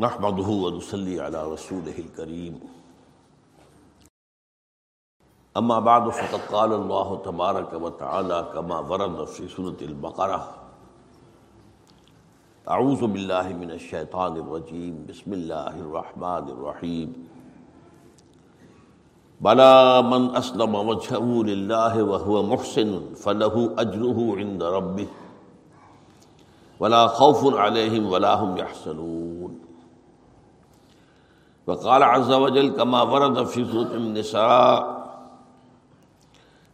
نحمده 0.00 0.48
ونصلي 0.64 1.20
على 1.20 1.52
رسوله 1.52 1.92
الكريم. 1.98 2.60
أما 5.56 5.78
بعد، 5.80 6.08
فقد 6.08 6.40
قال 6.52 6.72
الله 6.72 7.16
تبارك 7.24 7.72
وتعالى 7.72 8.38
كما 8.54 8.78
ورد 8.80 9.24
في 9.24 9.48
سورة 9.48 9.76
البقرة. 9.82 10.40
أعوذ 12.68 13.06
بالله 13.06 13.46
من 13.52 13.70
الشيطان 13.70 14.36
الرجيم. 14.36 15.04
بسم 15.08 15.32
الله 15.32 15.74
الرحمن 15.84 16.44
الرحيم. 16.48 17.08
بلى 19.40 19.74
من 20.02 20.22
أسلم 20.36 20.74
وجهه 20.74 21.28
لله 21.44 22.02
وهو 22.02 22.42
محسن 22.42 23.14
فله 23.20 23.74
أجره 23.78 24.18
عند 24.36 24.62
ربه. 24.62 25.08
ولا 26.80 27.06
خوف 27.06 27.54
عليهم 27.54 28.04
ولا 28.12 28.34
هم 28.40 28.56
يحزنون. 28.56 29.39
وقال 31.70 32.02
عز 32.02 32.32
وجل 32.32 32.68
كما 32.74 33.02
ورد 33.02 33.46
في 33.46 33.62
سورة 33.62 33.94
النساء، 33.94 34.78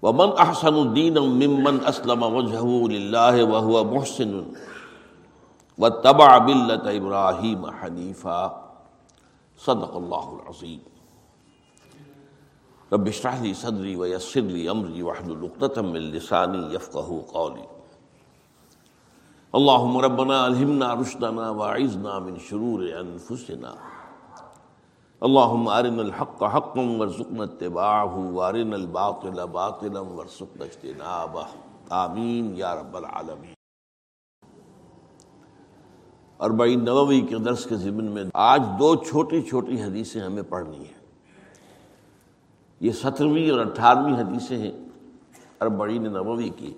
ومن 0.02 0.28
أحسن 0.32 0.92
دينا 0.96 1.20
ممن 1.20 1.84
أسلم 1.84 2.22
وجهه 2.22 2.88
لله 2.88 3.44
وهو 3.44 3.84
محسن، 3.84 4.32
واتبع 5.76 6.30
ملة 6.38 6.84
إبراهيم 6.96 7.60
حنيفا. 7.70 8.40
صدق 9.56 9.92
الله 9.96 10.26
العظيم. 10.40 10.80
رب 12.92 13.06
اشرح 13.08 13.40
لي 13.44 13.52
صدري 13.54 13.96
ويسر 13.96 14.40
لي 14.40 14.70
أمري 14.70 15.02
واحلل 15.02 15.44
عقدة 15.44 15.82
من 15.82 16.00
لساني 16.16 16.72
يفقهوا 16.72 17.22
قولي. 17.36 17.66
اللهم 19.54 19.94
ربنا 19.96 20.46
ألهمنا 20.46 20.94
رشدنا 20.94 21.50
وأعذنا 21.50 22.18
من 22.18 22.38
شرور 22.38 22.80
أنفسنا. 23.00 23.95
اللهم 25.20 25.68
أرنا 25.68 26.02
الحق 26.02 26.42
حقا 26.44 26.80
وارزقنا 26.80 27.42
اتباعه 27.42 28.16
وأرنا 28.16 28.76
الباطل 28.76 29.46
باطلا 29.52 30.00
وارزقنا 30.00 30.64
اجتنابه 30.64 31.44
آمين 31.88 32.56
يا 32.56 32.74
رب 32.74 32.96
العالمين 32.96 33.54
اربعین 36.38 36.84
نووی 36.84 37.20
کے 37.20 37.38
درس 37.38 37.64
کے 37.64 37.76
ضمن 37.76 38.04
میں 38.04 38.24
آج 38.34 38.62
دو 38.78 38.94
چھوٹی 38.96 39.42
چھوٹی 39.42 39.82
حدیثیں 39.82 40.20
ہمیں 40.20 40.42
پڑھنی 40.42 40.78
ہیں۔ 40.78 41.06
یہ 42.80 42.92
سترویں 42.92 43.50
اور 43.50 43.60
اٹھارہویں 43.60 44.14
حدیثیں 44.14 44.58
ہیں 44.58 44.72
اربعین 45.60 46.12
نووی 46.12 46.48
کی۔ 46.48 46.74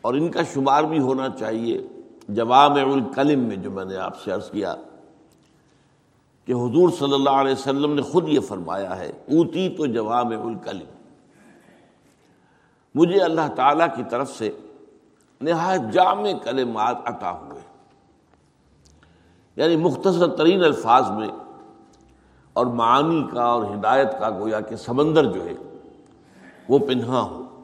اور 0.00 0.14
ان 0.14 0.30
کا 0.30 0.40
شمار 0.54 0.84
بھی 0.84 0.98
ہونا 0.98 1.28
چاہیے 1.28 1.86
جوام 2.28 2.72
الکلم 2.72 3.40
میں 3.40 3.56
جو 3.56 3.70
میں 3.70 3.84
نے 3.84 3.96
آپ 3.96 4.22
سے 4.22 4.32
عرض 4.32 4.50
کیا۔ 4.50 4.74
کہ 6.44 6.52
حضور 6.52 6.88
صلی 6.98 7.14
اللہ 7.14 7.30
علیہ 7.30 7.52
وسلم 7.52 7.94
نے 7.94 8.02
خود 8.02 8.28
یہ 8.28 8.40
فرمایا 8.40 8.98
ہے، 8.98 9.10
اوتی 9.10 9.68
تو 9.68 9.86
جوام 9.86 10.26
الکلم. 10.26 10.84
مجھے 12.94 13.20
اللہ 13.20 13.54
تعالی 13.56 13.84
کی 13.96 14.02
طرف 14.10 14.30
سے 14.30 14.50
نہایت 15.40 15.80
جامع 15.92 16.30
کلمات 16.44 16.96
عطا 17.04 17.30
ہوئے۔ 17.32 17.60
یعنی 19.56 19.76
مختصر 19.76 20.26
ترین 20.28 20.64
الفاظ 20.64 21.10
میں 21.10 21.28
اور 22.52 22.66
معانی 22.66 23.26
کا 23.32 23.42
اور 23.42 23.64
ہدایت 23.64 24.12
کا 24.20 24.30
گویا 24.30 24.60
کہ 24.60 24.76
سمندر 24.76 25.24
جو 25.24 25.44
ہے، 25.44 25.52
وہ 26.68 26.78
پنہا 26.78 27.20
ہو 27.20 27.62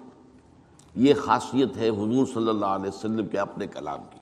یہ 0.95 1.15
خاصیت 1.15 1.77
ہے 1.77 1.89
حضور 1.89 2.27
صلی 2.35 2.49
اللہ 2.49 2.67
علیہ 2.67 2.89
وسلم 2.89 3.27
کے 3.27 3.39
اپنے 3.39 3.67
کلام 3.67 3.99
کی۔ 4.11 4.19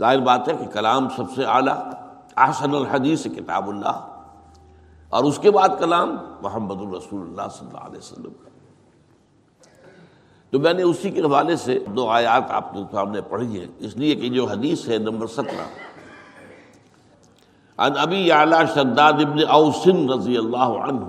ظاہر 0.00 0.18
بات 0.18 0.48
ہے 0.48 0.56
کہ 0.56 0.66
کلام 0.66 1.08
سب 1.08 1.24
سے 1.34 1.44
اعلیٰ 1.44 1.90
احسن 2.38 2.74
الحدیث 2.74 3.24
کتاب 3.24 3.68
اللہ 3.68 4.06
اور 5.08 5.24
اس 5.24 5.38
کے 5.38 5.50
بعد 5.50 5.68
کلام 5.78 6.16
محمد 6.40 6.80
الرسول 6.80 7.20
اللہ 7.20 7.48
صلی 7.58 7.68
اللہ 7.68 7.84
علیہ 7.84 7.98
وسلم 7.98 8.32
کا۔ 8.44 8.48
تو 10.50 10.58
میں 10.58 10.72
نے 10.72 10.82
اسی 10.82 11.10
کے 11.10 11.20
حوالے 11.20 11.56
سے 11.56 11.78
دو 11.96 12.08
آیات 12.08 12.50
آپ 12.50 12.72
کے 12.72 12.78
سامنے 12.92 13.20
پڑھی 13.20 13.60
ہیں۔ 13.60 13.66
اس 13.78 13.96
لیے 13.96 14.14
کہ 14.14 14.28
جو 14.28 14.46
حدیث 14.46 14.88
ہے 14.88 14.98
نمبر 14.98 15.26
سترہ۔ 15.26 15.66
عن 17.78 17.92
ابی 17.98 18.32
اعلیٰ 18.32 18.64
شداد 18.74 19.12
ابن 19.12 19.38
اوسن 19.48 20.10
رضی 20.10 20.36
اللہ 20.36 20.70
عنہ 20.86 21.04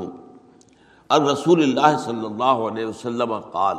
الرسول 1.09 1.63
اللہ 1.63 1.97
صلی 1.97 2.25
اللہ 2.25 2.43
علیہ 2.43 2.85
وسلم 2.85 3.39
قال، 3.39 3.77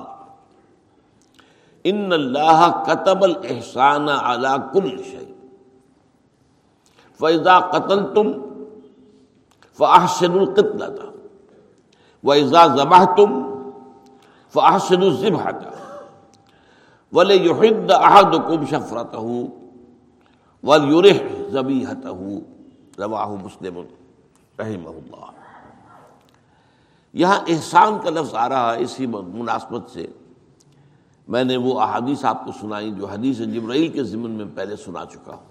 ان 1.85 2.13
اللہ 2.13 2.83
کتب 2.87 3.25
الاحسان 3.25 4.09
على 4.09 4.49
کل 4.73 5.03
شيء 7.21 7.29
فَإِذَا 7.29 7.59
قَتَلْتُمْ 7.61 8.27
فَأَحْسِنُوا 9.77 10.41
الْقِتْلَةَ 10.41 10.97
وَإِذَا 12.25 12.67
ذَبَحْتُمْ 12.67 13.31
فَأَحْسِنُوا 14.53 15.09
الذِّبْحَةَ 15.09 15.61
وَلِيُحِدَّ 17.13 17.93
أَحَدُكُمْ 17.93 18.67
شَفْرَتَهُ 18.71 19.29
وَلْيُرِحْ 20.63 21.19
ذَبِيحَتَهُ 21.51 22.41
رواہ 22.99 23.29
مسلم 23.29 23.79
رحمہ 24.59 24.89
اللہ 24.89 25.27
یہاں 27.13 27.39
احسان 27.49 27.99
کا 28.05 28.11
لفظ 28.11 28.35
آ 28.35 28.49
رہا 28.49 28.75
ہے 28.75 28.83
اسی 28.83 29.07
مناسبت 29.07 29.91
سے۔ 29.91 30.07
میں 31.29 31.45
نے 31.45 31.57
وہ 31.57 31.81
احادیث 31.81 32.25
آپ 32.25 32.45
کو 32.45 32.53
سنائی 32.61 32.91
جو 32.91 33.07
حدیث 33.07 33.39
جبرائیل 33.39 33.89
کے 33.89 34.03
ضمن 34.03 34.31
میں 34.31 34.45
پہلے 34.55 34.77
سنا 34.77 35.05
چکا 35.07 35.35
ہوں۔ 35.35 35.50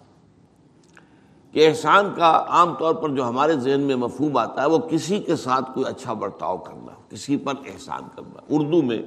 کہ 1.52 1.68
احسان 1.68 2.14
کا 2.16 2.46
عام 2.48 2.74
طور 2.74 2.96
پر 2.96 3.10
جو 3.10 3.28
ہمارے 3.28 3.54
ذہن 3.54 3.80
میں 3.80 3.96
مفہوم 3.96 4.38
آتا 4.38 4.62
ہے، 4.62 4.70
وہ 4.70 4.78
کسی 4.78 5.20
کے 5.20 5.36
ساتھ 5.36 5.72
کوئی 5.74 5.86
اچھا 5.86 6.14
برتاؤ 6.14 6.58
کرنا، 6.58 6.92
کسی 7.10 7.38
پر 7.38 7.54
احسان 7.66 8.02
کرنا۔ 8.16 8.42
اردو 8.50 8.82
میں 8.82 9.04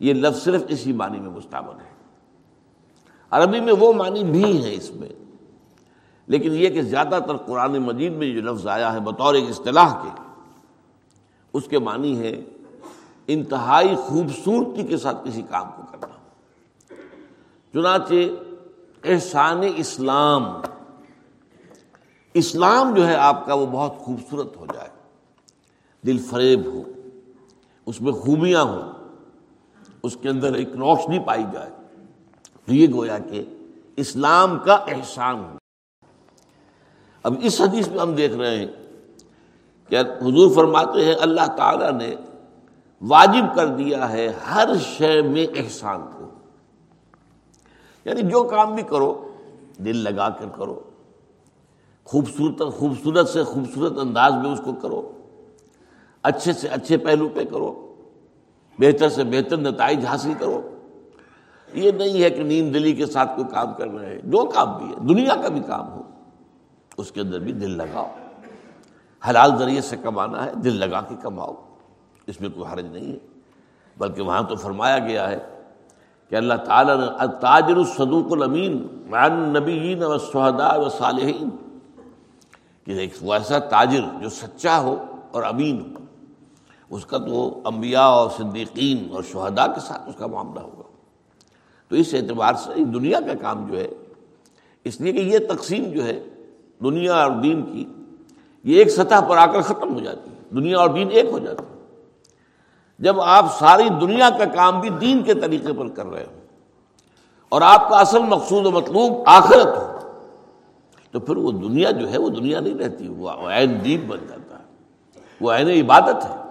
یہ 0.00 0.14
لفظ 0.14 0.42
صرف 0.42 0.62
اسی 0.68 0.92
معنی 0.92 1.18
میں 1.18 1.30
مستعمل 1.30 1.80
ہے۔ 1.80 1.92
عربی 3.30 3.60
میں 3.60 3.72
وہ 3.78 3.92
معنی 3.92 4.24
بھی 4.24 4.64
ہیں 4.64 4.74
اس 4.74 4.90
میں۔ 4.94 5.08
لیکن 6.26 6.52
یہ 6.52 6.68
کہ 6.68 6.82
زیادہ 6.82 7.18
تر 7.26 7.36
قرآن 7.36 7.72
مجید 7.72 8.12
میں 8.12 8.34
جو 8.34 8.40
لفظ 8.40 8.66
آیا 8.66 8.92
ہے 8.92 9.00
بطور 9.00 9.34
ایک 9.34 9.44
اصطلاح 9.48 10.02
کے، 10.02 10.22
اس 11.52 11.64
کے 11.68 11.78
معنی 11.78 12.18
ہے 12.18 12.42
انتہائی 13.26 13.94
خوبصورتی 13.96 14.82
کے 14.82 14.96
ساتھ 14.96 15.28
کسی 15.28 15.42
کام 15.42 15.66
کو 15.76 15.82
کرنا۔ 15.90 16.14
چنانچہ 17.72 18.14
احسان 19.04 19.60
اسلام۔ 19.76 20.44
اسلام 22.34 22.94
جو 22.94 23.08
ہے 23.08 23.14
آپ 23.14 23.46
کا 23.46 23.54
وہ 23.54 23.66
بہت 23.66 23.98
خوبصورت 23.98 24.56
ہو 24.56 24.66
جائے۔ 24.74 24.88
دل 26.06 26.18
فریب 26.18 26.66
ہو، 26.66 26.82
اس 27.86 28.00
میں 28.00 28.12
خوبیاں 28.12 28.62
ہوں، 28.62 28.92
اس 30.02 30.16
کے 30.22 30.28
اندر 30.28 30.54
ایک 30.54 30.68
روشنی 30.68 31.18
پائی 31.18 31.44
جائے۔ 31.52 31.70
تو 32.66 32.74
یہ 32.74 32.86
گویا 32.94 33.18
کہ 33.18 33.44
اسلام 33.96 34.58
کا 34.58 34.74
احسان 34.74 35.38
ہو۔ 35.40 35.56
اب 37.22 37.34
اس 37.42 37.60
حدیث 37.60 37.88
میں 37.88 37.98
ہم 37.98 38.14
دیکھ 38.14 38.32
رہے 38.32 38.56
ہیں 38.56 38.66
کہ 39.88 40.00
حضور 40.00 40.54
فرماتے 40.54 41.04
ہیں 41.04 41.14
اللہ 41.20 41.46
تعالی 41.56 41.90
نے 41.90 42.14
واجب 43.08 43.56
کر 43.56 43.66
دیا 43.66 44.12
ہے 44.12 44.32
ہر 44.54 44.68
شے 44.80 45.22
میں 45.22 45.46
احسان 45.56 46.00
کو۔ 46.18 46.28
یعنی 48.04 48.22
جو 48.22 48.44
کام 48.44 48.74
بھی 48.74 48.82
کرو، 48.82 49.30
دل 49.78 49.96
لگا 49.96 50.28
کر 50.28 50.46
کرو۔ 50.56 50.80
خوبصورت 52.04 52.74
خوبصورت 52.74 53.28
سے 53.28 53.44
خوبصورت 53.44 53.92
انداز 54.00 54.32
میں 54.32 54.52
اس 54.52 54.60
کو 54.64 54.72
کرو۔ 54.72 55.12
اچھے 56.22 56.52
سے 56.52 56.68
اچھے 56.68 56.96
پہلو 56.96 57.28
پہ 57.28 57.44
کرو۔ 57.44 57.94
بہتر 58.78 59.08
سے 59.08 59.24
بہتر 59.24 59.56
نتائج 59.56 60.06
حاصل 60.06 60.32
کرو۔ 60.38 60.70
یہ 61.74 61.90
نہیں 61.90 62.22
ہے 62.22 62.30
کہ 62.30 62.42
نیند 62.42 62.74
دلی 62.74 62.92
کے 62.92 63.06
ساتھ 63.06 63.30
کوئی 63.36 63.46
کام 63.50 63.74
کر 63.74 63.88
رہے 63.88 64.14
ہیں۔ 64.14 64.20
جو 64.24 64.44
کام 64.44 64.78
بھی 64.78 64.86
ہے، 64.86 64.94
دنیا 65.08 65.34
کا 65.42 65.48
بھی 65.48 65.60
کام 65.60 65.92
ہو۔ 65.92 66.02
اس 66.96 67.12
کے 67.12 67.20
اندر 67.20 67.38
بھی 67.38 67.52
دل 67.52 67.70
لگاؤ۔ 67.70 68.06
حلال 69.28 69.58
ذریعے 69.58 69.80
سے 69.80 69.96
کمانا 69.96 70.44
ہے، 70.44 70.54
دل 70.54 70.76
لگا 70.76 71.00
کے 71.00 71.14
کماؤ۔ 71.22 71.54
اس 72.26 72.40
میں 72.40 72.48
کوئی 72.48 72.72
حرج 72.72 72.86
نہیں 72.86 73.12
ہے۔ 73.12 73.18
بلکہ 73.98 74.22
وہاں 74.22 74.42
تو 74.42 74.56
فرمایا 74.56 74.98
گیا 74.98 75.30
ہے 75.30 75.38
کہ 76.28 76.34
اللہ 76.34 76.54
تعالیٰ 76.54 77.00
نے 77.00 77.06
تاجر 77.40 77.76
الصدوق 77.76 78.32
الامین 78.32 79.04
معن 79.10 79.32
نبیین 79.32 80.02
و 80.02 80.18
سہدا 80.18 80.76
و 80.76 80.88
صالحین 80.88 81.48
کہ 82.86 82.90
ایک 82.90 83.14
وہ 83.22 83.34
ایسا 83.34 83.58
تاجر 83.58 84.02
جو 84.20 84.28
سچا 84.28 84.78
ہو 84.78 84.94
اور 85.30 85.42
امین 85.42 85.80
ہو، 85.80 86.04
اس 86.90 87.06
کا 87.06 87.18
تو 87.18 87.60
انبیاء 87.64 88.06
اور 88.06 88.30
صدیقین 88.30 89.06
اور 89.12 89.22
شہداء 89.22 89.66
کے 89.66 89.80
ساتھ 89.80 90.08
اس 90.08 90.14
کا 90.18 90.26
معاملہ 90.26 90.60
ہوگا۔ 90.60 90.82
تو 91.88 91.96
اس 91.96 92.14
اعتبار 92.14 92.54
سے 92.54 92.84
دنیا 92.84 93.20
کا 93.20 93.34
کام 93.40 93.66
جو 93.66 93.78
ہے، 93.78 93.88
اس 94.84 95.00
لیے 95.00 95.12
کہ 95.12 95.18
یہ 95.18 95.38
تقسیم 95.48 95.84
جو 95.84 96.04
ہے 96.04 96.20
دنیا 96.82 97.14
اور 97.14 97.30
دین 97.42 97.62
کی، 97.62 97.84
یہ 98.64 98.78
ایک 98.78 98.90
سطح 98.90 99.20
پر 99.28 99.36
آ 99.36 99.46
کر 99.46 99.62
ختم 99.62 99.94
ہو 99.94 100.00
جاتی 100.00 100.30
ہے، 100.30 100.34
دنیا 100.50 100.78
اور 100.78 100.88
دین 100.88 101.08
ایک 101.10 101.26
ہو 101.32 101.38
جاتی 101.38 101.64
ہے 101.64 101.70
جب 102.98 103.20
آپ 103.20 103.58
ساری 103.58 103.88
دنیا 104.00 104.28
کا 104.38 104.44
کام 104.44 104.80
بھی 104.80 104.88
دین 104.90 105.22
کے 105.22 105.34
طریقے 105.34 105.72
پر 105.72 105.88
کر 105.88 106.06
رہے 106.06 106.24
ہو 106.24 106.40
اور 107.48 107.62
آپ 107.62 107.88
کا 107.88 107.96
اصل 107.96 108.22
مقصود 108.22 108.66
و 108.66 108.70
مطلوب 108.70 109.22
آخرت 109.26 109.66
ہو 109.66 109.91
تو 111.12 111.20
پھر 111.20 111.36
وہ 111.36 111.52
دنیا 111.52 111.90
جو 111.90 112.10
ہے 112.10 112.18
وہ 112.18 112.28
دنیا 112.28 112.60
نہیں 112.60 112.74
رہتی، 112.74 113.08
وہ 113.08 113.30
عین 113.30 113.84
دین 113.84 114.00
بن 114.08 114.18
جاتا 114.28 114.58
ہے، 114.58 114.64
وہ 115.40 115.52
عین 115.52 115.68
عبادت 115.68 116.24
ہے۔ 116.24 116.42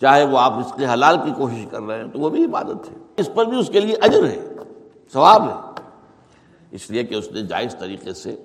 چاہے 0.00 0.24
وہ 0.24 0.38
آپ 0.38 0.52
اس 0.52 0.72
کے 0.76 0.86
حلال 0.86 1.16
کی 1.24 1.30
کوشش 1.36 1.66
کر 1.70 1.82
رہے 1.82 2.04
ہیں 2.04 2.08
تو 2.12 2.18
وہ 2.18 2.30
بھی 2.30 2.44
عبادت 2.44 2.90
ہے۔ 2.90 2.96
اس 3.16 3.30
پر 3.34 3.44
بھی 3.44 3.58
اس 3.58 3.70
کے 3.72 3.80
لیے 3.80 3.96
اجر 4.00 4.24
ہے، 4.24 4.48
ثواب 5.12 5.48
ہے۔ 5.48 5.82
اس 6.70 6.90
لیے 6.90 7.02
کہ 7.02 7.14
اس 7.14 7.32
نے 7.32 7.42
جائز 7.42 7.76
طریقے 7.78 8.12
سے 8.12 8.42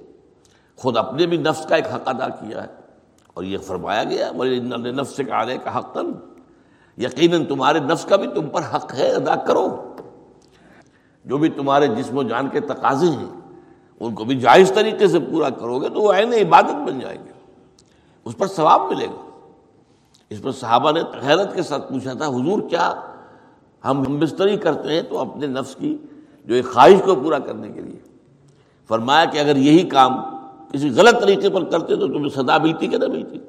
خود 0.76 0.98
اپنے 0.98 1.26
بھی 1.26 1.38
نفس 1.38 1.66
کا 1.66 1.76
ایک 1.76 1.88
حق 1.88 2.02
ادا 2.06 2.30
کیا 2.30 2.64
ہے۔ 2.64 2.68
اور 3.34 3.44
یہ 3.44 3.58
فرمایا 3.58 4.04
گیا 4.04 4.32
بولے 4.32 4.60
نفس 4.92 5.18
کا 5.18 5.36
آنے 5.36 5.58
کا 5.64 5.78
حق 5.78 5.94
تن 5.94 6.12
یقیناً 6.98 7.46
تمہارے 7.46 7.80
نفس 7.80 8.06
کا 8.06 8.16
بھی 8.16 8.28
تم 8.28 8.50
پر 8.50 8.62
حق 8.76 8.94
ہے، 8.94 9.12
ادا 9.12 9.36
کرو۔ 9.36 9.96
جو 11.26 11.38
بھی 11.38 11.50
تمہارے 11.50 11.88
جسم 11.88 12.18
و 12.18 12.24
جان 12.24 12.50
کے 12.50 12.60
تقاضے 12.60 13.08
ہیں 13.08 13.39
ان 14.00 14.16
کو 14.16 14.24
بھی 14.24 14.36
جائز 14.36 14.72
طریقے 14.76 15.08
سے 15.08 15.20
پورا 15.20 15.50
کرو 15.50 15.80
گے 15.80 15.90
تو 15.90 16.02
وہ 16.02 16.14
عین 16.14 16.34
عبادت 16.34 16.90
بن 16.90 17.00
جائیں 17.00 17.24
گے۔ 17.26 17.32
اس 18.26 18.38
پر 18.38 18.48
ثواب 18.48 18.82
ملے 18.82 19.06
گا۔ 19.06 19.30
اس 20.30 20.42
پر 20.42 20.52
صحابہ 20.52 20.92
نے 20.92 21.02
حیرت 21.28 21.56
کے 21.56 21.62
ساتھ 21.62 21.94
پوچھا 21.94 22.14
تھا، 22.14 22.28
حضور، 22.28 22.70
کیا 22.70 22.94
ہم 23.86 24.20
بستری 24.20 24.58
کرتے 24.58 24.94
ہیں 24.94 25.02
تو 25.02 25.18
اپنے 25.18 25.48
نفس 25.48 25.76
کی 25.76 25.98
جو 26.46 26.56
ایک 26.56 26.66
خواہش 26.66 27.02
کو 27.06 27.16
پورا 27.16 27.40
کرنے 27.40 27.72
کے 27.72 27.82
لیے؟ 27.82 28.00
فرمایا 28.88 29.26
کہ 29.26 29.38
اگر 29.38 29.56
یہی 29.56 29.90
کام 29.90 30.12
کسی 30.72 30.90
غلط 30.96 31.22
طریقے 31.22 31.50
پر 31.50 31.64
کرتے 31.64 31.96
تو 31.96 32.08
تمہیں 32.08 32.30
سدا 32.30 32.58
ملتی 32.58 32.88
کہ 32.88 32.98
نہ 32.98 33.08
ملتی۔ 33.08 33.40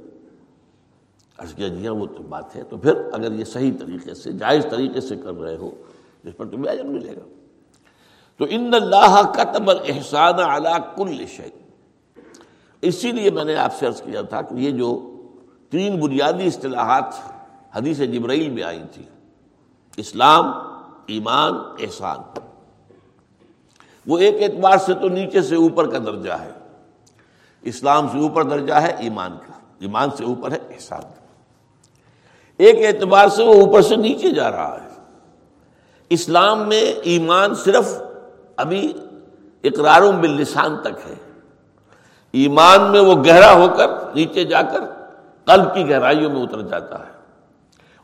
عرض 1.39 1.55
کیا 1.55 1.69
جی 1.69 1.87
ہاں 1.87 1.95
وہ 1.95 2.07
تو 2.07 2.23
بات 2.23 2.57
ہے۔ 2.57 2.63
تو 2.63 2.77
پھر 2.77 2.93
اگر 3.13 3.33
یہ 3.33 3.45
صحیح 3.45 3.73
طریقے 3.81 4.15
سے، 4.15 4.33
جائز 4.33 4.67
طریقے 4.71 5.01
سے 5.01 5.17
کر 5.17 5.41
رہے 5.41 5.57
ہو، 5.57 5.71
جس 6.25 6.37
پر 6.37 6.47
تمہیں 6.47 6.73
اجر 6.73 6.85
ملے 6.85 7.13
گا۔ 7.13 7.40
تو 8.41 8.47
ان 8.51 8.75
اللہ 8.75 9.23
قتم 9.23 9.69
الحسان 9.69 10.35
اعلیٰ 10.39 10.79
کل 10.97 11.27
شعیب 11.27 12.21
اسی 12.83 13.13
لیے 13.13 13.31
میں 13.31 13.45
نے 13.45 13.57
آپ 13.57 13.75
سے 13.79 13.87
عرض 13.87 14.03
کیا 14.03 14.23
تھا 14.23 14.43
کہ 14.43 14.55
یہ 14.55 14.71
جو 14.71 15.17
تین 15.71 16.01
بنیادی 16.01 16.47
اصطلاحات 16.47 17.05
حدیث 17.77 17.99
جبرائیل 17.99 18.51
میں 18.51 18.63
آئی 18.63 18.83
تھی، 18.93 19.03
اسلام، 19.97 20.47
ایمان، 21.07 21.53
احسان۔ 21.81 22.19
وہ 24.07 24.19
ایک 24.19 24.43
اعتبار 24.43 24.79
سے 24.79 24.95
تو 24.95 25.09
نیچے 25.09 25.43
سے 25.43 25.57
اوپر 25.57 25.91
کا 25.91 25.99
درجہ 25.99 26.33
ہے۔ 26.33 26.51
اسلام 27.63 28.09
سے 28.09 28.19
اوپر 28.19 28.43
درجہ 28.43 28.75
ہے، 28.75 28.95
ایمان 28.99 29.31
کا۔ 29.47 29.53
ایمان 29.79 30.09
سے 30.19 30.25
اوپر 30.25 30.53
ہے، 30.53 30.59
احسان۔ 30.71 31.03
کا 31.03 31.27
ایک 32.57 32.95
اعتبار 32.95 33.29
سے 33.29 33.43
وہ 33.43 33.55
اوپر 33.55 33.83
سے 33.83 33.97
نیچے 33.97 34.31
جا 34.31 34.51
رہا 34.51 34.79
ہے۔ 34.85 34.89
اسلام 36.09 36.69
میں 36.69 36.83
ایمان 36.83 37.55
صرف 37.55 38.10
ابھی 38.61 38.93
اقرار 39.65 40.13
باللسان 40.13 40.77
تک 40.83 41.11
ہے۔ 41.11 41.15
ایمان 42.33 42.91
میں 42.91 43.01
وہ 43.01 43.15
گہرا 43.27 43.53
ہو 43.53 43.67
کر 43.77 43.87
نیچے 44.15 44.45
جا 44.45 44.63
کر 44.63 44.81
قلب 45.45 45.75
کی 45.75 45.91
گہرائیوں 45.91 46.31
میں 46.31 46.43
اتر 46.43 46.63
جاتا 46.63 46.99
ہے۔ 46.99 47.21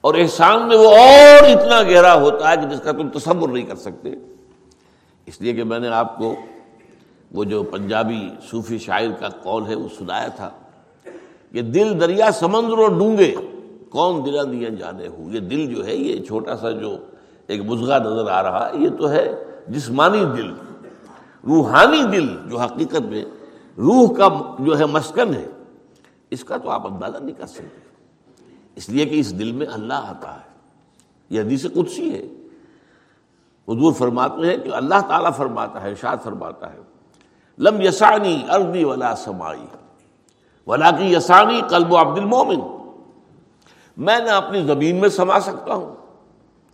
اور 0.00 0.14
احسان 0.14 0.68
میں 0.68 0.76
وہ 0.76 0.88
اور 0.88 1.44
اتنا 1.44 1.82
گہرا 1.82 2.14
ہوتا 2.14 2.50
ہے 2.50 2.56
کہ 2.56 2.62
جس 2.62 2.80
کا 2.80 2.92
تم 2.92 3.08
تصور 3.08 3.48
نہیں 3.48 3.64
کر 3.64 3.76
سکتے۔ 3.76 4.10
اس 5.26 5.40
لیے 5.40 5.52
کہ 5.52 5.64
میں 5.64 5.78
نے 5.78 5.88
آپ 5.88 6.18
کو 6.18 6.34
وہ 7.32 7.44
جو 7.44 7.62
پنجابی 7.62 8.28
صوفی 8.50 8.78
شاعر 8.78 9.20
کا 9.20 9.28
قول 9.28 9.66
ہے 9.66 9.74
وہ 9.74 9.88
سنایا 9.98 10.28
تھا 10.28 10.50
کہ 11.52 11.62
دل 11.62 12.00
دریا 12.00 12.30
سمندر 12.30 12.78
اور 12.78 12.88
ڈونگے، 12.88 13.34
کون 13.90 14.26
دلا 14.26 14.42
دیا 14.42 14.68
جانے 14.68 15.08
ہو 15.08 15.28
یہ 15.32 15.40
دل 15.40 15.74
جو 15.74 15.86
ہے، 15.86 15.94
یہ 15.94 16.24
چھوٹا 16.24 16.56
سا 16.56 16.70
جو 16.70 16.96
ایک 17.46 17.62
مزغہ 17.62 17.98
نظر 17.98 18.30
آ 18.30 18.42
رہا 18.42 18.70
ہے 18.72 18.78
یہ 18.78 18.88
تو 18.98 19.10
ہے۔ 19.10 19.44
جسمانی 19.68 20.24
دل، 20.24 20.50
روحانی 21.46 22.02
دل 22.02 22.36
جو 22.48 22.58
حقیقت 22.58 23.00
میں 23.00 23.24
روح 23.78 24.14
کا 24.14 24.28
جو 24.58 24.78
ہے 24.78 24.86
مسکن 24.86 25.34
ہے، 25.34 25.46
اس 26.30 26.44
کا 26.44 26.56
تو 26.56 26.70
آپ 26.70 26.86
اندازہ 26.86 27.18
نہیں 27.18 27.38
کر 27.38 27.46
سکتے۔ 27.46 27.80
اس 28.74 28.88
لیے 28.88 29.06
کہ 29.06 29.20
اس 29.20 29.38
دل 29.38 29.52
میں 29.52 29.66
اللہ 29.72 29.94
آتا 29.94 30.34
ہے۔ 30.34 30.46
یہ 31.30 31.40
حدیث 31.40 31.66
قدسی 31.74 32.14
ہے۔ 32.14 32.26
حضور 33.68 33.92
فرماتے 33.92 34.46
ہیں 34.46 34.56
کہ 34.56 34.70
اللہ 34.72 35.00
تعالیٰ 35.08 35.30
فرماتا 35.36 35.82
ہے، 35.82 35.90
ارشاد 35.90 36.16
فرماتا 36.24 36.72
ہے۔ 36.72 36.78
لم 37.58 37.80
یسانی 37.80 38.46
اردی 38.50 38.84
ولا 38.84 39.16
سمائی 39.16 39.66
ولا 40.66 40.90
کی 40.90 41.14
یسانی 41.14 41.60
قلب 41.68 41.92
و 41.92 42.00
عبد 42.00 42.18
المومن۔ 42.18 42.60
میں 43.96 44.18
نہ 44.18 44.30
اپنی 44.30 44.62
زمین 44.62 44.96
میں 44.96 45.08
سما 45.08 45.40
سکتا 45.40 45.74
ہوں، 45.74 45.94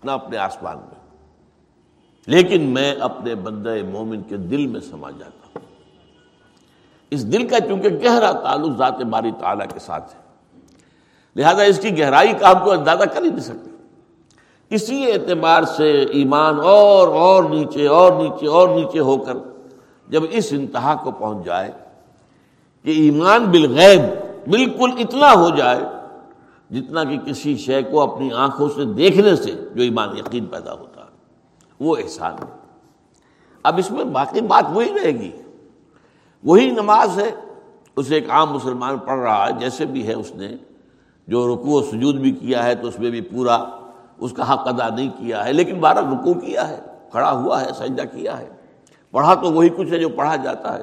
نہ 0.05 0.11
اپنے 0.11 0.37
آسمان 0.37 0.77
میں۔ 0.77 0.92
لیکن 2.27 2.63
میں 2.63 2.95
اپنے 2.95 3.35
بندہ 3.35 3.75
مومن 3.93 4.23
کے 4.23 4.37
دل 4.37 4.67
میں 4.67 4.81
سما 4.81 5.11
جاتا 5.11 5.47
ہوں۔ 5.55 5.67
اس 7.11 7.33
دل 7.33 7.49
کا 7.49 7.61
چونکہ 7.61 7.89
گہرا 7.89 8.33
تعلق 8.33 8.79
ذات 8.79 9.03
باری 9.03 9.31
تعالیٰ 9.41 9.67
کے 9.73 9.79
ساتھ 9.79 10.15
ہے، 10.15 10.21
لہذا 11.37 11.63
اس 11.63 11.79
کی 11.79 11.99
گہرائی 11.99 12.33
کا 12.41 12.51
ہم 12.51 12.65
کو 12.65 12.71
اندازہ 12.71 13.05
کر 13.05 13.23
ہی 13.23 13.29
نہیں 13.29 13.41
سکتے۔ 13.41 13.71
اسی 14.71 15.13
اعتبار 15.13 15.63
سے 15.63 16.03
ایمان 16.03 16.61
اور 16.61 17.09
اور 17.09 17.45
نیچے 17.45 17.87
اور 17.87 18.13
نیچے 18.13 18.47
اور 18.47 18.69
نیچے 18.69 18.99
ہو 18.99 19.17
کر 19.17 19.33
جب 20.09 20.23
اس 20.31 20.49
انتہا 20.51 20.95
کو 20.95 21.11
پہنچ 21.11 21.47
جائے 21.47 21.71
کہ 22.83 22.91
ایمان 22.91 23.45
بالغیب 23.45 24.01
بالکل 24.51 24.91
اتنا 24.99 25.33
ہو 25.35 25.51
جائے 25.57 25.81
جتنا 26.71 27.05
کہ 27.05 27.19
کسی 27.19 27.57
شے 27.57 27.83
کو 27.83 28.01
اپنی 28.01 28.31
آنکھوں 28.33 28.69
سے 28.69 28.85
دیکھنے 28.85 29.37
سے 29.37 29.53
جو 29.75 29.82
ایمان 29.82 30.17
یقین 30.17 30.44
پیدا 30.44 30.73
ہوتا 30.73 30.85
ہے۔ 30.85 30.92
وہ 31.82 31.96
احسان 31.96 32.32
ہے۔ 32.32 32.56
اب 33.62 33.79
اس 33.79 33.91
میں 33.91 34.05
باقی 34.05 34.41
بات 34.41 34.65
وہی 34.72 34.93
رہے 34.94 35.10
گی۔ 35.10 35.31
وہی 36.44 36.70
نماز 36.70 37.19
ہے، 37.19 37.31
اسے 37.96 38.15
ایک 38.15 38.31
عام 38.31 38.53
مسلمان 38.53 38.98
پڑھ 38.98 39.19
رہا 39.19 39.46
ہے، 39.46 39.53
جیسے 39.60 39.84
بھی 39.84 40.06
ہے 40.06 40.12
اس 40.12 40.34
نے۔ 40.34 40.48
جو 41.29 41.55
رکوع 41.55 41.81
و 41.81 41.82
سجود 41.82 42.15
بھی 42.15 42.32
کیا 42.32 42.65
ہے 42.65 42.74
تو 42.74 42.89
اس 42.89 42.98
میں 42.98 43.10
بھی 43.10 43.20
پورا 43.20 43.65
اس 44.19 44.32
کا 44.32 44.53
حق 44.53 44.69
ادا 44.69 44.94
نہیں 44.94 45.08
کیا 45.08 45.44
ہے، 45.44 45.53
لیکن 45.53 45.81
بارہ 45.81 45.98
رکو 45.98 46.34
کیا 46.34 46.69
ہے، 46.69 46.81
کھڑا 47.10 47.32
ہوا 47.32 47.65
ہے، 47.65 47.69
سجدہ 47.79 48.03
کیا 48.03 48.39
ہے۔ 48.39 48.48
پڑھا 49.10 49.34
تو 49.34 49.53
وہی 49.53 49.69
کچھ 49.69 49.93
ہے 49.93 49.98
جو 49.98 50.08
پڑھا 50.08 50.36
جاتا 50.36 50.79
ہے۔ 50.79 50.82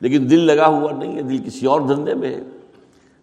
لیکن 0.00 0.30
دل 0.30 0.40
لگا 0.40 0.66
ہوا 0.66 0.92
نہیں 0.92 1.16
ہے، 1.16 1.22
دل 1.22 1.38
کسی 1.38 1.66
اور 1.66 1.80
دھندے 1.80 2.14
میں 2.14 2.34
ہے۔ 2.34 2.40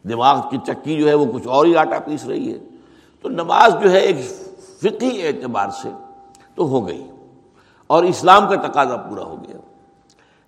دماغ 0.09 0.49
کی 0.49 0.57
چکی 0.67 0.97
جو 0.97 1.09
ہے 1.09 1.13
وہ 1.13 1.25
کچھ 1.33 1.47
اور 1.47 1.65
ہی 1.65 1.75
آٹا 1.75 1.99
پیس 1.99 2.25
رہی 2.25 2.53
ہے۔ 2.53 2.59
تو 3.21 3.29
نماز 3.29 3.75
جو 3.83 3.91
ہے 3.91 3.99
ایک 3.99 4.17
فقی 4.79 5.27
اعتبار 5.27 5.67
سے 5.69 5.89
تو 6.55 6.63
ہو 6.63 6.87
گئی۔ 6.87 7.07
اور 7.87 8.03
اسلام 8.03 8.49
کا 8.49 8.55
تقاضا 8.55 8.95
پورا 8.97 9.23
ہو 9.23 9.43
گیا۔ 9.47 9.57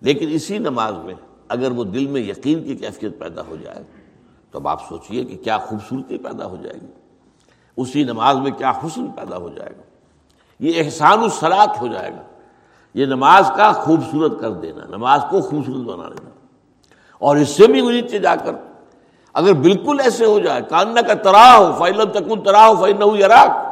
لیکن 0.01 0.27
اسی 0.31 0.57
نماز 0.57 0.93
میں 0.93 1.13
اگر 1.47 1.71
وہ 1.71 1.83
دل 1.83 2.07
میں 2.07 2.21
یقین 2.21 2.63
کی 2.63 2.75
کیفیت 2.75 3.19
پیدا 3.19 3.41
ہو 3.49 3.55
جائے، 3.55 3.83
تو 4.51 4.59
اب 4.59 4.67
آپ 4.67 4.89
سوچئے 4.89 5.23
کہ 5.23 5.37
کیا 5.37 5.57
خوبصورتی 5.57 6.17
پیدا 6.17 6.45
ہو 6.45 6.57
جائے 6.63 6.81
گی۔ 6.81 6.91
اسی 7.77 8.03
نماز 8.03 8.37
میں 8.37 8.51
کیا 8.51 8.69
حسن 8.69 9.07
پیدا 9.07 9.37
ہو 9.37 9.49
جائے 9.49 9.69
گا۔ 9.69 9.81
یہ 10.59 10.83
احسان 10.83 11.19
السلاط 11.19 11.81
ہو 11.81 11.87
جائے 11.87 12.11
گا۔ 12.11 12.21
یہ 12.93 13.05
نماز 13.05 13.51
کا 13.57 13.71
خوبصورت 13.71 14.31
کر 14.39 14.51
دینا، 14.51 14.81
نماز 14.89 15.21
کو 15.29 15.41
خوبصورت 15.41 15.85
بنا 15.85 16.09
دینا 16.09 16.29
اور 17.19 17.35
اس 17.35 17.49
سے 17.49 17.67
بھی 17.67 17.81
نیچے 17.81 18.19
جا 18.19 18.35
کر 18.35 18.53
اگر 19.33 19.53
بالکل 19.53 19.97
ایسے 20.03 20.25
ہو 20.25 20.39
جائے 20.39 20.61
کاننا 20.69 21.01
کا 21.01 21.13
تراہ 21.13 21.55
ہو 21.55 21.83
فیلم 21.83 22.03
تکن 22.03 22.41
تراہ 22.41 22.67
ہو 22.67 22.85
فیل 22.85 23.19
یراک۔ 23.19 23.64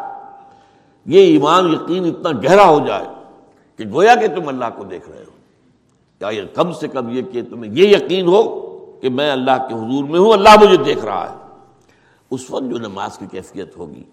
یہ 1.05 1.19
ایمان 1.19 1.74
یقین 1.74 2.05
اتنا 2.05 2.39
گہرا 2.43 2.69
ہو 2.69 2.88
جائے 2.88 3.05
کہ 3.77 3.86
گویا 3.89 4.15
کہ 4.15 4.27
تم 4.27 4.48
اللہ 4.48 4.65
کو 4.75 4.83
دیکھ 4.83 5.10
رہے 5.10 5.19
ہو۔ 5.19 5.31
یا 6.22 6.29
یہ 6.29 6.41
کم 6.53 6.72
سے 6.72 6.88
کم 6.88 7.10
یہ 7.10 7.22
کہ 7.22 7.41
تمہیں 7.50 7.72
یہ 7.75 7.88
یقین 7.88 8.27
ہو 8.27 8.63
کہ 9.01 9.10
میں 9.10 9.31
اللہ 9.31 9.67
کے 9.69 9.74
حضور 9.74 10.03
میں 10.03 10.19
ہوں، 10.19 10.33
اللہ 10.33 10.50
مجھے 10.62 10.77
دیکھ 10.77 11.05
رہا 11.05 11.31
ہے۔ 11.31 11.36
اس 12.31 12.51
وقت 12.51 12.63
جو 12.63 12.77
نماز 12.77 13.17
کی 13.17 13.25
کیفیت 13.31 13.77
ہوگی، 13.77 14.03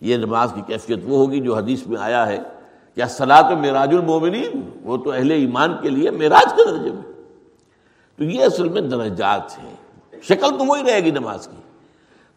یہ 0.00 0.16
نماز 0.16 0.52
کی 0.54 0.60
کیفیت 0.66 0.98
وہ 1.04 1.16
ہوگی 1.18 1.40
جو 1.40 1.56
حدیث 1.56 1.86
میں 1.86 2.00
آیا 2.00 2.26
ہے 2.26 2.38
کیا 2.94 3.08
سلاۃ 3.08 3.42
و 3.42 3.56
معراج 3.56 3.94
المومنین 3.94 4.60
وہ 4.82 4.96
تو 4.96 5.12
اہل 5.12 5.30
ایمان 5.30 5.76
کے 5.82 5.88
لیے 5.90 6.10
معراج 6.10 6.52
کے 6.56 6.70
درجے 6.70 6.90
میں۔ 6.90 7.12
تو 8.16 8.24
یہ 8.24 8.44
اصل 8.44 8.68
میں 8.68 8.82
درجات 8.82 9.58
ہیں۔ 9.58 9.76
شکل 10.22 10.58
تو 10.58 10.64
وہی 10.66 10.82
رہے 10.82 11.00
گی 11.00 11.10
نماز 11.10 11.46
کی۔ 11.46 11.56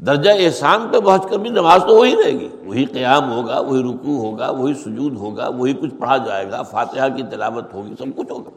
درجہ 0.06 0.30
احسان 0.30 0.88
پہ 0.92 1.00
پہنچ 1.00 1.30
کر 1.30 1.38
بھی 1.38 1.50
نماز 1.50 1.82
تو 1.88 1.96
وہی 1.96 2.16
رہے 2.16 2.32
گی۔ 2.32 2.50
وہی 2.64 2.86
قیام 2.86 3.32
ہوگا، 3.32 3.60
وہی 3.60 3.84
رکوع 3.84 4.18
ہوگا، 4.18 4.50
وہی 4.50 4.74
سجود 4.74 5.18
ہوگا، 5.18 5.48
وہی 5.48 5.74
کچھ 5.74 5.94
پڑھا 6.00 6.18
جائے 6.18 6.52
گا، 6.52 6.62
فاتحہ 6.62 7.16
کی 7.16 7.24
تلاوت 7.24 7.74
ہوگی، 7.74 7.94
سب 8.00 8.18
کچھ 8.18 8.32
ہوگا۔ 8.32 8.50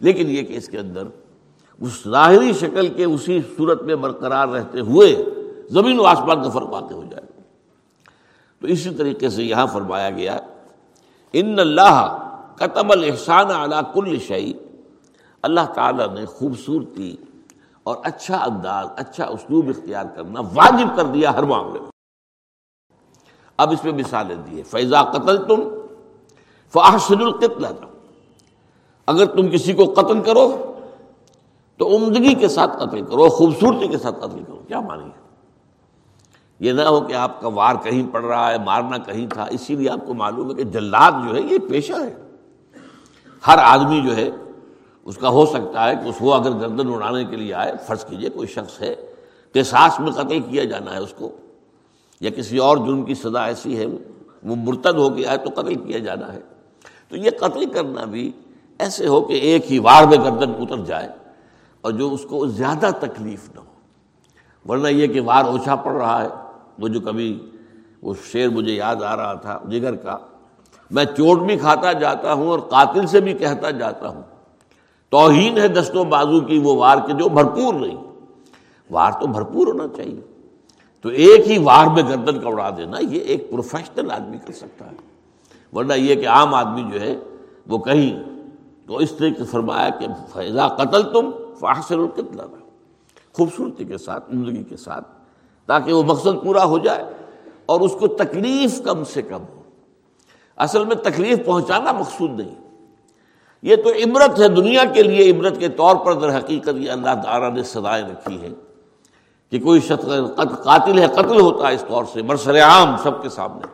لیکن 0.00 0.30
یہ 0.30 0.42
کہ 0.42 0.56
اس 0.56 0.68
کے 0.68 0.78
اندر 0.78 1.02
اس 1.80 2.08
ظاہری 2.08 2.52
شکل 2.52 2.88
کے 2.88 3.04
اسی 3.04 3.40
صورت 3.56 3.82
میں 3.82 3.94
برقرار 3.94 4.48
رہتے 4.48 4.80
ہوئے 4.80 5.24
زمین 5.70 6.00
و 6.00 6.04
آسمان 6.04 6.42
کا 6.42 6.48
فرق 6.48 6.68
واقع 6.68 6.94
ہو 6.94 7.04
جائے۔ 7.10 7.22
گا 7.22 7.42
تو 8.60 8.66
اسی 8.66 8.90
طریقے 8.90 9.28
سے 9.28 9.44
یہاں 9.44 9.66
فرمایا 9.66 10.10
گیا، 10.10 10.40
ان 11.32 11.58
اللہ 11.58 12.26
قطب 12.56 12.92
الحسان 12.92 13.50
علی 13.50 13.76
کل 13.94 14.18
شعی 14.18 14.52
اللہ 15.42 15.72
تعالیٰ 15.74 16.14
نے 16.14 16.24
خوبصورتی 16.24 17.16
اور 17.90 17.96
اچھا 18.02 18.36
انداز 18.36 18.88
اچھا 18.96 19.24
اسلوب 19.24 19.68
اختیار 19.68 20.04
کرنا 20.16 20.40
واجب 20.40 20.96
کر 20.96 21.04
دیا 21.04 21.32
ہر 21.34 21.42
معاملے 21.42 21.80
میں۔ 21.80 21.90
اب 23.56 23.70
اس 23.70 23.84
میں 23.84 23.92
مثالیں 23.92 24.36
دی 24.36 24.62
فیضا 24.62 25.02
قتل 25.02 25.44
تم 25.44 25.60
فاحسن 26.72 27.20
القتل۔ 27.20 27.64
اگر 29.06 29.26
تم 29.26 29.50
کسی 29.50 29.72
کو 29.72 29.84
قتل 29.96 30.20
کرو، 30.20 30.74
تو 31.76 31.96
عمدگی 31.96 32.34
کے 32.34 32.48
ساتھ 32.48 32.76
قتل 32.76 33.04
کرو، 33.04 33.28
خوبصورتی 33.28 33.88
کے 33.88 33.98
ساتھ 33.98 34.16
قتل 34.18 34.44
کرو، 34.44 34.60
کیا 34.68 34.80
مانی 34.80 35.10
یہ 36.60 36.72
نہ 36.72 36.82
ہو 36.82 37.00
کہ 37.00 37.12
آپ 37.12 37.40
کا 37.40 37.48
وار 37.48 37.74
کہیں 37.82 38.12
پڑ 38.12 38.24
رہا 38.24 38.50
ہے، 38.50 38.58
مارنا 38.58 38.98
کہیں 38.98 39.26
تھا، 39.26 39.46
اسی 39.50 39.76
لیے 39.76 39.90
آپ 39.90 40.06
کو 40.06 40.14
معلوم 40.14 40.50
ہے 40.50 40.54
کہ 40.54 40.64
جلاد 40.64 41.12
جو 41.12 41.34
ہے، 41.34 41.40
یہ 41.40 41.58
پیشہ 41.70 41.92
ہے۔ 41.92 42.14
ہر 43.46 43.58
آدمی 43.58 44.00
جو 44.00 44.16
ہے 44.16 44.30
اس 45.10 45.16
کا 45.16 45.28
ہو 45.28 45.44
سکتا 45.46 45.88
ہے 45.88 45.94
کہ 45.96 46.08
اس 46.08 46.18
کو 46.18 46.32
اگر 46.34 46.50
گردن 46.50 46.92
اڑانے 46.92 47.24
کے 47.24 47.36
لیے 47.36 47.54
آئے، 47.54 47.72
فرض 47.86 48.04
کیجیے 48.04 48.28
کوئی 48.30 48.48
شخص 48.48 48.80
ہے 48.80 48.94
کہ 49.54 49.62
ساس 49.62 49.98
میں 50.00 50.12
قتل 50.12 50.40
کیا 50.40 50.64
جانا 50.64 50.94
ہے 50.94 50.98
اس 50.98 51.14
کو، 51.18 51.30
یا 52.20 52.30
کسی 52.30 52.58
اور 52.58 52.76
جرم 52.76 53.02
کی 53.04 53.14
سزا 53.14 53.44
ایسی 53.44 53.78
ہے، 53.78 53.86
وہ 54.42 54.56
مرتد 54.56 54.98
ہو 54.98 55.16
گیا 55.16 55.32
ہے 55.32 55.36
تو 55.36 55.50
قتل 55.54 55.74
کیا 55.74 55.98
جانا 55.98 56.32
ہے۔ 56.32 56.40
تو 57.08 57.16
یہ 57.16 57.30
قتل 57.30 57.64
کرنا 57.70 58.04
بھی 58.04 58.30
ایسے 58.80 59.06
ہو 59.06 59.20
کہ 59.20 59.32
ایک 59.32 59.72
ہی 59.72 59.78
وار 59.78 60.06
میں 60.06 60.18
گردن 60.18 60.52
اتر 60.60 60.84
جائے 60.84 61.08
اور 61.80 61.92
جو 61.92 62.12
اس 62.14 62.26
کو 62.28 62.46
زیادہ 62.46 62.90
تکلیف 63.00 63.48
نہ 63.54 63.60
ہو۔ 63.60 64.70
ورنہ 64.72 64.88
یہ 64.88 65.06
کہ 65.06 65.20
وار 65.20 65.44
اوچھا 65.44 65.74
پڑ 65.76 65.92
رہا 65.92 66.22
ہے، 66.22 66.28
وہ 66.78 66.88
جو 66.88 67.00
کبھی 67.00 67.48
وہ 68.02 68.14
شعر 68.32 68.48
مجھے 68.48 68.72
یاد 68.72 69.02
آ 69.02 69.16
رہا 69.16 69.34
تھا، 69.34 69.58
جگر 69.68 69.96
کا، 69.96 70.16
میں 70.90 71.04
چوٹ 71.16 71.38
بھی 71.38 71.56
کھاتا 71.56 71.92
جاتا 71.92 72.32
ہوں 72.32 72.48
اور 72.48 72.58
قاتل 72.58 73.06
سے 73.06 73.20
بھی 73.20 73.34
کہتا 73.34 73.70
جاتا 73.70 74.08
ہوں۔ 74.08 74.22
توہین 75.10 75.58
ہے 75.58 75.68
دستوں 75.68 76.04
بازو 76.04 76.40
کی 76.40 76.58
وہ 76.58 76.74
وار 76.74 76.98
کے 77.06 77.12
جو 77.12 77.28
بھرپور 77.28 77.74
نہیں۔ 77.74 77.96
وار 78.90 79.12
تو 79.20 79.26
بھرپور 79.26 79.66
ہونا 79.66 79.84
چاہیے۔ 79.96 80.20
تو 81.00 81.08
ایک 81.08 81.50
ہی 81.50 81.58
وار 81.58 81.86
میں 81.86 82.02
گردن 82.02 82.40
کا 82.40 82.48
اڑا 82.48 82.70
دینا، 82.76 82.96
یہ 83.00 83.20
ایک 83.20 83.50
پروفیشنل 83.50 84.10
آدمی 84.10 84.38
کر 84.46 84.52
سکتا 84.52 84.86
ہے۔ 84.86 84.96
ورنہ 85.72 85.92
یہ 85.92 86.14
کہ 86.14 86.28
عام 86.28 86.54
آدمی 86.54 86.90
جو 86.92 87.00
ہے، 87.00 87.16
وہ 87.66 87.78
کہیں 87.78 88.22
تو 88.86 88.96
اس 88.96 89.12
طریقے 89.12 89.44
فرمایا 89.44 89.88
کہ 89.88 90.06
فیضا 90.32 90.68
قتل 90.68 91.12
تم 91.12 91.30
فاصل 91.58 91.98
القتل۔ 91.98 92.40
خوبصورتی 93.32 93.84
کے 93.84 93.98
ساتھ 93.98 94.30
عمدگی 94.30 94.62
کے 94.62 94.76
ساتھ، 94.76 95.08
تاکہ 95.66 95.92
وہ 95.92 96.02
مقصد 96.02 96.44
پورا 96.44 96.64
ہو 96.64 96.78
جائے 96.78 97.04
اور 97.66 97.80
اس 97.80 97.96
کو 98.00 98.06
تکلیف 98.06 98.82
کم 98.82 99.04
سے 99.04 99.22
کم 99.22 99.42
ہو۔ 99.54 99.62
اصل 100.56 100.84
میں 100.84 100.96
تکلیف 100.96 101.46
پہنچانا 101.46 101.92
مقصود 101.92 102.30
نہیں۔ 102.30 102.54
یہ 103.62 103.76
تو 103.76 103.90
عبرت 103.90 104.40
ہے 104.40 104.48
دنیا 104.48 104.84
کے 104.84 105.02
لیے، 105.02 105.30
عبرت 105.30 105.58
کے 105.58 105.68
طور 105.68 105.96
پر 105.96 106.12
در 106.12 106.38
حقیقت 106.38 106.76
یہ 106.76 106.90
اللہ 106.90 107.22
تعالیٰ 107.24 107.52
نے 107.52 107.62
سزائیں 107.62 108.04
رکھی 108.08 108.40
ہیں 108.40 108.54
کہ 109.50 109.60
کوئی 109.60 109.80
شخص 109.80 110.04
قاتل 110.62 110.98
ہے، 110.98 111.06
قتل 111.06 111.40
ہوتا 111.40 111.68
ہے 111.68 111.74
اس 111.74 111.84
طور 111.88 112.04
سے، 112.12 112.22
برسر 112.22 112.60
عام 112.60 112.96
سب 113.02 113.22
کے 113.22 113.28
سامنے، 113.28 113.66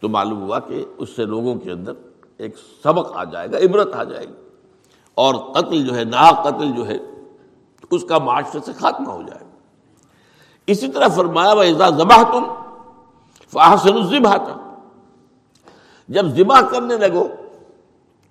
تو 0.00 0.08
معلوم 0.08 0.42
ہوا 0.42 0.58
کہ 0.58 0.84
اس 0.98 1.08
سے 1.16 1.24
لوگوں 1.24 1.54
کے 1.54 1.72
اندر 1.72 1.92
ایک 2.38 2.56
سبق 2.84 3.16
آ 3.16 3.24
جائے 3.24 3.52
گا، 3.52 3.58
عبرت 3.58 3.94
آ 3.94 4.04
جائے 4.04 4.26
گی۔ 4.26 4.34
اور 5.14 5.34
قتل 5.34 5.86
جو 5.86 5.96
ہے 5.96 6.04
نا 6.04 6.30
قتل 6.30 6.72
جو 6.72 6.88
ہے، 6.88 6.96
اس 7.90 8.04
کا 8.04 8.18
معاشرے 8.18 8.60
سے 8.64 8.72
خاتمہ 8.72 9.12
ہو 9.12 9.22
جائے 9.22 9.40
گا۔ 9.40 9.56
اسی 10.66 10.88
طرح 10.88 11.08
فرمایا 11.08 11.52
وہ 11.52 11.64
ذبح 11.64 12.22
تم 12.22 12.44
فاحسن 13.52 14.06
ذبح 14.06 14.36
جب 16.08 16.26
ذبح 16.26 16.60
کرنے 16.60 16.96
لگو 16.96 17.28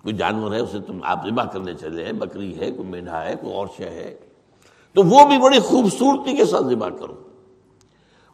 کوئی 0.08 0.16
جانور 0.16 0.52
ہے، 0.52 0.60
اسے 0.60 0.78
تم 0.86 0.98
آپ 1.02 1.26
ذبح 1.26 1.44
کرنے 1.44 1.74
چلے 1.74 2.04
ہیں، 2.04 2.12
بکری 2.12 2.60
ہے، 2.60 2.70
کوئی 2.70 2.88
میڈھا 2.88 3.24
ہے، 3.24 3.34
کوئی 3.40 3.54
اور 3.54 3.66
شے 3.76 3.90
ہے، 3.90 4.16
تو 4.92 5.02
وہ 5.02 5.28
بھی 5.28 5.38
بڑی 5.38 5.58
خوبصورتی 5.58 6.36
کے 6.36 6.44
ساتھ 6.44 6.64
ذبح 6.64 6.88
کرو۔ 6.88 7.14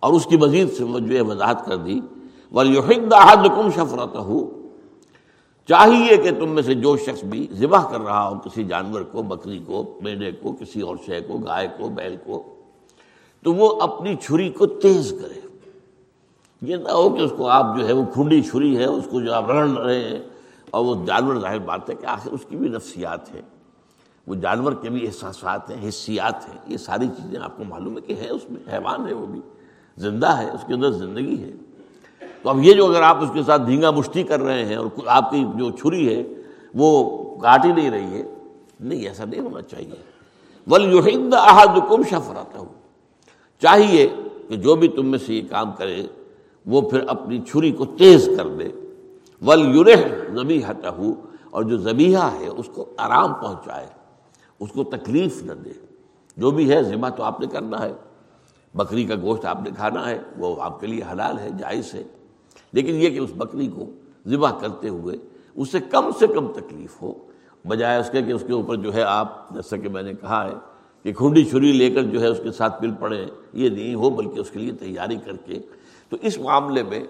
اور 0.01 0.13
اس 0.13 0.27
کی 0.27 0.37
مزید 0.37 0.73
سے 0.73 0.85
جو 1.01 1.17
ہے، 1.17 1.21
وضاحت 1.21 1.67
کر 1.67 1.77
دی۔ 1.77 2.01
وَلْيُحِدَّ 2.55 3.15
شفرت 3.75 4.17
ہو 4.17 4.63
چاہیے 5.69 6.17
کہ 6.17 6.31
تم 6.31 6.49
میں 6.49 6.63
سے 6.63 6.75
جو 6.75 6.97
شخص 6.97 7.25
بھی 7.25 7.47
ذبح 7.53 7.91
کر 7.91 8.01
رہا 8.01 8.29
ہو 8.29 8.39
کسی 8.39 8.65
جانور 8.65 9.01
کو، 9.01 9.23
بکری 9.23 9.59
کو 9.67 9.99
میڈے 10.03 10.33
کو، 10.33 10.53
کسی 10.53 10.81
اور 10.81 10.97
شے 11.07 11.21
کو، 11.21 11.39
گائے 11.39 11.69
کو، 11.79 11.89
بیل 11.89 12.17
کو، 12.27 12.43
تو 13.43 13.55
وہ 13.55 13.81
اپنی 13.81 14.17
چھری 14.17 14.49
کو 14.49 14.67
تیز 14.67 15.15
کرے۔ 15.23 15.41
یہ 16.63 16.77
نہ 16.77 16.89
ہو 16.89 17.11
کہ 17.11 17.21
اس 17.21 17.33
کو 17.37 17.49
آپ 17.49 17.79
جو 17.79 17.89
ہے، 17.89 17.93
وہ 17.93 18.05
کھنڈی 18.15 18.43
چھری 18.43 18.77
ہے، 18.77 18.85
اس 18.85 19.05
کو 19.11 19.21
جو 19.21 19.35
آپ 19.35 19.51
رڑ 19.51 19.69
رہے 19.69 20.01
ہیں۔ 20.01 20.34
اور 20.75 20.85
وہ 20.85 21.05
جانور 21.07 21.41
ظاہر 21.41 21.59
بات 21.59 21.91
ہے 21.91 21.95
کہ 21.95 22.07
آخر 22.07 22.31
اس 22.31 22.41
کی 22.49 22.57
بھی 22.57 22.69
نفسیات 22.69 23.35
ہے 23.35 23.41
وہ 24.27 24.35
جانور 24.35 24.73
کے 24.73 24.91
بھی 24.91 25.07
احساسات 25.07 25.71
ہیں 25.71 25.89
حصیات 25.89 26.49
ہیں۔ 26.49 26.59
یہ 26.67 26.77
ساری 26.77 27.09
چیزیں 27.09 27.41
آپ 27.41 27.57
کو 27.57 27.65
معلوم 27.65 27.97
ہے 27.97 28.01
کہ 28.01 28.15
ہے 28.21 28.29
اس 28.29 28.51
میں 28.51 28.73
حیوان 28.73 29.09
ہے، 29.09 29.15
وہ 29.15 29.27
بھی۔ 29.27 29.41
زندہ 29.97 30.27
ہے، 30.27 30.51
اس 30.51 30.65
کے 30.67 30.75
اندر 30.75 30.91
زندگی 30.91 31.43
ہے۔ 31.43 31.51
تو 32.43 32.51
اب 32.51 32.65
یہ 32.65 32.73
جو 32.73 32.87
اگر 32.87 33.03
آپ 33.03 33.23
اس 33.23 33.31
کے 33.35 33.43
ساتھ 33.43 33.63
دھینگا 33.67 33.91
مشتی 33.91 34.23
کر 34.23 34.41
رہے 34.41 34.65
ہیں 34.65 34.77
اور 34.77 34.87
آپ 35.07 35.31
کی 35.31 35.45
جو 35.55 35.71
چھری 35.71 36.15
ہے، 36.15 36.23
وہ 36.75 37.21
کاٹ 37.41 37.65
ہی 37.65 37.73
نہیں 37.73 37.91
رہی 37.91 38.23
ہے۔ 38.23 38.35
نہیں، 38.81 39.09
ایسا 39.09 39.25
نہیں 39.25 39.41
ہونا 39.41 39.63
چاہیے۔ 39.63 39.95
ول 40.67 40.93
یوہند 40.93 41.35
احد 41.35 41.79
کم 41.89 42.03
شفراتا 42.03 42.59
ہوں 42.59 42.75
چاہیے 43.63 44.09
کہ 44.49 44.57
جو 44.57 44.75
بھی 44.75 44.89
تم 44.89 45.07
میں 45.07 45.19
سے 45.19 45.35
یہ 45.35 45.43
کام 45.51 45.73
کرے، 45.73 46.07
وہ 46.67 46.81
پھر 46.81 47.05
اپنی 47.09 47.41
چھری 47.41 47.73
کو 47.73 47.85
تیز 47.85 48.29
کر 48.37 48.49
دے۔ 48.49 48.69
ول 49.47 49.75
یورح 49.75 49.97
زبی 50.35 50.63
اور 51.51 51.63
جو 51.63 51.77
زبیحہ 51.77 52.41
ہے 52.41 52.47
اس 52.47 52.69
کو 52.75 52.95
آرام 52.97 53.35
پہنچائے، 53.35 53.87
اس 54.61 54.73
کو 54.73 54.85
تکلیف 54.85 55.43
نہ 55.43 55.53
دے۔ 55.53 55.71
جو 56.37 56.51
بھی 56.51 56.71
ہے، 56.71 56.83
ذمہ 56.83 57.07
تو 57.17 57.23
آپ 57.23 57.41
نے 57.41 57.47
کرنا 57.47 57.83
ہے۔ 57.83 57.93
بکری 58.75 59.05
کا 59.05 59.15
گوشت 59.23 59.45
آپ 59.45 59.63
نے 59.63 59.71
کھانا 59.77 60.11
ہے، 60.11 60.19
وہ 60.37 60.63
آپ 60.63 60.81
کے 60.81 60.87
لیے 60.87 61.01
حلال 61.13 61.39
ہے، 61.39 61.49
جائز 61.59 61.95
ہے۔ 61.95 62.03
لیکن 62.73 62.95
یہ 62.95 63.11
کہ 63.11 63.19
اس 63.19 63.31
بکری 63.37 63.67
کو 63.67 63.91
ذبح 64.27 64.51
کرتے 64.59 64.89
ہوئے 64.89 65.17
اس 65.55 65.73
سے 65.73 65.79
کم 65.91 66.11
سے 66.19 66.27
کم 66.27 66.53
تکلیف 66.53 67.03
ہو، 67.03 67.13
بجائے 67.67 68.01
اس 68.01 68.11
کے 68.11 68.23
کہ 68.23 68.33
اس 68.33 68.45
کے 68.47 68.53
اوپر 68.53 68.77
جو 68.77 68.95
ہے 68.95 69.03
آپ، 69.03 69.51
جیسا 69.51 69.77
کہ 69.77 69.89
میں 69.89 70.03
نے 70.03 70.13
کہا 70.15 70.45
ہے 70.45 70.55
کہ 71.03 71.13
کھنڈی 71.13 71.45
چھری 71.45 71.73
لے 71.73 71.91
کر 71.91 72.03
جو 72.03 72.21
ہے 72.21 72.27
اس 72.27 72.41
کے 72.43 72.53
ساتھ 72.53 72.83
پل 72.83 72.91
پڑے، 73.01 73.27
یہ 73.53 73.69
نہیں 73.69 73.95
ہو، 73.95 74.11
بلکہ 74.11 74.41
اس 74.41 74.51
کے 74.51 74.59
لیے 74.59 74.73
تیاری 74.73 75.17
کر 75.17 75.37
کے۔ 75.37 75.59
تو 76.09 76.17
اس 76.23 76.39
معاملے 76.39 76.83
میں 76.83 77.05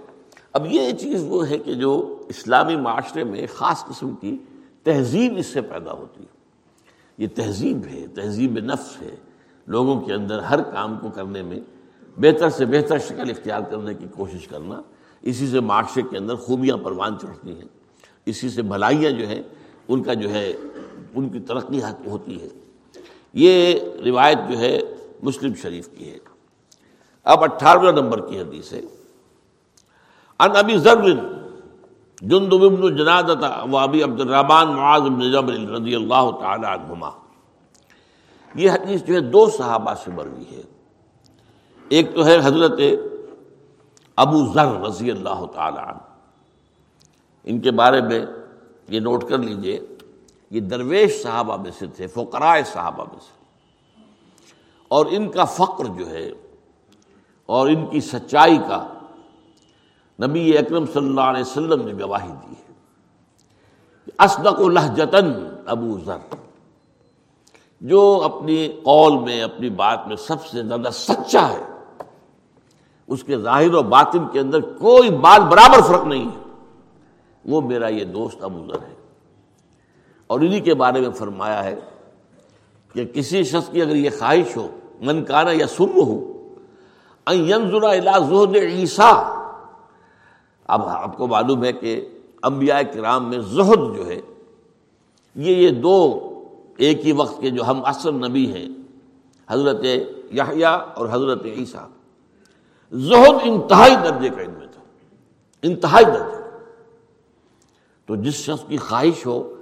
اب 0.52 0.66
یہ 0.70 0.92
چیز 0.92 1.24
وہ 1.28 1.48
ہے 1.48 1.58
کہ 1.58 1.74
جو 1.74 2.13
اسلامی 2.28 2.76
معاشرے 2.76 3.24
میں 3.24 3.46
خاص 3.54 3.84
قسم 3.84 4.14
کی 4.14 4.38
تہذیب 4.82 5.34
اس 5.36 5.46
سے 5.46 5.60
پیدا 5.60 5.92
ہوتی 5.92 6.20
ہے۔ 6.20 6.34
یہ 7.18 7.26
تہذیب 7.34 7.80
ہے، 7.86 8.06
تہذیب 8.06 8.58
نفس 8.58 9.02
ہے۔ 9.02 9.14
لوگوں 9.66 10.00
کے 10.00 10.12
اندر 10.12 10.38
ہر 10.38 10.62
کام 10.62 10.98
کو 10.98 11.10
کرنے 11.10 11.42
میں 11.42 11.60
بہتر 12.16 12.48
سے 12.48 12.64
بہتر 12.64 12.98
شکل 12.98 13.30
اختیار 13.30 13.60
کرنے 13.60 13.94
کی 13.94 14.06
کوشش 14.16 14.48
کرنا، 14.48 14.82
اسی 15.22 15.46
سے 15.46 15.60
معاشرے 15.60 16.02
کے 16.10 16.18
اندر 16.18 16.34
خوبیاں 16.34 16.76
پروان 16.76 17.18
چڑھتی 17.18 17.54
ہیں۔ 17.54 17.68
اسی 18.26 18.48
سے 18.48 18.62
بھلائیاں 18.62 19.10
جو 19.10 19.28
ہیں، 19.28 19.42
ان 19.88 20.02
کا 20.02 20.14
جو 20.14 20.30
ہے، 20.30 20.52
ان 21.14 21.28
کی 21.28 21.40
ترقی 21.40 21.80
ہوتی 22.06 22.42
ہے۔ 22.42 22.48
یہ 23.32 23.80
روایت 24.04 24.38
جو 24.52 24.58
ہے، 24.58 24.80
مسلم 25.22 25.54
شریف 25.54 25.88
کی 25.88 26.12
ہے۔ 26.12 26.18
اب 27.24 27.44
اٹھارہویں 27.44 27.92
نمبر 27.92 28.28
کی 28.28 28.38
حدیث 28.38 28.72
ہے۔ 28.72 28.80
ان 30.38 30.56
ابی 30.56 30.78
ذر 30.78 30.96
جندب 32.24 32.64
ابن 32.64 32.96
جنادت 32.96 33.44
و 33.70 33.78
ابی 33.78 34.02
عبد 34.02 34.20
الرحمان 34.20 34.68
معاذ 34.68 35.02
بن 35.02 35.32
جبر 35.32 35.54
رضی 35.54 35.94
اللہ 35.94 36.30
تعالی 36.40 36.66
عنہما۔ 36.66 37.10
یہ 38.54 38.70
حدیث 38.70 39.02
جو 39.02 39.14
ہے 39.14 39.20
دو 39.20 39.50
صحابہ 39.50 39.94
سے 39.94 40.10
مروی 40.10 40.56
ہے۔ 40.56 40.62
ایک 41.88 42.14
تو 42.14 42.26
ہے 42.26 42.36
حضرت 42.36 42.80
ابو 44.16 44.52
ذر 44.52 44.80
رضی 44.80 45.10
اللہ 45.10 45.44
تعالی 45.54 45.78
عنہ۔ 45.78 45.98
ان 47.44 47.60
کے 47.60 47.70
بارے 47.70 48.00
میں 48.00 48.26
یہ 48.88 49.00
نوٹ 49.00 49.24
کر 49.28 49.38
لیجیے، 49.38 49.80
یہ 50.50 50.60
درویش 50.60 51.22
صحابہ 51.22 51.56
میں 51.56 51.70
سے 51.70 51.86
تھے 51.86 52.06
فقرائے 52.06 52.64
صحابہ 52.64 53.04
میں 53.04 53.20
سے۔ 53.20 53.44
اور 54.88 55.06
ان 55.10 55.30
کا 55.30 55.44
فقر 55.44 55.84
جو 55.84 56.10
ہے 56.10 56.32
اور 57.46 57.68
ان 57.68 57.86
کی 57.86 58.00
سچائی 58.00 58.58
کا 58.58 58.93
نبی 60.22 60.58
اکرم 60.58 60.84
صلی 60.86 61.06
اللہ 61.06 61.20
علیہ 61.20 61.40
وسلم 61.40 61.86
نے 61.86 62.04
گواہی 62.04 62.28
دی 62.28 62.54
ہے 62.54 62.72
اسدق 64.18 64.60
و 64.60 64.68
لہجتن 64.68 65.32
ابو 65.66 65.98
ذر، 66.04 66.34
جو 67.80 68.20
اپنی 68.24 68.68
قول 68.82 69.18
میں، 69.18 69.42
اپنی 69.42 69.70
بات 69.70 70.08
میں 70.08 70.16
سب 70.16 70.46
سے 70.46 70.62
زیادہ 70.62 70.88
سچا 70.92 71.48
ہے، 71.48 71.62
اس 73.06 73.24
کے 73.24 73.38
ظاہر 73.38 73.74
و 73.74 73.82
باطن 73.82 74.28
کے 74.32 74.40
اندر 74.40 74.60
کوئی 74.60 75.10
بال 75.10 75.40
برابر 75.40 75.80
فرق 75.80 76.04
نہیں 76.04 76.24
ہے۔ 76.24 76.42
وہ 77.44 77.60
میرا 77.60 77.88
یہ 77.88 78.04
دوست 78.04 78.44
ابو 78.44 78.66
ذر 78.66 78.82
ہے۔ 78.88 78.94
اور 80.26 80.40
انہی 80.40 80.60
کے 80.60 80.74
بارے 80.74 81.00
میں 81.00 81.10
فرمایا 81.10 81.64
ہے 81.64 81.80
کہ 82.92 83.04
کسی 83.04 83.44
شخص 83.44 83.68
کی 83.68 83.82
اگر 83.82 83.96
یہ 83.96 84.10
خواہش 84.18 84.56
ہو، 84.56 84.68
من 85.00 85.24
کانا 85.24 85.50
یا 85.50 85.66
سر 85.66 85.96
ہو 85.96 86.30
زہد 88.28 88.56
عیسیٰ 88.56 89.43
اب 90.66 90.82
آپ 90.82 91.16
کو 91.16 91.26
معلوم 91.26 91.64
ہے 91.64 91.72
کہ 91.72 92.08
انبیاء 92.42 92.80
کرام 92.94 93.28
میں 93.30 93.38
زہد 93.38 93.96
جو 93.96 94.06
ہے، 94.06 94.20
یہ 95.34 95.56
یہ 95.56 95.70
دو 95.70 96.20
ایک 96.76 97.06
ہی 97.06 97.12
وقت 97.12 97.40
کے 97.40 97.50
جو 97.50 97.64
ہم 97.64 97.84
اصل 97.84 98.14
نبی 98.14 98.52
ہیں، 98.52 98.68
حضرت 99.48 99.84
یحییٰ 100.32 100.78
اور 100.94 101.08
حضرت 101.10 101.44
عیسیٰ۔ 101.44 101.86
زہد 102.92 103.36
انتہائی 103.42 103.94
درجے 103.96 104.28
کا 104.28 104.42
ان 104.42 104.50
میں 104.50 104.66
تھا، 104.66 104.82
انتہائی 105.62 106.04
درجے۔ 106.04 106.42
تو 108.06 108.16
جس 108.16 108.34
شخص 108.34 108.64
کی 108.68 108.76
خواہش 108.76 109.26
ہو 109.26 109.54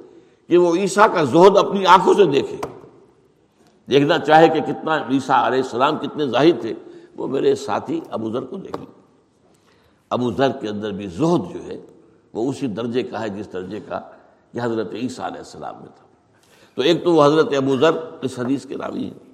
کہ 0.48 0.58
وہ 0.58 0.76
عیسیٰ 0.76 1.06
کا 1.14 1.24
زہد 1.24 1.56
اپنی 1.56 1.86
آنکھوں 1.86 2.14
سے 2.14 2.24
دیکھے، 2.24 2.56
دیکھنا 3.90 4.18
چاہے 4.18 4.48
کہ 4.48 4.60
کتنا 4.60 4.96
عیسیٰ 4.96 5.44
علیہ 5.44 5.62
السلام 5.62 5.98
کتنے 5.98 6.26
ظاہر 6.26 6.60
تھے، 6.60 6.74
وہ 7.16 7.28
میرے 7.28 7.54
ساتھی 7.54 8.00
ابو 8.10 8.32
ذر 8.32 8.44
کو 8.44 8.56
دیکھیں۔ 8.56 9.01
ابو 10.12 10.32
ذر 10.32 10.52
کے 10.52 10.68
اندر 10.68 10.90
بھی 10.90 11.06
زہد 11.06 11.54
جو 11.54 11.64
ہے، 11.66 11.80
وہ 12.32 12.50
اسی 12.50 12.66
درجے 12.66 13.02
کا 13.02 13.20
ہے 13.20 13.28
جس 13.28 13.52
درجے 13.52 13.80
کا 13.80 14.00
کہ 14.52 14.60
حضرت 14.62 14.94
عیسیٰ 14.94 15.24
علیہ 15.24 15.38
السلام 15.38 15.74
میں 15.74 15.88
تھا۔ 15.96 16.06
تو 16.74 16.82
ایک 16.82 17.04
تو 17.04 17.12
وہ 17.12 17.24
حضرت 17.24 17.54
ابو 17.56 17.76
ذر 17.76 17.90
اس 18.22 18.38
حدیث 18.38 18.66
کے 18.66 18.76
راوی 18.76 19.04
ہیں۔ 19.04 19.32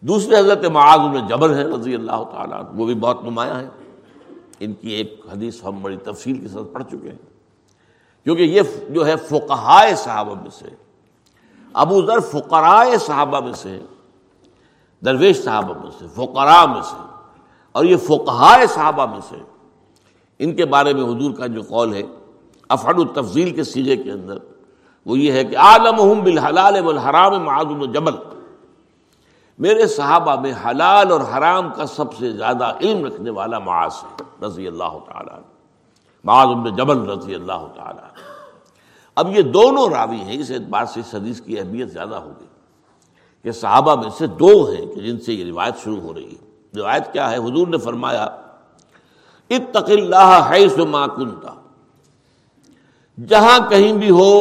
دوسرے 0.00 0.38
حضرت 0.38 0.64
معاذ 0.64 1.00
میں 1.00 1.28
جبر 1.28 1.56
ہیں 1.56 1.64
رضی 1.64 1.94
اللہ 1.94 2.24
تعالیٰ 2.30 2.62
وہ 2.74 2.86
بھی 2.86 2.94
بہت 2.94 3.24
نمایاں 3.24 3.60
ہیں۔ 3.60 3.70
ان 4.60 4.72
کی 4.72 4.90
ایک 4.90 5.26
حدیث 5.32 5.64
ہم 5.64 5.82
بڑی 5.82 5.96
تفصیل 5.96 6.40
کے 6.40 6.48
ساتھ 6.48 6.74
پڑھ 6.74 6.84
چکے 6.84 7.10
ہیں۔ 7.10 7.32
کیونکہ 8.24 8.42
یہ 8.42 8.62
جو 8.88 9.06
ہے 9.06 9.16
فقہائے 9.16 9.94
صحابہ 9.96 10.34
میں 10.34 10.50
سے، 10.50 10.68
ابو 11.72 12.02
ذر 12.06 12.20
فقرائے 12.20 12.98
صحابہ 12.98 13.40
میں 13.40 13.52
سے 13.52 13.80
درویش 15.04 15.44
صحابہ 15.44 15.82
میں 15.82 15.90
سے، 15.98 16.06
فقراء 16.14 16.66
میں 16.66 16.82
سے 16.82 17.02
اور 17.72 17.84
یہ 17.84 17.96
فقہائے 17.96 18.66
صحابہ 18.66 19.06
میں 19.06 19.20
سے 19.28 19.36
ان 20.38 20.54
کے 20.54 20.64
بارے 20.64 20.94
میں 20.94 21.04
حضور 21.04 21.32
کا 21.32 21.46
جو 21.46 21.62
قول 21.62 21.94
ہے 21.94 22.02
افعد 22.68 22.94
التفضیل 22.94 23.50
کے 23.50 23.64
سیرے 23.64 23.96
کے 23.96 24.12
اندر، 24.12 24.38
وہ 25.06 25.18
یہ 25.18 25.32
ہے 25.32 25.44
کہ 25.44 25.56
عالم 25.56 26.20
بالحلال 26.20 26.80
والحرام 26.84 27.42
معاذ 27.42 27.66
جبل۔ 27.92 28.14
میرے 29.58 29.86
صحابہ 29.86 30.40
میں 30.40 30.52
حلال 30.66 31.12
اور 31.12 31.20
حرام 31.20 31.72
کا 31.72 31.86
سب 31.86 32.14
سے 32.14 32.32
زیادہ 32.32 32.72
علم 32.80 33.04
رکھنے 33.04 33.30
والا 33.30 33.58
معاذ 33.58 33.92
ہے، 34.04 34.46
رضی 34.46 34.66
اللہ 34.66 34.98
تعالیٰ 35.06 35.38
معاذ 36.24 36.48
بن 36.48 36.76
جبل 36.76 36.98
رضی 36.98 37.34
اللہ 37.34 37.66
تعالیٰ 37.74 38.08
اب 39.14 39.36
یہ 39.36 39.42
دونوں 39.42 39.88
راوی 39.88 40.16
ہیں، 40.16 40.40
اس 40.40 40.50
اعتبار 40.50 40.84
سے 40.84 41.00
اس 41.00 41.14
حدیث 41.14 41.40
کی 41.40 41.58
اہمیت 41.58 41.90
زیادہ 41.90 42.14
ہوگی 42.14 42.46
کہ 43.42 43.52
صحابہ 43.52 43.94
میں 43.94 44.10
سے 44.18 44.26
دو 44.26 44.64
ہیں 44.64 44.86
کہ 44.86 45.00
جن 45.00 45.20
سے 45.20 45.32
یہ 45.32 45.44
روایت 45.44 45.74
شروع 45.84 46.00
ہو 46.00 46.14
رہی 46.14 46.32
ہے۔ 46.32 46.78
روایت 46.78 47.12
کیا 47.12 47.30
ہے؟ 47.30 47.36
حضور 47.36 47.68
نے 47.68 47.78
فرمایا 47.78 48.26
اتق 49.56 49.90
اللہ 49.90 50.50
حیث 50.50 50.78
ما 50.90 51.06
کنتا 51.06 51.54
جہاں 53.28 53.58
کہیں 53.70 53.92
بھی 53.92 54.10
ہو، 54.10 54.32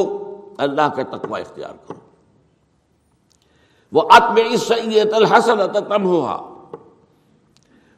اللہ 0.57 0.87
کا 0.95 1.03
تقوی 1.17 1.41
اختیار 1.41 1.73
کرو۔ 1.87 1.99
وہ 3.93 4.01
اتم 4.09 4.55
سید 4.57 5.13
الحسن 5.13 5.59
تم 5.73 6.05
ہوا 6.05 6.33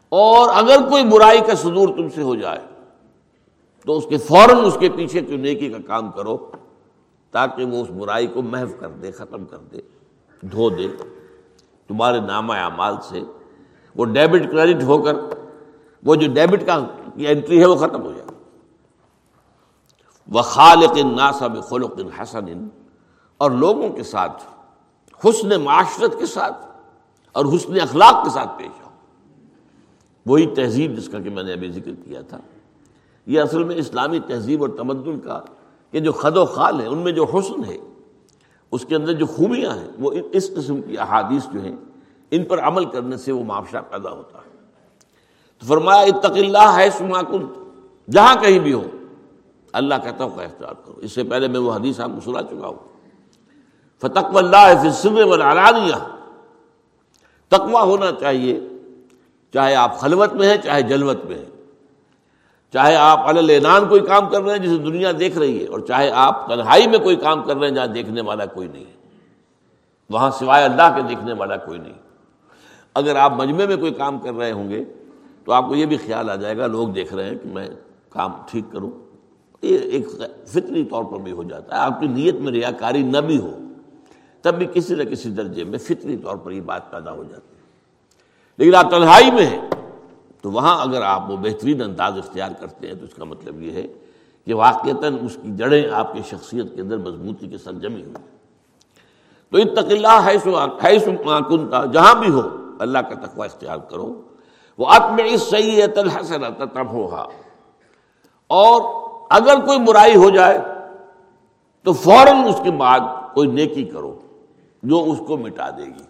اور 0.10 0.50
اگر 0.54 0.90
کوئی 0.90 1.04
برائی 1.04 1.40
کا 1.48 1.56
صدور 1.56 1.90
تم 1.98 2.10
سے 2.10 2.22
ہو 2.22 2.36
جائے، 2.36 2.62
تو 3.88 3.98
اس 3.98 4.06
کے 4.10 4.18
فوراً 4.18 4.66
اس 4.66 4.78
کے 4.80 4.90
پیچھے 4.90 5.22
کیوں 5.22 5.38
نیکی 5.38 5.70
کا 5.70 5.78
کام 5.88 6.12
کرو، 6.12 6.38
تاکہ 7.34 7.66
وہ 7.66 7.82
اس 7.82 7.90
برائی 7.90 8.28
کو 8.28 8.42
محو 8.42 8.68
کر 8.80 8.90
دے، 9.02 9.12
ختم 9.12 9.46
کر 9.46 9.58
دے، 9.72 9.82
دھو 10.44 10.70
دے۔ 10.70 10.88
تمہارے 11.88 12.20
نام 12.20 12.52
اعمال 12.52 12.96
سے 13.10 13.22
وہ 13.96 14.06
ڈیبٹ 14.06 14.52
کریڈٹ 14.52 14.84
ہو 14.84 14.98
کر، 14.98 15.16
وہ 16.04 16.16
جو 16.16 16.34
ڈیبٹ 16.34 16.66
کا 16.66 16.80
انٹری 17.16 17.62
ہے 17.62 17.66
وہ 17.66 17.76
ختم 17.76 18.02
ہو 18.02 18.12
جائے۔ 18.12 18.24
وہ 20.28 20.42
خالق 20.42 20.98
ناسب 20.98 21.64
خلق 21.64 22.00
حسن۔ 22.22 22.68
اور 23.38 23.52
لوگوں 23.52 23.90
کے 23.90 24.04
ساتھ، 24.04 24.44
حسن 25.26 25.62
معاشرت 25.62 26.20
کے 26.20 26.26
ساتھ 26.26 26.66
اور 27.32 27.46
حسن 27.46 27.80
اخلاق 27.82 28.24
کے 28.24 28.30
ساتھ 28.30 28.50
پیش 28.58 28.82
آؤ۔ 28.84 28.90
وہی 30.26 30.48
تہذیب 30.56 30.98
جس 30.98 31.10
کا 31.10 31.20
کہ 31.20 31.30
میں 31.30 31.44
نے 31.44 31.54
ابھی 31.54 31.72
ذکر 31.72 31.92
کیا 32.06 32.22
تھا۔ 32.22 32.38
یہ 33.26 33.42
اصل 33.42 33.64
میں 33.64 33.76
اسلامی 33.76 34.20
تہذیب 34.20 34.62
اور 34.62 34.70
تمدن 34.70 35.20
کا 35.20 35.42
کہ 35.92 36.00
جو 36.00 36.12
خد 36.12 36.38
و 36.38 36.46
خال 36.46 36.82
ہے، 36.82 36.88
ان 36.88 36.98
میں 36.98 37.12
جو 37.12 37.26
حسن 37.26 37.66
ہے، 37.66 37.78
اس 38.72 38.86
کے 38.86 38.96
اندر 38.96 39.14
جو 39.14 39.26
خوبیاں 39.26 39.76
ہیں، 39.76 39.92
وہ 40.00 40.12
اس 40.32 40.52
قسم 40.56 40.82
کی 40.82 40.98
احادیث 40.98 41.46
جو 41.54 41.62
ہیں، 41.62 41.76
ان 42.32 42.44
پر 42.44 42.60
عمل 42.60 42.86
کرنے 42.86 43.18
سے 43.18 43.32
وہ 43.32 43.44
معاشرہ 43.44 43.82
پیدا 43.82 44.10
ہوتا 44.10 44.38
ہے۔ 44.38 44.53
فرمایا، 45.68 46.02
اتق 46.02 46.32
اللہ 46.32 46.76
ہے 46.78 46.90
سماکن 46.90 47.46
جہاں 48.12 48.36
کہیں 48.36 48.60
بھی 48.60 48.74
ہو۔ 48.74 48.84
اللہ 49.74 49.96
کہتا 50.04 50.24
ہوں 50.24 50.36
کا 50.36 50.44
اختیار 50.44 50.74
کرو۔ 50.74 50.94
اس 50.98 51.12
سے 51.12 51.24
پہلے 51.24 51.48
میں 51.48 51.60
وہ 51.60 51.74
حدیث 51.74 52.00
آپ 52.00 52.10
کو 52.16 52.32
سنا 52.32 52.42
چکا 52.42 52.68
ہوں۔ 52.68 52.78
فتق 54.02 54.38
اللہ 54.38 54.90
فلانیہ 55.02 55.96
تقوی 57.48 57.82
ہونا 57.82 58.12
چاہیے۔ 58.20 58.60
چاہے 59.54 59.76
آپ 59.76 60.00
خلوت 60.00 60.34
میں 60.34 60.50
ہیں، 60.50 60.58
چاہے 60.58 60.82
جلوت 60.82 61.26
میں 61.26 61.38
ہیں۔ 61.38 61.46
چاہے 62.74 62.96
آپ 62.96 63.20
العنان 63.28 63.88
کوئی 63.88 64.02
کام 64.02 64.30
کر 64.30 64.42
رہے 64.42 64.52
ہیں 64.52 64.60
جسے 64.60 64.78
دنیا 64.78 65.12
دیکھ 65.20 65.38
رہی 65.38 65.64
ہے، 65.64 65.68
اور 65.68 65.80
چاہے 65.80 66.12
آپ 66.12 66.50
تنہائی 66.50 66.88
میں 66.88 67.00
کوئی 67.00 67.16
کام 67.16 67.44
کر 67.44 67.58
رہے 67.58 67.68
ہیں 67.68 67.76
جہاں 67.76 67.88
دیکھنے 67.88 68.22
والا 68.22 68.46
کوئی 68.46 68.68
نہیں 68.68 68.86
ہے۔ 68.86 68.94
وہاں 70.10 70.32
سوائے 70.32 70.66
اللہ 70.66 70.96
کے 70.96 71.02
دیکھنے 71.02 71.34
والا 71.34 71.58
کوئی 71.58 71.80
نہیں۔ 71.80 71.94
اگر 72.94 73.16
آپ 73.16 73.32
مجمع 73.32 73.66
میں 73.66 73.78
کوئی 73.78 73.92
کام 73.92 74.20
کر 74.20 74.34
رہے 74.34 74.52
ہوں 74.52 74.70
گے 74.70 74.84
تو 75.44 75.52
آپ 75.52 75.68
کو 75.68 75.76
یہ 75.76 75.86
بھی 75.86 75.98
خیال 75.98 76.30
آ 76.30 76.36
جائے 76.36 76.58
گا، 76.58 76.68
لوگ 76.68 76.88
دیکھ 76.88 77.14
رہے 77.14 77.24
ہیں 77.24 77.38
کہ 77.44 77.50
میں 77.50 77.68
کام 78.10 78.32
ٹھیک 78.52 78.66
کروں۔ 78.72 78.92
یہ 79.62 79.78
ایک 79.78 80.08
فطری 80.48 80.84
طور 80.84 81.04
پر 81.04 81.18
بھی 81.18 81.32
ہو 81.32 81.44
جاتا 81.44 81.76
ہے۔ 81.76 81.82
آپ 81.82 82.00
کی 82.00 82.08
نیت 82.08 82.36
میں 82.36 82.52
ریاکاری 82.52 83.04
نہ 83.04 83.18
بھی 83.18 83.42
ہو، 83.42 83.58
تب 84.42 84.56
بھی 84.56 84.68
کسی 84.74 84.96
نہ 84.96 85.04
کسی 85.04 85.30
درجے 85.30 85.64
میں 85.64 85.80
فطری 85.80 86.18
طور 86.18 86.36
پر 86.36 86.52
یہ 86.52 86.62
بات 86.62 86.92
پیدا 86.92 87.12
ہو 87.12 87.24
جاتی 87.24 87.56
ہے۔ 87.56 87.62
لیکن 88.58 88.76
آپ 88.76 88.92
تنہائی 88.92 89.32
میں 89.32 89.46
ہیں، 89.46 89.70
تو 90.42 90.52
وہاں 90.52 90.82
اگر 90.82 91.02
آپ 91.02 91.32
وہ 91.32 91.38
بہترین 91.38 91.82
انداز 91.82 92.18
اختیار 92.18 92.50
کرتے 92.60 92.88
ہیں 92.88 92.94
تو 92.94 93.06
اس 93.06 93.14
کا 93.14 93.24
مطلب 93.24 93.62
یہ 93.62 93.72
ہے 93.72 93.88
کہ 94.46 94.54
واقعتاً 94.54 95.18
اس 95.22 95.38
کی 95.42 95.56
جڑیں 95.56 95.90
آپ 95.90 96.14
کی 96.14 96.22
شخصیت 96.30 96.76
کے 96.76 96.82
اندر 96.82 96.98
مضبوطی 96.98 97.48
کے 97.48 97.58
ساتھ 97.58 97.76
جمی 97.76 98.04
ہوئی۔ 98.04 98.14
تو 99.50 99.58
اتق 99.58 99.92
اللہ 99.92 100.20
ہے 100.26 100.36
کنتا 101.50 101.86
جہاں 101.86 102.16
بھی 102.16 102.30
ہو، 102.30 102.42
اللہ 102.80 102.98
کا 102.98 103.26
تقوی 103.26 103.46
اختیار 103.46 103.78
کرو۔ 103.78 104.22
وہ 104.78 104.86
عطم 104.86 105.16
اس 105.26 105.42
سید 105.42 105.98
الحسن 105.98 106.42
تب 106.74 106.92
ہوا 106.92 107.26
اور 108.48 108.82
اگر 109.30 109.66
کوئی 109.66 109.80
برائی 109.80 110.16
ہو 110.16 110.30
جائے، 110.30 110.60
تو 111.84 111.94
فوراً 111.94 112.36
اس 112.36 112.62
کے 112.64 112.72
بعد 112.72 113.00
کوئی 113.34 113.52
نیکی 113.52 113.84
کرو 113.84 114.20
جو 114.84 115.04
اس 115.08 115.22
کو 115.28 115.38
مٹا 115.38 115.70
دے 115.70 115.86
گی۔ 115.86 116.04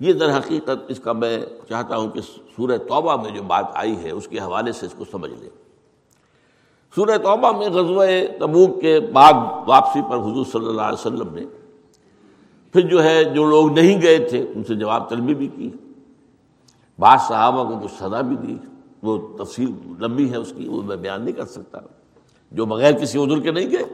یہ 0.00 0.12
در 0.12 0.38
حقیقت 0.38 0.70
اس 0.88 1.00
کا 1.00 1.12
میں 1.12 1.44
چاہتا 1.68 1.96
ہوں 1.96 2.10
کہ 2.10 2.20
سورہ 2.20 2.76
توبہ 2.76 3.22
میں 3.22 3.30
جو 3.30 3.42
بات 3.42 3.64
آئی 3.74 4.04
ہے، 4.04 4.10
اس 4.10 4.28
کے 4.28 4.38
حوالے 4.38 4.72
سے 4.72 4.86
اس 4.86 4.94
کو 4.98 5.04
سمجھ 5.10 5.30
لیں۔ 5.30 5.50
سورہ 6.94 7.18
توبہ 7.18 7.52
میں 7.52 7.68
غزوہ 7.68 8.06
تبوک 8.40 8.80
کے 8.80 9.00
بعد 9.00 9.32
واپسی 9.66 10.00
پر 10.10 10.16
حضور 10.16 10.44
صلی 10.52 10.66
اللہ 10.66 10.82
علیہ 10.82 11.06
وسلم 11.06 11.34
نے 11.34 11.44
پھر 12.72 12.80
جو 12.80 13.04
ہے، 13.04 13.24
جو 13.24 13.44
لوگ 13.44 13.72
نہیں 13.72 14.02
گئے 14.02 14.18
تھے، 14.18 14.46
ان 14.54 14.64
سے 14.64 14.74
جواب 14.74 15.10
طلبی 15.10 15.34
بھی 15.34 15.46
کی۔ 15.46 15.70
بعض 16.98 17.20
صحابہ 17.28 17.70
کو 17.70 17.78
کچھ 17.78 17.92
سزا 17.92 18.20
بھی 18.20 18.36
دی، 18.36 18.56
وہ 19.02 19.38
تفصیل 19.38 19.72
لمبی 20.00 20.30
ہے 20.30 20.36
اس 20.36 20.52
کی، 20.56 20.68
وہ 20.68 20.82
میں 20.82 20.96
بیان 20.96 21.22
نہیں 21.22 21.32
کر 21.32 21.46
سکتا۔ 21.46 21.78
جو 22.50 22.66
بغیر 22.66 22.92
کسی 22.94 23.18
عذر 23.18 23.40
کے 23.40 23.50
نہیں 23.50 23.70
گئے۔ 23.70 23.84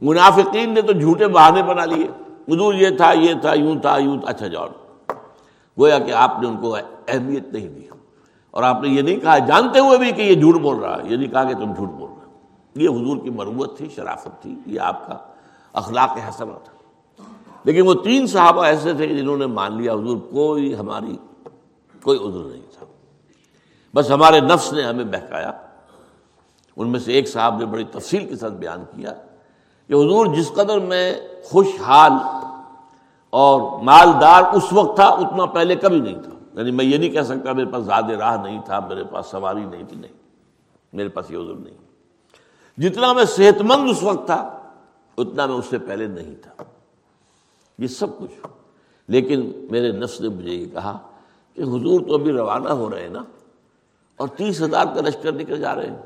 منافقین 0.00 0.74
نے 0.74 0.82
تو 0.82 0.92
جھوٹے 0.92 1.26
بہانے 1.28 1.62
بنا 1.62 1.84
لیے۔ 1.84 2.06
حضور 2.48 2.74
یہ 2.74 2.96
تھا 2.96 3.12
یہ 3.12 3.34
تھا، 3.40 3.54
یوں 3.54 3.80
تھا 3.80 3.98
یوں 3.98 4.18
تھا۔ 4.20 4.28
اچھا 4.28 4.46
جاؤ۔ 4.46 4.66
گویا 5.78 5.98
کہ 5.98 6.12
آپ 6.12 6.36
نے 6.42 6.48
ان 6.48 6.56
کو 6.56 6.76
اہمیت 7.08 7.52
نہیں 7.52 7.68
دی۔ 7.68 7.80
اور 8.50 8.62
آپ 8.62 8.82
نے 8.82 8.88
یہ 8.88 9.02
نہیں 9.02 9.16
کہا، 9.16 9.38
جانتے 9.38 9.78
ہوئے 9.78 9.98
بھی 9.98 10.12
کہ 10.12 10.22
یہ 10.22 10.34
جھوٹ 10.34 10.54
بول 10.54 10.76
رہا 10.76 10.96
ہے۔ 10.96 11.08
یہ 11.08 11.16
نہیں 11.16 11.28
کہا 11.28 11.44
کہ 11.44 11.54
تم 11.54 11.74
جھوٹ 11.74 11.88
بول 11.88 12.10
رہے 12.10 12.32
یہ 12.74 12.88
حضور 12.88 13.16
کی 13.16 13.30
مروت 13.30 13.78
تھی، 13.78 13.88
شرافت 13.94 14.42
تھی۔ 14.42 14.54
یہ 14.66 14.80
آپ 14.80 15.06
کا 15.06 15.18
اخلاق 15.72 16.10
حسنہ 16.28 16.52
تھا۔ 16.64 16.72
لیکن 17.64 17.86
وہ 17.86 17.94
تین 17.94 18.26
صحابہ 18.26 18.64
ایسے 18.64 18.92
تھے 18.92 19.06
جنہوں 19.06 19.36
نے 19.36 19.46
مان 19.46 19.76
لیا، 19.76 19.92
حضور، 19.92 20.16
کوئی 20.16 20.76
ہماری 20.76 21.16
کوئی 22.02 22.18
عذر 22.18 22.38
نہیں 22.38 22.62
تھا۔ 22.78 22.86
بس 23.94 24.10
ہمارے 24.10 24.40
نفس 24.40 24.72
نے 24.72 24.82
ہمیں 24.82 25.04
بہکایا۔ 25.04 25.52
ان 26.76 26.88
میں 26.88 27.00
سے 27.00 27.12
ایک 27.12 27.28
صاحب 27.28 27.58
نے 27.58 27.66
بڑی 27.66 27.84
تفصیل 27.84 28.28
کے 28.28 28.36
ساتھ 28.36 28.52
بیان 28.52 28.84
کیا 28.96 29.12
کہ 29.86 29.92
حضور 29.92 30.26
جس 30.26 30.52
قدر 30.54 30.78
میں 30.78 31.20
خوشحال 31.44 32.12
اور 33.30 33.82
مالدار 33.82 34.42
اس 34.54 34.72
وقت 34.72 34.96
تھا، 34.96 35.04
اتنا 35.04 35.44
پہلے 35.44 35.74
کبھی 35.74 36.00
نہیں 36.00 36.22
تھا۔ 36.22 36.58
یعنی 36.58 36.70
میں 36.70 36.84
یہ 36.84 36.98
نہیں 36.98 37.10
کہہ 37.10 37.22
سکتا 37.22 37.52
میرے 37.52 37.70
پاس 37.70 37.84
زیادہ 37.84 38.12
راہ 38.12 38.42
نہیں 38.42 38.62
تھا، 38.64 38.80
میرے 38.80 39.04
پاس 39.04 39.26
سواری 39.26 39.64
نہیں 39.64 39.82
تھی، 39.88 39.96
نہیں۔ 39.96 40.12
میرے 40.92 41.08
پاس 41.08 41.30
یہ 41.30 41.36
عذر 41.36 41.54
نہیں۔ 41.54 41.76
جتنا 42.80 43.12
میں 43.12 43.24
صحت 43.24 43.62
مند 43.62 43.90
اس 43.90 44.02
وقت 44.02 44.26
تھا، 44.26 44.62
اتنا 45.18 45.46
میں 45.46 45.54
اس 45.54 45.66
سے 45.66 45.78
پہلے 45.78 46.06
نہیں 46.06 46.34
تھا۔ 46.42 46.62
یہ 47.78 47.86
سب 47.86 48.18
کچھ۔ 48.18 48.46
لیکن 49.08 49.66
میرے 49.70 49.92
نفس 49.92 50.20
نے 50.20 50.28
مجھے 50.28 50.50
یہ 50.50 50.66
کہا 50.66 50.98
کہ 51.54 51.62
حضور 51.62 52.00
تو 52.00 52.14
ابھی 52.14 52.32
روانہ 52.32 52.68
ہو 52.68 52.90
رہے 52.90 53.02
ہیں 53.02 53.08
نا 53.08 53.24
اور 54.16 54.28
تیس 54.28 54.62
ہزار 54.62 54.84
کا 54.94 55.00
لشکر 55.00 55.32
نکل 55.32 55.60
جا 55.60 55.74
رہے 55.74 55.86
ہیں۔ 55.86 56.02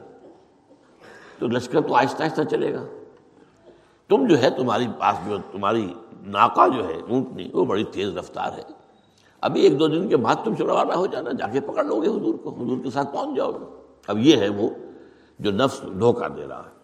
تو 1.39 1.47
لشکر 1.47 1.81
تو 1.81 1.95
آہستہ 1.95 2.23
آہستہ 2.23 2.43
چلے 2.43 2.75
گا۔ 2.75 2.87
تم 4.09 4.27
جو 4.27 4.43
ہے 4.43 4.51
تمہاری 4.51 4.87
پاس 4.99 5.17
جو 5.29 5.39
تمہاری 5.53 5.95
ناکا 6.27 6.67
جو 6.67 6.89
ہے 6.89 6.95
اونٹنی 7.09 7.51
وہ 7.53 7.65
بڑی 7.65 7.85
تیز 7.85 8.17
رفتار 8.17 8.53
ہے۔ 8.53 8.63
ابھی 9.41 9.61
ایک 9.61 9.81
دو 9.81 9.87
دن 9.87 10.09
کے 10.09 10.17
بعد 10.17 10.35
تم 10.45 10.55
سے 10.55 10.65
روانہ 10.65 10.93
ہو 10.93 11.07
جانا، 11.07 11.31
جا 11.33 11.47
کے 11.47 11.61
پکڑ 11.61 11.85
لو 11.85 12.03
گے 12.03 12.09
حضور 12.09 12.35
کو۔ 12.35 12.51
حضور 12.51 12.79
کے 12.85 12.91
ساتھ 12.91 13.13
پہنچ 13.13 13.37
جاؤ 13.37 13.53
گے؟ 13.53 13.81
اب 14.07 14.19
یہ 14.19 14.37
ہے 14.37 14.49
وہ 14.49 14.69
جو 15.39 15.51
نفس 15.51 15.83
دھوکہ 16.01 16.29
دے 16.29 16.47
رہا 16.49 16.63
ہے۔ 16.67 16.75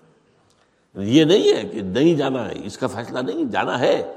یہ 0.95 1.25
نہیں 1.25 1.57
ہے 1.57 1.69
کہ 1.69 1.83
نہیں 1.83 2.15
جانا 2.15 2.49
ہے، 2.49 2.67
اس 2.67 2.79
کا 2.79 2.87
فیصلہ 2.87 3.19
نہیں، 3.19 3.45
جانا 3.45 3.79
ہے۔ 3.79 4.15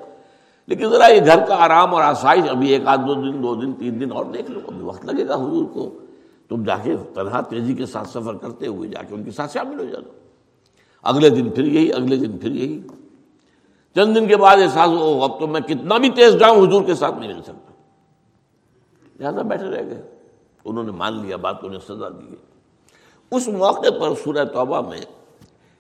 لیکن 0.68 0.90
ذرا 0.90 1.08
یہ 1.08 1.22
گھر 1.26 1.46
کا 1.46 1.56
آرام 1.56 1.96
اور 1.96 2.02
آسائش، 2.02 2.50
ابھی 2.50 2.70
ایک 2.70 2.82
آدھ 2.86 3.02
دو 3.08 3.14
دن 3.14 3.44
دو 3.44 3.56
دن، 3.56 3.74
تین 3.74 4.00
دن 4.00 4.12
اور 4.12 4.26
دیکھ 4.26 4.52
لو، 4.52 4.60
ابھی 4.68 4.82
وقت 4.82 5.06
لگے 5.06 5.28
گا 5.28 5.36
حضور 5.36 5.66
کو۔ 5.74 6.00
تم 6.50 6.64
جا 6.64 6.78
کے 6.78 6.96
تنہا 7.14 7.42
تیزی 7.42 7.74
کے 7.74 7.86
ساتھ 7.86 8.08
سفر 8.08 8.34
کرتے 8.34 8.68
ہوئے 8.68 8.90
جا 8.90 9.04
کے 9.04 9.16
ان 9.16 9.24
کے 9.24 9.32
ساتھ 9.32 9.54
شامل 9.54 9.80
ہو 9.80 9.86
جانا۔ 9.86 10.12
اگلے 11.04 11.30
دن 11.30 11.50
پھر 11.50 11.64
یہی، 11.64 11.94
اگلے 11.94 12.16
دن 12.16 12.38
پھر 12.38 12.52
یہی۔ 12.52 12.82
چند 13.96 14.16
دن 14.16 14.28
کے 14.28 14.38
بعد 14.38 14.58
احساس 14.58 14.90
ہو 14.90 15.24
اب 15.24 15.40
تو 15.40 15.48
میں 15.48 15.62
کتنا 15.62 15.98
بھی 15.98 16.10
تیز 16.10 16.34
جاؤں 16.34 16.68
حضور 16.68 16.84
کے 16.84 16.96
ساتھ 16.96 17.16
نہیں 17.16 17.34
مل 17.34 17.42
سکتا۔ 17.42 17.74
لہٰذا 19.20 19.42
بیٹھے 19.42 19.66
رہ 19.66 19.86
گئے۔ 19.86 20.02
انہوں 20.66 20.84
نے 20.84 20.92
مان 20.92 21.22
لیا 21.22 21.38
بات 21.38 21.56
انہیں 21.64 21.80
سزا 21.80 22.10
دی۔ 22.10 22.36
اس 23.32 23.48
موقع 23.48 23.90
پر 24.02 24.16
سورہ 24.24 24.44
توبہ 24.44 24.90
میں 24.90 25.02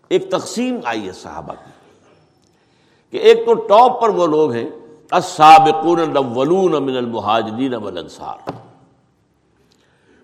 ایک 0.07 0.31
تقسیم 0.31 0.79
آئی 0.85 1.07
ہے 1.07 1.11
صحابہ 1.11 1.53
کی۔ 1.53 1.71
کہ 3.13 3.17
ایک 3.17 3.45
تو 3.45 3.53
ٹاپ 3.53 4.01
پر 4.01 4.09
وہ 4.09 4.27
لوگ 4.27 4.51
ہیں، 4.51 4.69
السابقون 5.11 5.99
الاولون 5.99 6.71
من 6.71 6.97
المہاجرین 6.97 7.73
والانصار۔ 7.73 8.49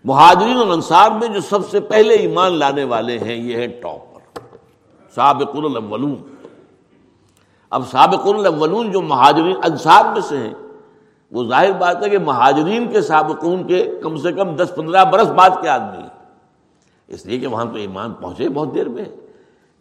مہاجرین 0.06 0.58
اور 0.58 0.68
انصار 0.68 1.12
میں 1.12 1.28
جو 1.28 1.42
سب 1.42 1.70
سے 1.70 1.80
پہلے 1.80 2.16
ایمان 2.16 2.54
لانے 2.54 2.84
والے 2.84 3.20
ہیں، 3.20 3.36
یہ 3.36 3.58
ہیں 3.58 3.68
ٹاپ 3.68 4.16
پر۔ 4.16 4.40
سابقون 5.16 5.66
الاولون۔ 5.66 6.16
اب 7.70 7.84
سابقون 7.92 8.36
الاولون 8.36 8.92
جو 8.92 9.02
مہاجرین، 9.02 9.56
انصار 9.64 10.06
میں 10.06 10.22
سے 10.22 10.38
ہیں، 10.38 10.54
وہ 11.32 11.44
ظاہر 11.44 11.72
بات 11.72 12.04
ہے 12.04 12.10
کہ 12.10 12.18
مہاجرین 12.18 12.92
کے 12.92 13.02
سابقون 13.02 13.68
کے 13.68 13.92
کم 14.04 14.18
سے 14.18 14.32
کم 14.32 14.56
دس 14.56 14.76
پندرہ 14.76 15.06
برس 15.06 15.28
بعد 15.28 15.50
کے 15.62 15.70
آدمی 15.70 16.02
ہیں۔ 16.02 16.10
اس 17.08 17.26
لیے 17.26 17.40
کہ 17.40 17.48
وہاں 17.48 17.66
تو 17.66 17.76
ایمان 17.76 18.14
پہنچے 18.14 18.50
بہت 18.50 18.76
دیر 18.76 18.90
میں۔ 18.90 19.06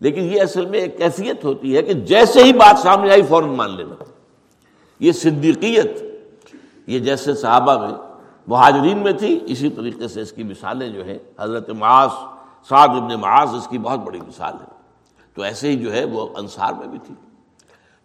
لیکن 0.01 0.21
یہ 0.21 0.43
اصل 0.43 0.67
میں 0.67 0.79
ایک 0.79 0.99
کیفیت 0.99 1.45
ہوتی 1.45 1.77
ہے 1.77 1.83
کہ 1.83 1.93
جیسے 1.93 2.45
ہی 2.45 2.53
بات 2.53 2.79
سامنے 2.79 3.11
آئی 3.11 3.23
فوراً 3.23 3.49
مان 3.49 3.77
لینا۔ 3.77 4.05
یہ 5.01 5.13
صدیقیت، 5.13 6.03
یہ 6.87 6.99
جیسے 6.99 7.35
صحابہ 7.35 7.87
میں، 7.87 7.99
مہاجرین 8.47 8.99
میں 8.99 9.13
تھی۔ 9.13 9.39
اسی 9.47 9.71
طریقے 9.71 10.09
سے 10.09 10.21
اس 10.21 10.33
کی 10.33 10.43
مثالیں 10.43 10.89
جو 10.89 11.05
ہیں، 11.05 11.19
حضرت 11.41 11.71
معاذ، 11.71 12.09
سعد 12.69 12.89
ابن 12.89 13.21
معاذ، 13.21 13.55
اس 13.55 13.69
کی 13.69 13.79
بہت 13.79 13.99
بڑی 13.99 14.21
مثال 14.29 14.53
ہے۔ 14.53 14.79
تو 15.35 15.43
ایسے 15.43 15.69
ہی 15.69 15.77
جو 15.77 15.93
ہے 15.93 16.05
وہ 16.05 16.27
انصار 16.37 16.73
میں 16.73 16.87
بھی 16.87 16.99
تھی۔ 17.07 17.15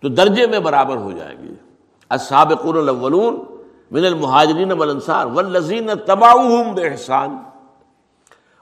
تو 0.02 0.08
درجے 0.10 0.48
میں 0.48 0.60
برابر 0.60 0.98
ہو 0.98 1.12
جائیں 1.12 1.44
گے۔ 1.44 1.54
السابقون 2.10 2.78
الاولون 2.78 3.44
من 3.92 4.06
المہاجرین 4.06 4.72
والانصار 4.72 5.26
والذین 5.26 5.90
تبعوہم 6.06 6.76
بإحسان۔ 6.76 7.38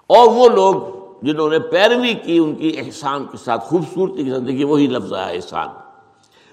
اور 0.07 0.27
وہ 0.27 0.49
لوگ 0.49 1.00
جنہوں 1.21 1.49
نے 1.49 1.59
پیروی 1.59 2.13
کی 2.13 2.37
ان 2.37 2.55
کی 2.55 2.73
احسان 2.77 3.25
کے 3.31 3.37
ساتھ، 3.37 3.63
خوبصورتی 3.63 4.23
کی 4.23 4.29
زندگی 4.29 4.63
وہی 4.63 4.87
لفظ 4.87 5.13
ہے، 5.13 5.35
احسان۔ 5.35 5.67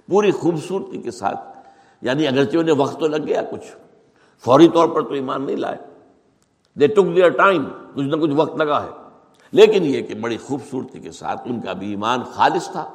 پوری 0.09 0.31
خوبصورتی 0.31 0.98
کے 1.02 1.11
ساتھ 1.11 1.40
یعنی 2.02 2.26
اگرچہ 2.28 2.57
انہیں 2.57 2.76
وقت 2.76 2.98
تو 3.00 3.07
لگ 3.07 3.26
گیا 3.26 3.42
کچھ، 3.42 3.66
فوری 4.44 4.68
طور 4.68 4.88
پر 4.88 5.02
تو 5.02 5.14
ایمان 5.14 5.42
نہیں 5.42 5.57
لائے۔ 5.57 5.76
دے 6.76 6.87
ٹک 6.87 7.14
دیئر 7.16 7.28
ٹائم 7.28 7.64
کچھ 7.94 8.07
نہ 8.07 8.16
کچھ 8.16 8.31
وقت 8.37 8.57
لگا 8.57 8.83
ہے۔ 8.83 8.90
لیکن 9.52 9.85
یہ 9.85 10.02
کہ 10.02 10.14
بڑی 10.14 10.37
خوبصورتی 10.37 10.98
کے 11.00 11.11
ساتھ 11.11 11.40
ان 11.44 11.61
کا 11.61 11.72
بھی 11.72 11.88
ایمان 11.90 12.22
خالص 12.22 12.70
تھا 12.70 12.88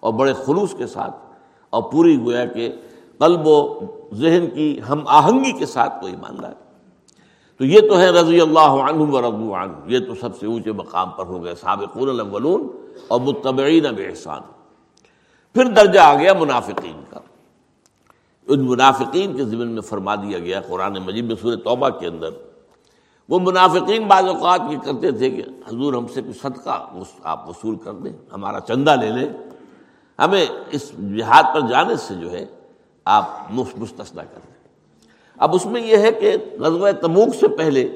اور 0.00 0.12
بڑے 0.12 0.32
خلوص 0.46 0.74
کے 0.74 0.86
ساتھ، 0.86 1.16
اور 1.70 1.82
پوری 1.82 2.16
گویا 2.20 2.44
کہ 2.46 2.70
قلب 3.18 3.46
و 3.46 3.80
ذہن 4.12 4.46
کی 4.54 4.80
ہم 4.88 5.04
آہنگی 5.06 5.52
کے 5.52 5.66
ساتھ 5.66 6.02
وہ 6.02 6.08
ایمان 6.08 6.40
لائے۔ 6.40 6.54
تو 7.64 7.68
یہ 7.68 7.80
تو 7.80 7.98
ہے 7.98 8.08
رضی 8.10 8.40
اللہ 8.40 8.74
عنہ 8.86 9.02
و 9.02 9.20
رضو 9.20 9.54
عنہ، 9.56 9.72
یہ 9.86 9.98
تو 9.98 10.14
سب 10.14 10.36
سے 10.36 10.46
اونچے 10.46 10.72
مقام 10.72 11.10
پر 11.10 11.26
ہو 11.26 11.44
گئے 11.44 11.54
سابقون 11.54 12.08
الاولون 12.08 12.66
اور 13.08 13.20
متبعین 13.20 13.86
احسان 13.86 14.42
پھر 15.54 15.64
درجہ 15.64 16.00
آ 16.00 16.14
گیا 16.14 16.32
منافقین 16.34 17.00
کا۔ 17.10 17.20
ان 18.48 18.66
منافقین 18.66 19.36
کے 19.36 19.44
ذمن 19.44 19.68
میں 19.68 19.82
فرما 19.82 20.14
دیا 20.14 20.38
گیا 20.38 20.60
قرآن 20.60 20.98
مجید 21.04 21.24
میں 21.24 21.36
سورہ 21.40 21.56
توبہ 21.56 21.88
کے 21.88 22.06
اندر۔ 22.06 22.30
وہ 23.28 23.38
منافقین 23.40 24.08
بعض 24.08 24.24
اوقات 24.24 24.60
یہ 24.70 24.78
کرتے 24.84 25.10
تھے 25.10 25.30
کہ 25.30 25.42
حضور 25.68 25.94
ہم 25.94 26.06
سے 26.06 26.22
کچھ 26.22 26.36
صدقہ 26.36 26.80
آپ 27.22 27.48
وصول 27.48 27.76
کر 27.76 27.92
دیں، 27.92 28.12
ہمارا 28.32 28.60
چندہ 28.60 28.94
لے 29.00 29.10
لیں۔ 29.10 29.28
ہمیں 30.18 30.46
اس 30.70 30.90
جہاد 31.16 31.54
پر 31.54 31.68
جانے 31.68 31.96
سے 31.96 32.14
جو 32.14 32.32
ہے 32.32 32.44
آپ 33.04 33.24
مستثنا 33.50 34.22
کر 34.22 34.40
دیں۔ 34.46 34.53
اب 35.38 35.54
اس 35.54 35.66
میں 35.66 35.86
یہ 35.86 35.96
ہے 35.96 36.12
کہ 36.12 36.32
غزوہ 36.60 36.90
تموک 36.92 37.34
سے 37.40 37.48
پہلے 37.48 37.88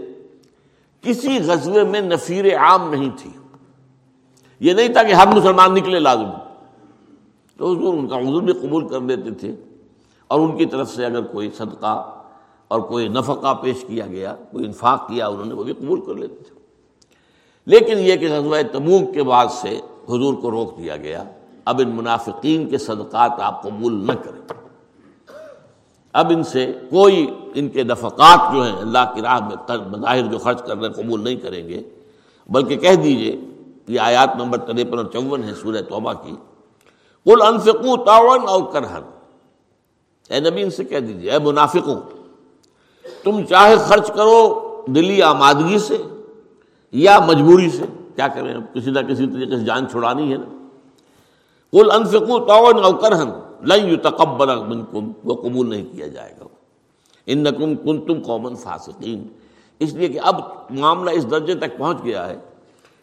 کسی 1.00 1.38
غزوے 1.46 1.84
میں 1.84 2.00
نفیر 2.00 2.56
عام 2.56 2.90
نہیں 2.90 3.10
تھی۔ 3.18 3.30
یہ 4.60 4.72
نہیں 4.72 4.88
تھا 4.88 5.02
کہ 5.02 5.12
ہر 5.12 5.26
مسلمان 5.26 5.74
نکلے 5.74 5.98
لازم۔ 5.98 6.30
تو 7.56 7.72
حضور 7.72 7.94
ان 7.94 8.08
کا 8.08 8.18
حضور 8.18 8.42
بھی 8.42 8.52
قبول 8.52 8.88
کر 8.88 9.00
دیتے 9.00 9.30
تھے۔ 9.30 9.54
اور 10.28 10.40
ان 10.40 10.56
کی 10.56 10.66
طرف 10.66 10.94
سے 10.94 11.04
اگر 11.04 11.22
کوئی 11.22 11.50
صدقہ 11.50 12.20
اور 12.68 12.80
کوئی 12.80 13.08
نفقہ 13.08 13.54
پیش 13.62 13.84
کیا 13.88 14.06
گیا، 14.06 14.34
کوئی 14.52 14.66
انفاق 14.66 15.08
کیا، 15.08 15.26
انہوں 15.26 15.44
نے 15.44 15.54
وہ 15.54 15.64
بھی 15.64 15.72
قبول 15.72 16.00
کر 16.00 16.14
لیتے 16.14 16.34
تھے۔ 16.34 16.54
لیکن 17.66 17.98
یہ 17.98 18.16
کہ 18.16 18.28
غزوہ 18.28 18.56
تموک 18.72 19.14
کے 19.14 19.22
بعد 19.22 19.46
سے 19.46 19.80
حضور 20.04 20.34
کو 20.34 20.50
روک 20.50 20.78
دیا 20.78 20.96
گیا۔ 20.96 21.24
اب 21.64 21.80
ان 21.84 21.90
منافقین 21.90 22.68
کے 22.68 22.78
صدقات 22.78 23.30
آپ 23.40 23.62
قبول 23.62 24.06
نہ 24.06 24.12
کریں۔ 24.12 24.67
اب 26.14 26.30
ان 26.30 26.42
سے 26.42 26.64
کوئی 26.90 27.26
ان 27.54 27.68
کے 27.68 27.82
نفقات 27.82 28.52
جو 28.52 28.62
ہیں 28.62 28.72
اللہ 28.72 29.12
کی 29.14 29.22
راہ 29.22 29.38
میں 29.48 29.76
بظاہر 29.78 30.26
جو 30.26 30.38
خرچ 30.38 30.62
کر 30.66 30.76
رہے 30.78 30.92
قبول 30.92 31.24
نہیں 31.24 31.36
کریں 31.36 31.68
گے، 31.68 31.82
بلکہ 32.48 32.76
کہہ 32.76 32.94
دیجیے 33.02 33.36
یہ 33.88 34.00
آیات 34.00 34.36
نمبر 34.36 34.58
تریپن 34.66 34.98
اور 34.98 35.06
چون 35.12 35.42
ہے 35.44 35.54
سورہ 35.54 35.82
توبہ 35.88 36.12
کی 36.12 36.34
کل 37.26 37.42
انفقو 37.46 37.96
تعاون 38.04 38.48
اور 38.48 38.62
کرہن 38.72 39.02
اے 40.30 40.40
نبی 40.40 40.62
ان 40.62 40.70
سے 40.70 40.84
کہہ 40.84 40.98
دیجیے 40.98 41.30
اے 41.30 41.38
منافقوں، 41.38 42.00
تم 43.24 43.44
چاہے 43.44 43.76
خرچ 43.88 44.10
کرو 44.14 44.38
دلی 44.86 45.22
آمادگی 45.22 45.78
سے 45.78 45.96
یا 46.94 47.18
مجبوری 47.26 47.68
سے، 47.70 47.84
کیا 48.16 48.28
کریں 48.28 48.54
کسی 48.74 48.90
نہ 48.90 49.00
کسی 49.08 49.26
طریقے 49.26 49.56
سے 49.56 49.64
جان 49.64 49.88
چھڑانی 49.88 50.32
ہے 50.32 50.36
نا۔ 50.36 50.56
کل 51.72 51.90
انفقو 51.90 52.38
تعاون 52.46 52.84
اور 52.84 52.94
کرہن 52.94 53.30
لن 53.62 53.96
تقبر 53.96 54.56
منکم 54.56 55.12
وہ 55.24 55.34
قبول 55.34 55.70
نہیں 55.70 55.84
کیا 55.92 56.06
جائے 56.06 56.34
گا۔ 56.40 56.44
ان 57.26 57.38
نقم 57.38 57.74
کن 57.74 58.00
تم 58.06 58.22
قومن 58.26 58.56
فاسقین۔ 58.56 59.26
اس 59.78 59.92
لیے 59.92 60.08
کہ 60.08 60.18
اب 60.22 60.40
معاملہ 60.70 61.10
اس 61.10 61.30
درجے 61.30 61.54
تک 61.54 61.78
پہنچ 61.78 62.04
گیا 62.04 62.28
ہے 62.28 62.36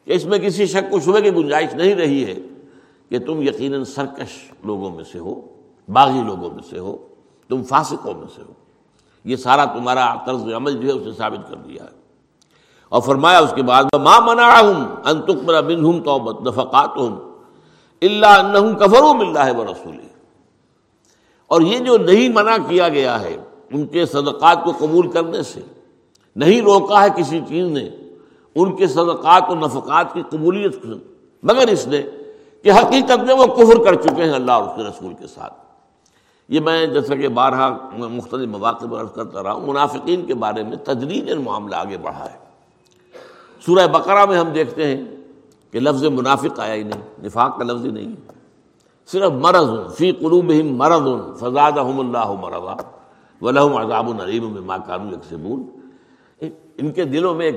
کہ 0.06 0.12
اس 0.12 0.26
میں 0.26 0.40
کسی 0.40 0.66
شک 0.66 0.94
و 0.94 1.00
شبے 1.00 1.22
کی 1.22 1.30
گنجائش 1.30 1.74
نہیں 1.74 1.96
رہی 1.96 2.26
ہے 2.26 2.36
کہ 3.10 3.20
تم 3.20 3.42
یقیناً 3.42 3.84
سرکش 3.84 4.52
لوگوں 4.64 4.90
میں 4.90 5.04
سے 5.04 5.20
ہو، 5.20 5.42
باغی 5.94 6.22
لوگوں 6.24 6.50
میں 6.50 6.64
سے 6.70 6.80
ہو، 6.80 6.98
تم 7.50 7.64
فاسقوں 7.64 8.14
میں 8.14 8.28
سے 8.36 8.42
ہو۔ 8.42 8.54
یہ 9.26 9.36
سارا 9.36 9.66
تمہارا 9.66 10.16
طرز 10.26 10.54
عمل 10.56 10.78
جو 10.78 10.88
ہے 10.88 10.94
اسے 10.94 11.18
ثابت 11.18 11.50
کر 11.50 11.56
دیا 11.56 11.84
ہے۔ 11.84 12.06
اور 12.90 13.02
فرمایا 13.02 13.40
اس 13.40 13.54
کے 13.56 13.64
بعد 13.64 13.84
میں 13.84 14.00
ماں 14.00 14.22
منا 14.22 14.60
ہوں 14.60 14.96
انتقمر 15.06 15.62
بن 15.62 15.86
ہوں 15.86 16.00
تو 16.00 16.18
نفقات 16.46 16.90
ہوں 16.98 17.16
اللہ 18.02 18.26
انہم 18.26 18.76
کفروں 18.76 19.14
ہے 19.46 19.52
وہ 19.52 19.64
رسول 19.64 19.96
اور 21.52 21.62
یہ 21.62 21.80
جو 21.80 21.98
نہیں 21.98 22.30
منع 22.30 22.56
کیا 22.68 22.88
گیا 22.90 23.20
ہے 23.22 23.36
ان 23.72 23.86
کے 23.88 24.06
صدقات 24.06 24.64
کو 24.64 24.72
قبول 24.78 25.10
کرنے 25.12 25.42
سے، 25.44 25.62
نہیں 26.36 26.62
روکا 26.62 27.04
ہے 27.04 27.08
کسی 27.18 27.40
چیز 27.48 27.66
نے، 27.68 27.90
ان 28.56 28.76
کے 28.76 28.88
صدقات 28.88 29.50
و 29.50 29.56
نفقات 29.56 30.14
کی 30.14 30.22
قبولیت 30.30 30.86
مگر 31.44 31.68
اس 31.68 31.88
نے 31.88 32.02
کہ 32.66 32.72
حقیقت 32.72 33.24
میں 33.28 33.36
وہ 33.36 33.46
کفر 33.46 33.84
کر 33.84 33.96
چکے 34.02 34.24
ہیں 34.24 34.34
اللہ 34.34 34.52
اور 34.52 34.64
اس 34.64 34.76
کے 34.76 34.84
رسول 34.84 35.14
کے 35.14 35.28
ساتھ۔ 35.28 35.54
یہ 36.50 36.60
میں 36.60 36.86
جیسا 36.86 37.16
کہ 37.16 37.28
بارہا 37.28 37.70
مختلف 37.98 38.48
مواقع 38.50 38.86
پر 38.86 39.00
عرض 39.02 39.12
کرتا 39.12 39.44
رہا 39.44 39.54
ہوں، 39.54 39.68
منافقین 39.68 40.26
کے 40.26 40.34
بارے 40.34 40.64
میں 40.64 40.78
تجریج 40.78 41.32
معاملہ 41.34 41.76
آگے 41.76 41.98
بڑھا 41.98 42.26
ہے۔ 42.26 42.38
سورہ 43.66 43.88
بقرہ 43.88 44.26
میں 44.26 44.38
ہم 44.38 44.50
دیکھتے 44.50 44.86
ہیں 44.88 45.04
کہ 45.72 45.80
لفظ 45.80 46.04
منافق 46.04 46.60
آیا 46.60 46.74
ہی 46.74 46.84
نہیں، 46.84 47.02
نفاق 47.24 47.58
کا 47.58 47.64
لفظ 47.64 47.86
ہی 47.86 47.92
نہیں 47.92 48.12
ہے۔ 48.12 48.34
صرف 49.12 49.32
مرض 49.32 49.96
فی 49.98 50.12
قلوب 50.12 50.52
مرض 50.66 51.38
فضاد 51.40 51.72
اللہ 51.78 52.32
مرضا 52.32 53.64
و 53.64 53.78
عذاب 53.78 54.10
العلیم 54.10 54.54
میں 54.54 54.62
ماں 54.62 54.78
یکسبون۔ 54.90 55.64
ان 56.78 56.92
کے 56.92 57.06
دلوں 57.06 57.36
میں 57.36 57.46
ایک 57.46 57.56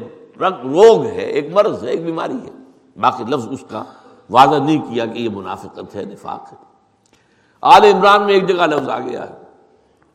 روگ 0.65 1.05
ہے، 1.05 1.21
ایک 1.21 1.53
مرض 1.53 1.85
ہے، 1.85 1.91
ایک 1.91 2.05
بیماری 2.05 2.37
ہے۔ 2.37 2.51
باقی 3.01 3.25
لفظ 3.29 3.49
اس 3.51 3.65
کا 3.71 3.85
واضح 4.31 4.57
نہیں 4.57 4.79
کیا 4.79 5.07
کہ 5.07 5.19
یہ 5.19 5.29
منافقت 5.29 5.95
ہے، 5.95 6.05
نفاق 6.05 6.53
ہے۔ 6.53 6.57
آل 7.61 7.85
عمران 7.85 8.23
میں 8.23 8.35
ایک 8.35 8.49
جگہ 8.49 8.67
لفظ 8.67 8.89
آ 8.89 8.99
گیا 8.99 9.31
ہے۔ 9.31 9.35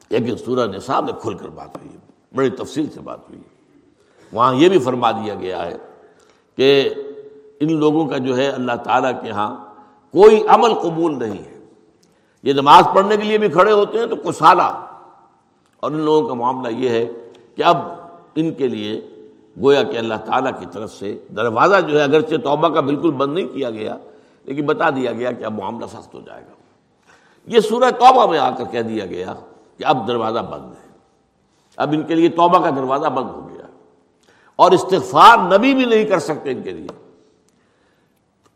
لیکن 0.09 0.37
سورہ 0.37 0.67
نصاب 0.67 1.03
میں 1.03 1.13
کھل 1.13 1.33
کر 1.33 1.49
بات 1.49 1.77
ہوئی 1.77 1.93
ہے، 1.93 1.99
بڑی 2.35 2.49
تفصیل 2.49 2.89
سے 2.89 2.99
بات 2.99 3.29
ہوئی 3.29 3.39
ہے۔ 3.39 3.53
وہاں 4.33 4.55
یہ 4.55 4.69
بھی 4.69 4.79
فرما 4.79 5.11
دیا 5.11 5.35
گیا 5.35 5.65
ہے 5.65 5.77
کہ 6.55 6.89
ان 7.59 7.77
لوگوں 7.77 8.07
کا 8.07 8.17
جو 8.17 8.37
ہے 8.37 8.47
اللہ 8.47 8.71
تعالیٰ 8.83 9.23
کے 9.23 9.29
ہاں 9.29 9.62
کوئی 10.13 10.47
عمل 10.47 10.73
قبول 10.73 11.19
نہیں 11.19 11.45
ہے۔ 11.45 11.59
یہ 12.43 12.53
نماز 12.53 12.83
پڑھنے 12.95 13.17
کے 13.17 13.23
لیے 13.23 13.37
بھی 13.37 13.49
کھڑے 13.49 13.71
ہوتے 13.71 13.99
ہیں 13.99 14.05
تو 14.05 14.15
کسالہ 14.15 14.61
اور 14.61 15.91
ان 15.91 15.99
لوگوں 15.99 16.27
کا 16.27 16.33
معاملہ 16.33 16.73
یہ 16.73 16.89
ہے 16.89 17.05
کہ 17.55 17.63
اب 17.63 17.77
ان 18.35 18.53
کے 18.53 18.67
لیے 18.67 19.01
گویا 19.61 19.83
کہ 19.83 19.97
اللہ 19.97 20.13
تعالیٰ 20.25 20.51
کی 20.59 20.65
طرف 20.71 20.93
سے 20.93 21.19
دروازہ 21.35 21.75
جو 21.87 21.99
ہے 21.99 22.03
اگرچہ 22.03 22.35
توبہ 22.35 22.69
کا 22.69 22.81
بالکل 22.81 23.11
بند 23.11 23.33
نہیں 23.33 23.47
کیا 23.47 23.69
گیا، 23.69 23.97
لیکن 24.43 24.65
بتا 24.65 24.89
دیا 24.89 25.11
گیا 25.11 25.31
کہ 25.31 25.43
اب 25.43 25.53
معاملہ 25.53 25.85
سخت 25.85 26.13
ہو 26.13 26.21
جائے 26.25 26.41
گا۔ 26.41 26.53
یہ 27.45 27.59
سورہ 27.59 27.91
توبہ 27.91 28.27
میں 28.27 28.39
آ 28.39 28.49
کر 28.49 28.63
کہہ 28.71 28.81
دیا 28.81 29.05
گیا 29.05 29.33
کہ 29.77 29.85
اب 29.85 30.07
دروازہ 30.07 30.39
بند 30.39 30.73
ہے۔ 30.73 30.97
اب 31.77 31.91
ان 31.91 32.03
کے 32.03 32.15
لیے 32.15 32.29
توبہ 32.29 32.63
کا 32.63 32.69
دروازہ 32.69 33.07
بند 33.07 33.29
ہو 33.29 33.49
گیا۔ 33.49 33.65
اور 34.55 34.71
استغفار 34.71 35.57
نبی 35.57 35.73
بھی 35.73 35.85
نہیں 35.85 36.03
کر 36.03 36.19
سکتے 36.19 36.51
ان 36.51 36.61
کے 36.61 36.71
لیے۔ 36.71 37.02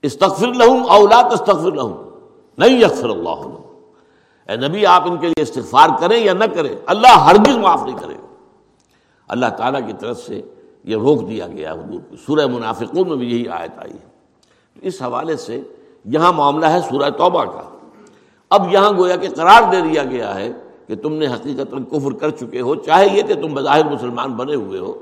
استغفر 0.03 0.53
لہم 0.53 0.89
اولاد 0.89 1.31
استغفر 1.33 1.71
لہم 1.71 1.93
نہیں 2.57 2.79
یکفر 2.79 3.10
اللہ 3.10 3.45
اے 4.49 4.55
نبی، 4.57 4.86
آپ 4.86 5.03
ان 5.05 5.17
کے 5.17 5.27
لیے 5.27 5.41
استغفار 5.41 5.89
کریں 5.99 6.17
یا 6.19 6.33
نہ 6.33 6.45
کریں، 6.53 6.75
اللہ 6.86 7.17
ہرگز 7.25 7.57
معاف 7.57 7.83
نہیں 7.86 7.97
کرے 7.97 8.13
اللہ 9.29 9.49
تعالیٰ 9.57 9.86
کی 9.88 9.93
طرف 9.99 10.19
سے 10.19 10.41
یہ 10.83 10.95
روک 10.95 11.27
دیا 11.29 11.47
گیا 11.47 11.71
حضور 11.73 11.99
کو. 11.99 12.15
سورہ 12.25 12.45
منافقون 12.47 13.07
میں 13.07 13.17
بھی 13.17 13.31
یہی 13.31 13.47
آیت 13.47 13.79
آئی 13.79 13.91
ہے. 13.93 14.05
اس 14.81 15.01
حوالے 15.01 15.36
سے 15.38 15.62
یہاں 16.05 16.31
معاملہ 16.33 16.65
ہے 16.65 16.79
سورہ 16.89 17.10
توبہ 17.17 17.43
کا. 17.45 17.62
اب 18.51 18.71
یہاں 18.73 18.91
گویا 18.97 19.15
کہ 19.15 19.29
قرار 19.29 19.71
دے 19.71 19.81
دیا 19.81 20.03
گیا 20.03 20.33
ہے 20.36 20.51
کہ 20.88 20.95
تم 20.95 21.13
نے 21.13 21.27
حقیقت 21.27 21.73
کفر 21.91 22.13
کر 22.19 22.29
چکے 22.29 22.62
ہو، 22.62 22.75
چاہے 22.75 23.07
یہ 23.13 23.21
کہ 23.21 23.36
تم 23.41 23.53
بظاہر 23.53 23.86
مسلمان 23.86 24.33
بنے 24.33 24.55
ہوئے 24.55 24.79
ہو، 24.79 24.93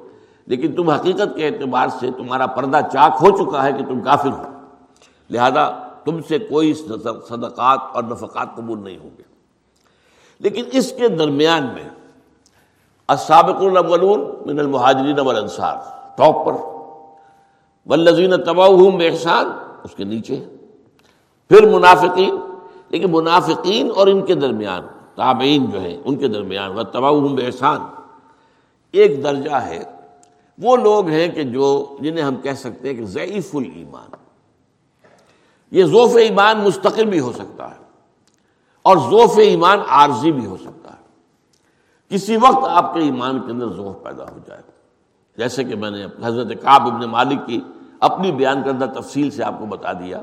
لیکن 0.48 0.76
تم 0.76 0.90
حقیقت 0.90 1.36
کے 1.36 1.48
اعتبار 1.48 1.88
سے 2.00 2.12
تمہارا 2.18 2.46
پردہ 2.58 2.80
چاک 2.94 3.22
ہو 3.22 3.36
چکا 3.38 3.64
ہے 3.64 3.72
کہ 3.74 3.86
تم 3.86 4.02
کافر 4.02 4.30
ہو۔ 4.30 4.44
لہذا 5.30 5.70
تم 6.06 6.22
سے 6.22 6.40
کوئی 6.40 6.74
صدقات 6.74 7.80
اور 7.94 8.04
نفقات 8.04 8.56
قبول 8.56 8.84
نہیں 8.84 8.98
ہوں 8.98 9.10
گے۔ 9.18 9.24
لیکن 10.40 10.64
اس 10.72 10.94
کے 10.98 11.08
درمیان 11.08 11.64
میں 11.64 11.90
السابق 13.08 13.64
الاولون 13.64 14.20
من 14.46 14.60
المہاجرین 14.60 15.20
والانصار، 15.20 15.76
ٹاپ 16.18 16.46
پر۔ 16.46 16.54
والذین 17.86 18.44
تبعوہم 18.44 18.98
بإحسان، 18.98 19.46
اس 19.84 19.96
کے 19.96 20.04
نیچے۔ 20.04 20.46
پھر 21.50 21.68
منافقین، 21.68 22.36
لیکن 22.90 23.12
منافقین 23.12 23.92
اور 23.96 24.08
ان 24.08 24.26
کے 24.26 24.36
درمیان، 24.36 24.82
تابعین 25.16 25.72
جو 25.72 25.80
ہیں، 25.80 25.98
ان 26.06 26.16
کے 26.16 26.28
درمیان۔ 26.28 26.72
تباؤہم 26.94 27.36
بإحسان۔ 27.36 27.80
ایک 28.92 29.24
درجہ 29.24 29.56
ہے 29.56 29.84
وہ 30.58 30.78
لوگ 30.78 31.08
ہیں 31.08 31.28
کہ 31.28 31.44
جو، 31.44 31.98
جنہیں 32.00 32.26
ہم 32.26 32.36
کہہ 32.36 32.52
سکتے 32.52 32.90
ہیں 32.90 32.96
کہ 32.96 33.06
ضعیف 33.06 33.56
الایمان۔ 33.56 34.25
یہ 35.72 35.86
ذوف 35.86 36.16
ایمان 36.16 36.60
مستقل 36.60 37.06
بھی 37.06 37.20
ہو 37.20 37.32
سکتا 37.32 37.72
ہے 37.72 37.86
اور 38.82 38.98
ذوف 38.98 39.38
ایمان 39.38 39.80
عارضی 39.88 40.32
بھی 40.32 40.46
ہو 40.46 40.58
سکتا 40.58 40.90
ہے۔ 40.90 40.96
کسی 42.10 42.38
وقت 42.38 42.66
آپ 42.70 42.94
کے 42.94 43.00
ایمان 43.00 43.40
کے 43.40 43.52
اندر 43.52 43.70
ذوف 43.70 44.04
پیدا 44.04 44.24
ہو 44.24 44.38
جائے۔ 44.48 44.62
جیسے 45.38 45.64
کہ 45.64 45.76
میں 45.76 45.92
نے 45.92 46.06
حضرت 46.24 46.50
کعب 46.62 46.82
ابن 46.82 47.06
مالک 47.06 47.40
کی 47.46 47.62
اپنی 48.00 48.32
بیان 48.32 48.64
کردہ 48.64 48.86
تفصیل 48.86 49.30
سے 49.30 49.44
آپ 49.44 49.60
کو 49.60 49.66
بتا 49.66 49.94
دیا 49.94 50.22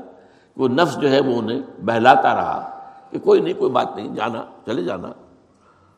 کہ 0.55 0.61
وہ 0.61 0.67
نفس 0.67 0.97
جو 1.01 1.11
ہے 1.11 1.19
وہ 1.19 1.37
انہیں 1.37 1.61
بہلاتا 1.85 2.35
رہا 2.35 2.79
کہ 3.11 3.19
کوئی 3.19 3.41
نہیں، 3.41 3.53
کوئی 3.53 3.71
بات 3.71 3.95
نہیں، 3.95 4.15
جانا، 4.15 4.43
چلے 4.65 4.83
جانا۔ 4.83 5.07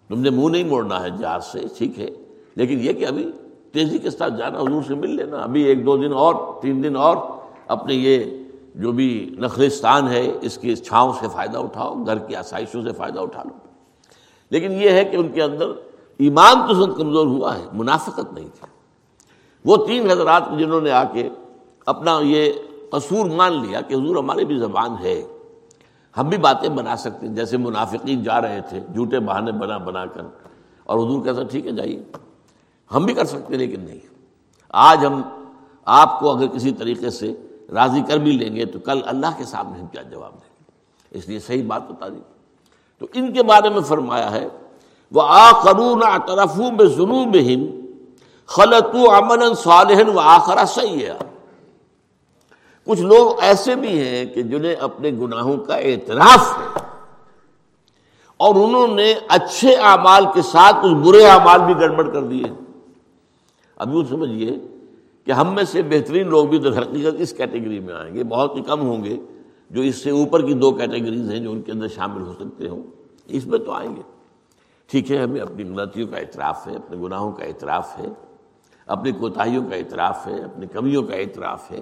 تم 0.08 0.22
نے 0.22 0.30
منہ 0.30 0.50
نہیں 0.50 0.64
موڑنا 0.64 1.04
ہے 1.04 1.10
جہاز 1.10 1.46
سے، 1.46 1.60
ٹھیک 1.78 2.00
ہے۔ 2.00 2.10
لیکن 2.56 2.80
یہ 2.80 2.94
کہ 2.94 3.08
ابھی 3.08 3.32
تیزی 3.72 3.98
کے 3.98 4.10
ساتھ 4.10 4.34
جانا، 4.38 4.60
حضور 4.60 4.82
سے 4.88 4.96
مل 4.96 5.10
لینا، 5.10 5.38
ابھی 5.38 5.64
ایک 5.64 5.86
دو 5.86 5.98
دن 5.98 6.14
اور، 6.14 6.62
تین 6.62 6.84
دن 6.84 6.96
اور 6.96 7.18
اپنے 7.68 7.94
یہ 7.94 8.45
جو 8.76 8.92
بھی 8.92 9.36
نخلستان 9.40 10.08
ہے، 10.08 10.38
اس 10.42 10.58
کی 10.58 10.76
چھاؤں 10.76 11.14
سے 11.20 11.28
فائدہ 11.34 11.58
اٹھاؤ، 11.58 11.94
گھر 12.06 12.18
کی 12.18 12.36
آسائشوں 12.36 12.84
سے 12.84 12.92
فائدہ 12.92 13.20
اٹھا 13.20 13.44
لو۔ 13.44 13.58
لیکن 14.50 14.72
یہ 14.72 14.90
ہے 14.90 15.06
کہ 15.06 15.16
ان 15.16 15.30
کے 15.30 15.44
اندر 15.44 15.66
ایمان 16.18 16.56
تو 16.68 16.86
سب 16.86 16.98
کمزور 16.98 17.28
ہوا 17.28 17.58
ہے، 17.58 17.66
منافقت 17.74 18.34
نہیں 18.34 18.50
تھی۔ 18.60 18.68
وہ 19.66 19.86
تین 19.88 20.12
حضرات 20.12 20.44
جنہوں 20.60 20.82
نے 20.82 20.92
آ 20.92 21.04
کے 21.04 21.30
اپنا 21.86 22.20
یہ 22.22 22.52
قصور 22.90 23.26
مان 23.26 23.68
لیا 23.68 23.82
کہ 23.82 23.94
حضور 23.94 24.16
ہماری 24.16 24.46
بھی 24.46 24.58
زبان 24.58 24.96
ہے۔ 25.02 25.24
ہم 26.18 26.30
بھی 26.30 26.38
باتیں 26.38 26.70
بنا 26.70 26.96
سکتے 26.96 27.28
ہیں۔ 27.28 27.36
جیسے 27.36 27.58
منافقین 27.58 28.24
جا 28.24 28.42
رہے 28.42 28.62
تھے، 28.70 28.80
جھوٹے 28.94 29.20
بہانے 29.20 29.52
بنا 29.52 29.78
بنا 29.78 30.06
کر۔ 30.06 30.22
اور 30.84 30.98
حضور 30.98 31.26
کہتا 31.26 31.44
ٹھیک 31.44 31.68
ہے، 31.68 31.72
جائیے۔ 31.72 32.04
ہم 32.96 33.06
بھی 33.06 33.14
کر 33.14 33.26
سکتے 33.26 33.58
لیکن 33.58 33.80
نہیں۔ 33.80 34.00
آج 34.70 35.06
ہم 35.06 35.22
آپ 35.86 36.20
کو 36.20 36.30
اگر 36.32 36.48
کسی 36.48 36.72
طریقے 36.72 37.10
سے 37.10 37.36
راضی 37.74 38.02
کر 38.02 38.18
بھی 38.18 38.32
لیں 38.32 38.56
گے 38.56 38.66
تو 38.66 38.80
کل 38.80 39.02
اللہ 39.06 39.28
کے 39.38 39.44
سامنے 39.44 39.80
ہم 39.80 39.88
کیا 39.88 40.02
جواب 40.02 40.32
دیں 40.34 40.50
گے؟ 40.60 41.18
اس 41.18 41.28
لیے 41.28 41.40
صحیح 41.40 41.64
بات 41.68 41.82
بتا 41.90 42.08
دی 42.08 42.20
تو 43.00 43.08
ان 43.14 43.34
کے 43.34 43.44
بارے 43.44 43.70
میں 43.70 43.82
فرمایا 43.82 44.32
ہے 44.32 44.48
وہ 45.12 45.22
آ 45.26 45.64
کرون 45.64 46.02
طرفوں 46.28 46.72
میں 46.72 46.86
ظلم 46.86 47.34
ہند 47.34 47.86
خلط 48.46 48.96
امن 48.96 49.56
صالح 49.56 50.12
و 50.16 50.20
آخرا 50.20 50.66
صحیح 50.66 51.06
ہے 51.06 51.18
کچھ 52.84 53.02
لوگ 53.02 53.42
ایسے 53.42 53.76
بھی 53.76 54.00
ہیں 54.00 54.26
کہ 54.26 54.42
جنہیں 54.42 54.76
اپنے 54.76 55.12
گناہوں 55.12 55.58
کا 55.58 55.76
اعتراف 55.76 56.58
ہے 56.58 56.80
اور 58.38 58.56
انہوں 58.56 58.88
نے 58.88 59.14
اچھے 59.28 59.76
اعمال 59.76 60.26
کے 60.34 60.42
ساتھ 60.42 60.76
کچھ 60.84 60.94
برے 60.94 61.26
اعمال 61.26 61.62
بھی 61.62 61.74
گڑبڑ 61.74 62.10
کر 62.12 62.24
دیے۔ 62.24 62.44
اب 63.76 63.94
یوں 63.94 64.04
سمجھیے 64.10 64.52
کہ 65.26 65.32
ہم 65.32 65.56
میں 65.56 65.64
سے 65.64 65.82
بہترین 65.82 66.28
لوگ 66.28 66.48
بھی 66.48 66.58
در 66.58 66.82
حقیقت 66.82 67.16
اس 67.20 67.34
کیٹیگری 67.34 67.80
میں 67.80 67.94
آئیں 67.94 68.16
گے، 68.16 68.24
بہت 68.24 68.56
ہی 68.56 68.62
کم 68.62 68.82
ہوں 68.82 69.04
گے 69.04 69.18
جو 69.70 69.82
اس 69.82 69.96
سے 69.96 70.10
اوپر 70.10 70.46
کی 70.46 70.54
دو 70.54 70.72
کیٹیگریز 70.72 71.32
ہیں 71.32 71.40
جو 71.40 71.52
ان 71.52 71.62
کے 71.62 71.72
اندر 71.72 71.88
شامل 71.88 72.22
ہو 72.22 72.34
سکتے 72.34 72.70
ہوں۔ 72.70 72.84
اس 73.28 73.48
میں 73.48 73.60
تو 73.60 73.72
آئیں 73.72 73.96
گے۔ 73.96 74.02
ٹھیک 74.88 75.12
ہے، 75.12 75.18
ہمیں 75.18 75.42
اپنی 75.42 75.64
غلطیوں 75.64 76.08
کا 76.08 76.18
اعتراف 76.18 76.68
ہے، 76.68 76.76
اپنے 76.76 76.98
گناہوں 76.98 77.32
کا 77.32 77.44
اعتراف 77.44 78.00
ہے، 78.00 78.06
اپنی 78.86 79.12
کوتاہیوں 79.12 79.70
کا 79.70 79.76
اعتراف 79.76 80.28
ہے، 80.28 80.42
اپنی 80.42 80.68
کمیوں 80.68 81.04
کا 81.04 81.16
اعتراف 81.16 81.72
ہے۔ 81.72 81.80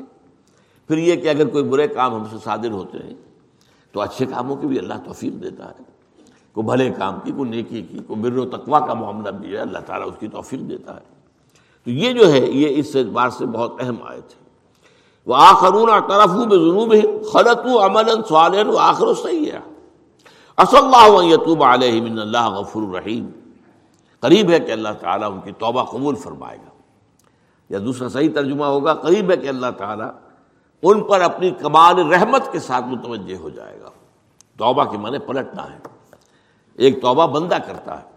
پھر 0.88 0.97
یہ 0.97 1.15
کہ 1.15 1.29
اگر 1.29 1.49
کوئی 1.49 1.63
برے 1.63 1.88
کام 1.88 2.15
ہم 2.15 2.23
سے 2.32 2.38
صادر 2.43 2.71
ہوتے 2.71 2.97
ہیں 2.97 3.13
تو 3.91 4.01
اچھے 4.01 4.25
کاموں 4.25 4.56
کی 4.56 4.67
بھی 4.67 4.79
اللہ 4.79 4.93
توفیق 5.06 5.34
دیتا 5.43 5.69
ہے۔ 5.69 5.84
کوئی 6.53 6.67
بھلے 6.67 6.91
کام 6.97 7.13
کی، 7.23 7.32
کوئی 7.38 7.49
نیکی 7.49 7.82
کی، 7.82 7.99
کوئی 8.08 8.21
بر 8.21 8.38
و 8.38 8.45
تقوا 8.45 8.88
کا 8.88 8.93
معاملہ 8.93 9.29
بھی 9.29 9.51
ہے، 9.51 9.58
اللہ 9.58 9.79
تعالیٰ 9.79 10.08
اس 10.08 10.15
کی 10.19 10.27
توفیق 10.27 10.60
دیتا 10.60 10.95
ہے۔ 10.95 11.22
تو 11.84 11.89
یہ 11.91 12.13
جو 12.13 12.32
ہے، 12.32 12.39
یہ 12.39 12.80
اس 12.80 12.96
اعتبار 12.96 13.30
سے 13.30 13.46
بہت 13.46 13.74
اہم 13.80 13.96
آئے 14.04 14.22
تھے 14.22 14.43
وہ 15.26 15.36
آخرون 15.36 15.89
طرف 16.10 16.30
میں 16.30 16.46
جنوب 16.46 16.96
خلط 17.32 17.60
عمل 17.84 18.24
سوال 18.28 18.69
و 18.69 18.78
آخر 18.78 19.08
و 19.08 19.13
صحیح 19.13 19.52
ہے 19.52 19.60
اص 20.58 20.74
اللہ 20.74 21.34
یتوب 21.34 21.63
علیہ 21.63 22.02
من 22.02 22.19
اللہ 22.19 22.50
غفر 22.50 22.80
الرحیم 22.80 23.30
قریب 24.19 24.50
ہے 24.50 24.60
کہ 24.60 24.72
اللہ 24.72 24.89
تعالیٰ 25.00 25.32
ان 25.32 25.39
کی 25.41 25.52
توبہ 25.52 25.84
قبول 25.84 26.15
فرمائے 26.15 26.58
گا۔ 26.58 26.69
یا 27.69 27.80
دوسرا 27.86 28.10
صحیح 28.10 28.30
ترجمہ 28.36 28.65
ہوگا، 28.65 28.93
قریب 28.93 29.32
ہے 29.32 29.38
کہ 29.38 29.48
اللہ 29.48 29.72
تعالیٰ 29.78 30.10
ان 30.84 31.04
پر 31.04 31.22
اپنی 31.22 31.52
کمال 31.52 32.13
رحمت 32.13 32.52
کے 32.52 32.60
ساتھ 32.60 32.86
متوجہ 32.86 33.36
ہو 33.36 33.50
جائے 33.50 33.80
گا۔ 33.82 33.89
توبہ 34.58 34.84
کے 34.84 34.98
معنی 34.98 35.17
پلٹنا 35.19 35.74
ہے۔ 35.74 35.78
ایک 36.74 37.02
توبہ 37.02 37.28
بندہ 37.28 37.58
کرتا 37.67 38.02
ہے۔ 38.02 38.12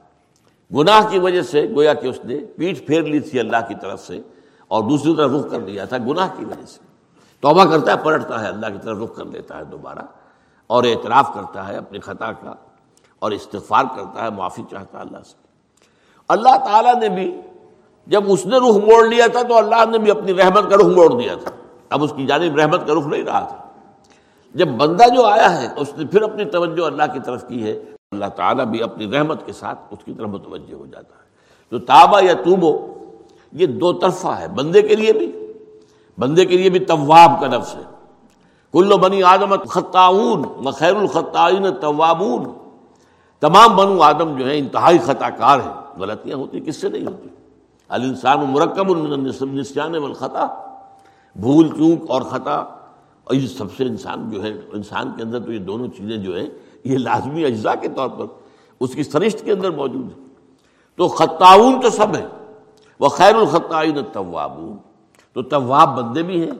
گناہ 0.74 1.09
کی 1.11 1.18
وجہ 1.18 1.42
سے 1.42 1.66
گویا 1.76 1.94
کہ 1.94 2.07
اس 2.07 2.24
نے 2.24 2.38
پیٹھ 2.57 2.83
پھیر 2.83 3.02
لی 3.02 3.20
تھی 3.20 3.40
اللہ 3.40 3.57
کی 3.68 3.74
طرف 3.83 4.07
سے 4.07 4.20
اور 4.68 4.83
دوسری 4.83 5.14
طرف 5.16 5.31
رخ 5.33 5.50
کر 5.50 5.61
لیا 5.61 5.85
تھا 5.85 5.98
گناہ 5.98 6.29
کی 6.37 6.44
وجہ 6.44 6.66
سے۔ 6.66 6.79
توبہ 7.40 7.64
کرتا 7.64 7.92
ہے، 7.92 7.96
پلٹتا 7.96 8.42
ہے، 8.42 8.48
اللہ 8.48 8.66
کی 8.66 8.79
طرف 8.83 8.98
رخ 9.02 9.16
کر 9.16 9.24
لیتا 9.24 9.59
ہے 9.59 9.64
دوبارہ 9.64 9.98
اور 10.66 10.85
اعتراف 10.85 11.35
کرتا 11.35 11.68
ہے 11.68 11.76
اپنی 11.76 11.98
خطا 11.98 12.33
کا 12.33 12.55
اور 13.18 13.31
استغفار 13.31 13.85
کرتا 13.96 14.24
ہے، 14.24 14.31
معافی 14.31 14.62
چاہتا 14.70 14.98
ہے 14.98 15.02
اللہ 15.02 15.18
سے۔ 15.26 15.35
اللہ 16.29 16.57
تعالیٰ 16.64 16.94
نے 16.94 17.09
بھی 17.09 17.40
جب 18.07 18.24
اس 18.26 18.46
نے 18.46 18.57
رخ 18.57 18.76
موڑ 18.76 19.09
لیا 19.09 19.26
تھا 19.26 19.42
تو 19.42 19.57
اللہ 19.57 19.90
نے 19.90 19.98
بھی 19.98 20.11
اپنی 20.11 20.35
رحمت 20.35 20.70
کا 20.70 20.76
رخ 20.76 20.85
موڑ 20.85 21.22
دیا 21.22 21.35
تھا۔ 21.35 21.50
اب 21.90 22.05
اس 22.05 22.12
کی 22.16 22.26
جانب 22.26 22.57
رحمت 22.57 22.87
کا 22.87 22.94
رخ 22.98 23.07
نہیں 23.07 23.22
رہا 23.22 23.40
تھا۔ 23.40 23.57
جب 24.55 24.68
بندہ 24.68 25.05
جو 25.14 25.26
آیا 25.26 25.62
ہے، 25.62 25.68
اس 25.76 25.94
نے 25.96 26.07
پھر 26.07 26.22
اپنی 26.22 26.44
توجہ 26.44 26.87
اللہ 26.87 27.02
کی 27.12 27.18
طرف 27.24 27.48
کی 27.48 27.64
ہے۔ 27.64 27.95
اللہ 28.12 28.26
تعالیٰ 28.26 28.64
بھی 28.64 28.82
اپنی 28.82 29.10
رحمت 29.10 29.46
کے 29.46 29.52
ساتھ 29.52 29.78
اس 29.90 30.04
کی 30.04 30.12
طرف 30.12 30.28
متوجہ 30.28 30.74
ہو 30.74 30.86
جاتا 30.86 31.14
ہے۔ 31.14 31.28
تو 31.68 31.78
تابا 31.78 32.20
یا 32.20 32.32
توبو، 32.32 32.94
یہ 33.52 33.66
دو 33.66 33.92
طرفہ 33.92 34.28
ہے، 34.28 34.48
بندے 34.48 34.82
کے 34.82 34.96
لیے 34.96 35.12
بھی، 35.12 35.52
بندے 36.18 36.44
کے 36.44 36.56
لیے 36.56 36.70
بھی 36.70 36.78
طواب 36.78 37.40
کا 37.40 37.46
نفس 37.46 37.74
ہے۔ 37.74 37.80
کلو 38.72 38.96
بنی 38.96 39.22
آدم 39.22 39.54
خطاون 39.68 40.42
مخیر 40.56 40.94
الخطائن 40.94 41.74
طوابون 41.80 42.44
تمام 43.40 43.76
بنو 43.76 44.02
آدم 44.02 44.38
جو 44.38 44.46
ہیں، 44.46 44.58
انتہائی 44.58 44.98
خطا 44.98 45.30
کار 45.30 45.58
ہیں۔ 45.58 45.98
غلطیاں 45.98 46.36
ہوتی، 46.36 46.60
کس 46.60 46.76
سے 46.76 46.88
نہیں 46.88 47.06
ہوتی؟ 47.06 47.28
الانسان 47.88 48.38
مرکب 48.48 48.90
النسیان 48.90 49.96
والخطا۔ 49.96 50.46
بھول 51.36 51.68
چوک 51.68 52.10
اور 52.10 52.22
خطا۔ 52.22 52.54
اور 53.24 53.34
یہ 53.34 53.46
سب 53.46 53.74
سے 53.76 53.84
انسان 53.84 54.30
جو 54.30 54.42
ہے، 54.42 54.52
انسان 54.72 55.12
کے 55.16 55.22
اندر 55.22 55.40
تو 55.40 55.52
یہ 55.52 55.58
دونوں 55.58 55.88
چیزیں 55.88 56.16
جو 56.16 56.36
ہیں 56.36 56.46
یہ 56.87 56.99
لازمی 56.99 57.44
اجزاء 57.44 57.75
کے 57.81 57.88
طور 57.88 58.09
پر 58.09 58.25
اس 58.81 58.94
کی 58.94 59.03
سرشت 59.03 59.44
کے 59.44 59.53
اندر 59.53 59.70
موجود 59.70 60.18
ہے۔ 60.18 60.22
تو 60.96 61.09
خطاون 61.09 61.81
تو 61.81 61.90
سب 61.90 62.16
ہے 62.16 62.27
وہ 63.01 63.09
خیر 63.09 63.35
الخطائن 63.35 63.99
طوابون 64.12 64.77
تو 65.33 65.42
طواب 65.42 65.96
بندے 65.96 66.22
بھی 66.22 66.42
ہیں 66.42 66.59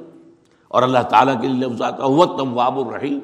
اور 0.69 0.83
اللہ 0.83 0.99
تعالیٰ 0.99 1.41
کے 1.41 1.49
لیے 1.49 1.69
لفظ 1.69 1.83
آتا 1.83 2.05
ہوا 2.05 2.27
طواب 2.27 2.89
الرحیم 2.89 3.19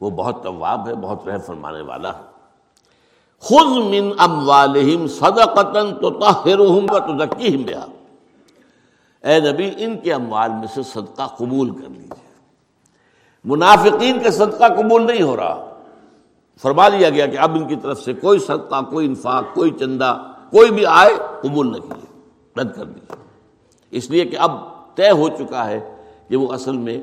وہ 0.00 0.10
بہت 0.10 0.42
طواب 0.42 0.88
ہے، 0.88 0.94
بہت 0.94 1.28
رہ 1.28 1.38
فرمانے 1.38 1.80
والا 1.80 2.08
ہے۔ 2.08 2.22
خود 3.38 3.84
من 3.84 4.10
اموالہم 4.18 5.06
صدقتن 5.06 5.94
تو 6.00 6.10
تحرہم 6.10 6.86
و 6.88 6.98
تزکیہم 6.98 7.62
بہا۔ 7.62 7.86
اے 9.28 9.40
نبی، 9.40 9.70
ان 9.76 9.98
کے 9.98 10.14
اموال 10.14 10.50
میں 10.50 10.66
سے 10.74 10.82
صدقہ 10.82 11.26
قبول 11.36 11.70
کر 11.70 11.88
لیجیے۔ 11.88 12.24
منافقین 13.44 14.22
کا 14.22 14.30
صدقہ 14.30 14.64
قبول 14.76 15.06
نہیں 15.06 15.22
ہو 15.22 15.36
رہا۔ 15.36 15.71
فرما 16.60 16.88
دیا 16.88 17.10
گیا 17.10 17.26
کہ 17.26 17.38
اب 17.38 17.54
ان 17.54 17.68
کی 17.68 17.76
طرف 17.76 18.00
سے 18.00 18.12
کوئی 18.12 18.38
صدقہ، 18.38 18.80
کوئی 18.90 19.06
انفاق، 19.06 19.54
کوئی 19.54 19.70
چندہ، 19.70 20.22
کوئی 20.50 20.70
بھی 20.70 20.86
آئے 20.86 21.14
قبول 21.42 21.72
نہ 21.72 21.78
کیجیے 21.78 22.60
رد 22.60 22.76
کر 22.76 22.84
دیجیے 22.84 23.16
اس 23.90 24.10
لیے 24.10 24.24
کہ 24.24 24.36
اب 24.38 24.50
طے 24.94 25.10
ہو 25.10 25.28
چکا 25.28 25.66
ہے 25.66 25.94
کہ 26.28 26.36
وہ 26.36 26.52
اصل 26.52 26.76
میں 26.76 26.98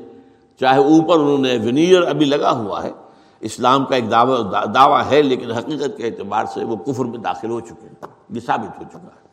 چاہے 0.60 0.78
اوپر 0.78 1.18
انہوں 1.18 1.38
نے 1.38 1.56
ونیئر 1.56 2.02
ابھی 2.02 2.26
لگا 2.26 2.50
ہوا 2.50 2.82
ہے، 2.82 2.92
اسلام 3.40 3.84
کا 3.84 3.94
ایک 3.94 4.10
دعویٰ 4.10 4.52
دعویٰ 4.74 5.02
ہے، 5.10 5.22
لیکن 5.22 5.50
حقیقت 5.50 5.96
کے 5.96 6.06
اعتبار 6.06 6.44
سے 6.44 6.64
وہ 6.64 6.76
کفر 6.76 7.04
میں 7.04 7.18
داخل 7.18 7.50
ہو 7.50 7.60
چکے 7.60 7.86
ہیں، 7.86 8.06
یہ 8.30 8.40
ثابت 8.46 8.78
ہو 8.78 8.84
چکا 8.92 8.98
ہے۔ 8.98 9.28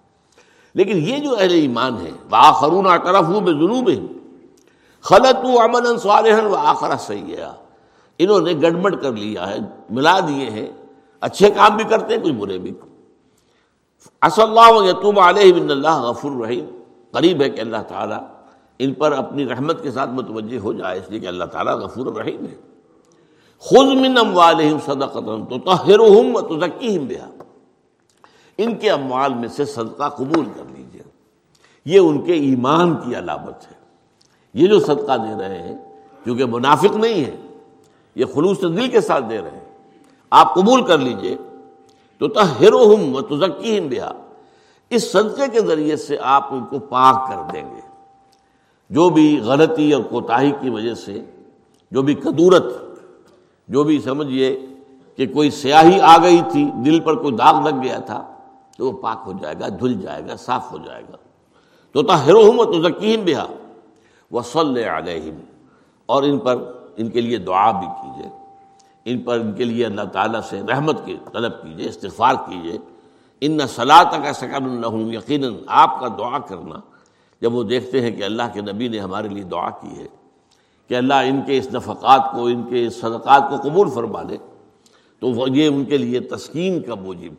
لیکن 0.73 0.97
یہ 0.97 1.17
جو 1.17 1.35
اہل 1.39 1.51
ایمان 1.51 1.97
ہے 1.97 2.11
وہ 2.31 2.35
آخرون 2.35 2.87
طرف 3.03 3.23
ہوں 3.23 3.41
بے 3.41 3.53
جنوب 3.53 3.89
خلط 5.01 5.45
امن 5.61 5.97
صالح 5.97 6.41
و 6.41 6.55
آخرا 6.55 6.97
سیاح 6.97 7.51
انہوں 8.19 8.41
نے 8.41 8.53
گڑبڑ 8.61 8.95
کر 8.95 9.11
لیا 9.11 9.49
ہے، 9.49 9.57
ملا 9.89 10.19
دیے 10.19 10.49
ہیں۔ 10.49 10.67
اچھے 11.21 11.49
کام 11.49 11.75
بھی 11.75 11.83
کرتے 11.83 12.15
ہیں 12.15 12.23
کچھ 12.23 12.33
برے 12.33 12.57
بھی۔ 12.57 12.71
اص 14.21 14.39
اللہ 14.39 14.89
یتوب 14.89 15.19
علیہ 15.19 15.53
بن 15.53 15.71
اللہ 15.71 16.01
غفر 16.01 16.29
الرحیم 16.29 16.65
قریب 17.11 17.41
ہے 17.41 17.49
کہ 17.49 17.61
اللہ 17.61 17.77
تعالیٰ 17.87 18.19
ان 18.79 18.93
پر 18.93 19.11
اپنی 19.11 19.49
رحمت 19.49 19.83
کے 19.83 19.91
ساتھ 19.91 20.09
متوجہ 20.09 20.57
ہو 20.57 20.73
جائے، 20.73 20.99
اس 20.99 21.09
لیے 21.09 21.19
کہ 21.19 21.27
اللہ 21.27 21.43
تعالیٰ 21.43 21.73
غفور 21.73 22.05
الرحیم 22.05 22.45
ہے۔ 22.45 22.55
خود 23.57 23.87
من 23.87 24.17
اموالہم 24.17 24.77
صدقتن 24.85 25.45
تو 25.45 25.59
تحرہم 25.59 26.35
و 26.35 26.41
تزکیہم 26.41 27.05
بہا۔ 27.05 27.29
ان 28.57 28.75
کے 28.75 28.91
اموال 28.91 29.33
میں 29.33 29.47
سے 29.47 29.65
صدقہ 29.65 30.09
قبول 30.09 30.45
کر 30.45 30.63
لیجیے۔ 30.75 31.01
یہ 31.85 31.99
ان 31.99 32.21
کے 32.21 32.33
ایمان 32.33 32.95
کی 32.95 33.15
علامت 33.15 33.67
ہے۔ 33.67 33.77
یہ 34.53 34.67
جو 34.67 34.79
صدقہ 34.79 35.17
دے 35.17 35.39
رہے 35.39 35.61
ہیں 35.61 35.75
کیونکہ 36.23 36.45
منافق 36.45 36.95
نہیں 36.95 37.25
ہے 37.25 37.35
یہ 38.17 38.25
خلوص 38.33 38.61
دل 38.61 38.89
کے 38.89 39.01
ساتھ 39.01 39.25
دے 39.29 39.41
رہے 39.41 39.49
ہیں۔ 39.49 39.69
آپ 40.29 40.55
قبول 40.55 40.81
کر 40.85 40.97
لیجیے۔ 40.97 41.35
تو 42.17 42.27
تحرہم 42.27 43.15
و 43.15 43.21
تزکیہم 43.21 43.87
بہا۔ 43.87 44.11
اس 44.89 45.11
صدقے 45.11 45.47
کے 45.53 45.59
ذریعے 45.59 45.95
سے 45.95 46.17
آپ 46.21 46.53
ان 46.53 46.65
کو 46.65 46.79
پاک 46.79 47.29
کر 47.29 47.53
دیں 47.53 47.75
گے۔ 47.75 47.81
جو 48.89 49.09
بھی 49.09 49.39
غلطی 49.43 49.93
اور 49.93 50.03
کوتاہی 50.03 50.51
کی 50.51 50.69
وجہ 50.69 50.93
سے، 50.93 51.23
جو 51.91 52.01
بھی 52.01 52.13
کدورت، 52.13 52.63
جو 53.67 53.83
بھی 53.83 53.99
سمجھیے 53.99 54.65
کہ 55.15 55.27
کوئی 55.27 55.51
سیاہی 55.51 56.01
آ 56.01 56.17
گئی 56.17 56.41
تھی، 56.51 56.65
دل 56.85 56.99
پر 56.99 57.15
کوئی 57.15 57.35
داغ 57.35 57.69
لگ 57.69 57.83
گیا 57.83 57.99
تھا، 57.99 58.33
تو 58.77 58.91
وہ 58.91 58.97
پاک 59.01 59.23
ہو 59.25 59.31
جائے 59.41 59.55
گا، 59.59 59.67
دھل 59.67 59.93
جائے 59.93 60.21
گا، 60.27 60.35
صاف 60.35 60.71
ہو 60.71 60.77
جائے 60.77 61.03
گا۔ 61.03 61.17
تو 61.91 62.03
تحرم 62.03 62.63
تو 62.63 62.81
ذکیم 62.81 63.21
بہا۔ 63.25 63.47
وہ 64.31 64.41
صلی 64.41 64.83
علیہم۔ 64.83 65.35
اور 66.05 66.23
ان 66.23 66.39
پر 66.39 66.76
ان 66.97 67.09
کے 67.09 67.21
لیے 67.21 67.37
دعا 67.37 67.69
بھی 67.71 67.87
کیجیے 68.01 68.29
ان 69.05 69.21
پر 69.21 69.39
ان 69.39 69.53
کے 69.53 69.63
لیے 69.63 69.85
اللہ 69.85 70.05
تعالیٰ 70.13 70.41
سے 70.41 70.61
رحمت 70.69 71.05
کی 71.05 71.15
طلب 71.33 71.61
کیجیے 71.61 71.89
استغفار 71.89 72.35
کیجیے 72.45 72.77
ان 73.41 73.57
نہ 73.57 73.63
کا 74.13 74.33
سکن 74.33 74.65
الحم 74.65 75.11
یقیناً 75.11 75.55
آپ 75.67 75.99
کا 75.99 76.07
دعا 76.17 76.37
کرنا، 76.39 76.79
جب 77.41 77.53
وہ 77.53 77.63
دیکھتے 77.63 78.01
ہیں 78.01 78.11
کہ 78.11 78.23
اللہ 78.23 78.43
کے 78.53 78.61
نبی 78.61 78.87
نے 78.87 78.99
ہمارے 78.99 79.27
لیے 79.27 79.43
دعا 79.43 79.69
کی 79.69 79.99
ہے، 79.99 80.07
کہ 80.89 80.95
اللہ 80.95 81.13
ان 81.13 81.41
کے 81.45 81.57
اس 81.57 81.67
نفقات 81.73 82.31
کو، 82.31 82.45
ان 82.45 82.63
کے 82.63 82.85
اس 82.85 82.99
صدقات 83.01 83.49
کو 83.49 83.57
قبول 83.57 83.89
فرما 83.89 84.21
لے، 84.21 84.37
تو 85.21 85.27
وہ 85.27 85.49
یہ 85.49 85.67
ان 85.67 85.85
کے 85.85 85.97
لیے 85.97 86.19
تسکین 86.19 86.81
کا 86.81 86.95
موجب، 86.95 87.33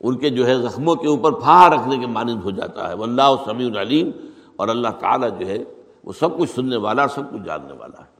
ان 0.00 0.16
کے 0.18 0.30
جو 0.30 0.46
ہے 0.46 0.54
زخموں 0.58 0.94
کے 0.94 1.08
اوپر 1.08 1.32
پھا 1.32 1.68
رکھنے 1.70 1.98
کے 1.98 2.06
مانند 2.06 2.42
ہو 2.44 2.50
جاتا 2.50 2.88
ہے۔ 2.88 3.02
اللہ 3.02 3.34
سمیع 3.44 3.66
العلیم 3.66 4.10
اور 4.56 4.68
اللہ 4.68 4.88
تعالیٰ 5.00 5.38
جو 5.38 5.46
ہے 5.46 5.58
وہ 6.04 6.12
سب 6.12 6.38
کچھ 6.38 6.50
سننے 6.50 6.76
والا، 6.76 7.08
سب 7.08 7.30
کچھ 7.32 7.42
جاننے 7.42 7.72
والا 7.72 8.00
ہے۔ 8.00 8.10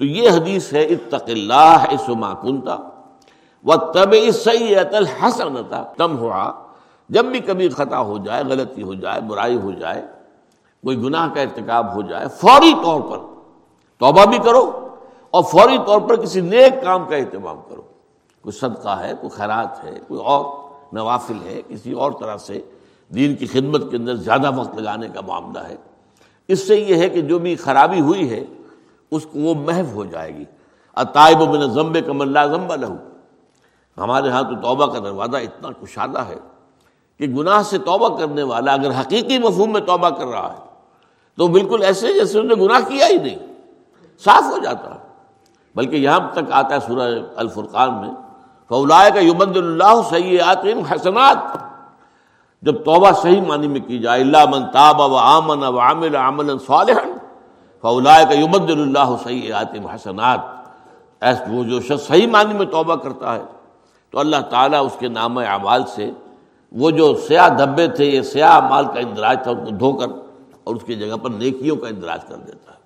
تو 0.00 0.06
یہ 0.06 0.30
حدیث 0.30 0.72
ہے، 0.72 0.82
اتق 0.82 1.28
اللہ 1.28 1.84
اسما 1.90 2.34
کنتا 2.34 2.76
و 3.64 3.76
تب 3.76 4.14
سید 4.34 4.94
الحسنتا 4.94 5.82
تم 5.82 6.18
ہوا 6.18 6.52
جب 7.08 7.24
بھی 7.24 7.40
کبھی 7.40 7.68
خطا 7.68 8.00
ہو 8.00 8.18
جائے، 8.18 8.44
غلطی 8.44 8.82
ہو 8.82 8.94
جائے، 8.94 9.20
برائی 9.20 9.56
ہو 9.56 9.72
جائے، 9.72 10.02
کوئی 10.82 10.96
گناہ 11.02 11.34
کا 11.34 11.40
ارتکاب 11.40 11.94
ہو 11.94 12.02
جائے، 12.02 12.26
فوری 12.28 12.72
طور 12.82 13.00
پر 13.00 13.18
توبہ 13.98 14.24
بھی 14.24 14.38
کرو 14.38 14.88
اور 15.30 15.42
فوری 15.42 15.78
طور 15.86 16.00
پر 16.00 16.16
کسی 16.16 16.40
نیک 16.40 16.82
کام 16.82 17.04
کا 17.04 17.16
اہتمام 17.16 17.56
کرو۔ 17.68 17.82
کوئی 18.42 18.52
صدقہ 18.52 18.88
ہے، 18.88 19.12
کوئی 19.20 19.30
خیرات 19.30 19.84
ہے، 19.84 19.98
کوئی 20.08 20.20
اور 20.20 20.44
نوافل 20.92 21.38
ہے، 21.44 21.62
کسی 21.68 21.92
اور 21.92 22.12
طرح 22.20 22.36
سے 22.36 22.60
دین 23.14 23.34
کی 23.34 23.46
خدمت 23.46 23.90
کے 23.90 23.96
اندر 23.96 24.14
زیادہ 24.14 24.58
وقت 24.58 24.78
لگانے 24.78 25.08
کا 25.08 25.20
معاملہ 25.20 25.58
ہے۔ 25.58 25.76
اس 26.48 26.68
سے 26.68 26.76
یہ 26.76 26.96
ہے 26.96 27.08
کہ 27.08 27.20
جو 27.20 27.38
بھی 27.38 27.56
خرابی 27.56 28.00
ہوئی 28.00 28.30
ہے 28.30 28.44
اس 29.10 29.26
کو 29.26 29.38
وہ 29.38 29.54
محو 29.54 29.92
ہو 29.94 30.04
جائے 30.04 30.34
گی۔ 30.34 30.44
اطائب 30.96 31.38
بن 31.38 31.66
ضمب 31.72 31.96
کم 32.06 32.20
اللہ 32.20 32.46
ضمب 32.50 32.74
لہو 32.74 32.96
ہمارے 33.98 34.28
ہاں 34.28 34.42
تو 34.42 34.54
توبہ 34.62 34.86
کا 34.86 34.98
دروازہ 34.98 35.36
اتنا 35.36 35.68
کشادہ 35.80 36.18
ہے 36.18 36.38
کہ 37.20 37.26
گناہ 37.26 37.62
سے 37.62 37.78
توبہ 37.78 38.08
کرنے 38.18 38.42
والا 38.42 38.72
اگر 38.72 38.90
حقیقی 39.00 39.38
مفہوم 39.38 39.72
میں 39.72 39.80
توبہ 39.80 40.08
کر 40.10 40.26
رہا 40.26 40.52
ہے، 40.52 40.58
تو 41.38 41.46
بالکل 41.46 41.82
ایسے 41.82 42.12
جیسے 42.14 42.38
انہوں 42.38 42.56
نے 42.56 42.64
گناہ 42.64 42.80
کیا 42.88 43.06
ہی 43.06 43.16
نہیں، 43.16 43.38
صاف 44.24 44.42
ہو 44.42 44.58
جاتا 44.58 44.94
ہے۔ 44.94 44.98
بلکہ 45.76 45.96
یہاں 45.96 46.18
تک 46.32 46.52
آتا 46.52 46.74
ہے 46.74 46.80
سورہ 46.86 47.08
الفرقان 47.36 47.94
میں 47.94 48.10
فولائے 48.70 49.10
کا 49.10 49.20
یوبد 49.20 49.56
اللہ 49.56 50.00
سیات 50.10 50.64
حسنات۔ 50.92 51.56
جب 52.62 52.84
توبہ 52.84 53.10
صحیح 53.22 53.40
معنی 53.40 53.68
میں 53.68 53.80
کی 53.80 53.98
جائے، 53.98 54.20
اللہ 54.20 54.44
من 54.50 54.66
تاب 54.72 55.00
و 55.00 55.16
آمن 55.16 55.62
و 55.64 55.78
عامل 55.80 56.16
عمل 56.16 56.58
صالح 56.58 57.00
فولائے 57.82 58.24
کا 58.24 58.34
یوبد 58.34 58.70
اللہ 58.70 59.16
سیات 59.24 59.74
حسنات 59.94 60.38
ایس 61.20 61.38
وہ 61.48 61.64
جو 61.64 61.80
شخص 61.80 62.06
صحیح 62.06 62.26
معنی 62.26 62.54
میں 62.54 62.66
توبہ 62.66 62.94
کرتا 62.94 63.34
ہے، 63.34 63.42
تو 64.10 64.18
اللہ 64.18 64.36
تعالیٰ 64.50 64.86
اس 64.86 64.96
کے 64.98 65.08
نام 65.08 65.38
اعمال 65.38 65.86
سے 65.86 66.10
وہ 66.72 66.90
جو 66.90 67.14
سیاہ 67.14 67.48
دھبے 67.48 67.88
تھے، 67.88 68.04
یہ 68.04 68.22
سیاہ 68.22 68.60
مال 68.60 68.84
کا 68.84 69.00
اندراج 69.00 69.42
تھا، 69.42 69.50
ان 69.50 69.64
کو 69.64 69.70
دھو 69.70 69.92
کر 69.92 70.06
اور 70.64 70.74
اس 70.74 70.82
کی 70.82 70.94
جگہ 70.94 71.16
پر 71.16 71.30
نیکیوں 71.30 71.76
کا 71.76 71.88
اندراج 71.88 72.24
کر 72.24 72.36
دیتا 72.36 72.72
ہے۔ 72.72 72.78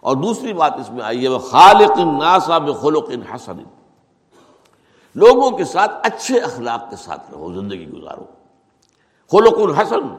اور 0.00 0.16
دوسری 0.16 0.52
بات 0.52 0.72
اس 0.80 0.90
میں 0.90 1.04
آئی 1.04 1.22
ہے، 1.22 1.28
وہ 1.28 1.38
خالق 1.38 1.98
ناسا 1.98 2.58
خلق 2.58 3.10
حسن۔ 3.34 3.56
لوگوں 5.14 5.50
کے 5.50 5.64
ساتھ 5.64 5.92
اچھے 6.02 6.38
اخلاق 6.38 6.90
کے 6.90 6.96
ساتھ 6.96 7.30
رہو، 7.32 7.52
زندگی 7.52 7.88
گزارو۔ 7.88 8.24
خلق 9.32 9.58
الحسن، 9.58 10.14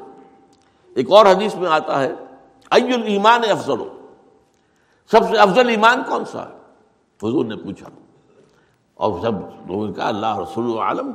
ایک 0.96 1.12
اور 1.12 1.26
حدیث 1.26 1.56
میں 1.56 1.70
آتا 1.70 2.04
ہے 2.04 2.16
ای 2.72 2.94
المان 2.94 3.42
افضل؟ 3.52 3.80
سب 5.12 5.30
سے 5.30 5.38
افضل 5.38 5.70
ایمان 5.70 6.04
کون 6.10 6.26
سا 6.26 6.44
ہے؟ 6.44 6.54
حضور 7.24 7.46
نے 7.46 7.56
پوچھا۔ 7.56 7.88
اور 8.94 9.20
سب 9.22 9.32
لوگوں 9.68 9.88
نے 9.88 9.94
کہا، 9.94 10.08
اللہ 10.08 10.40
رسول 10.40 10.78
عالم 10.78 11.12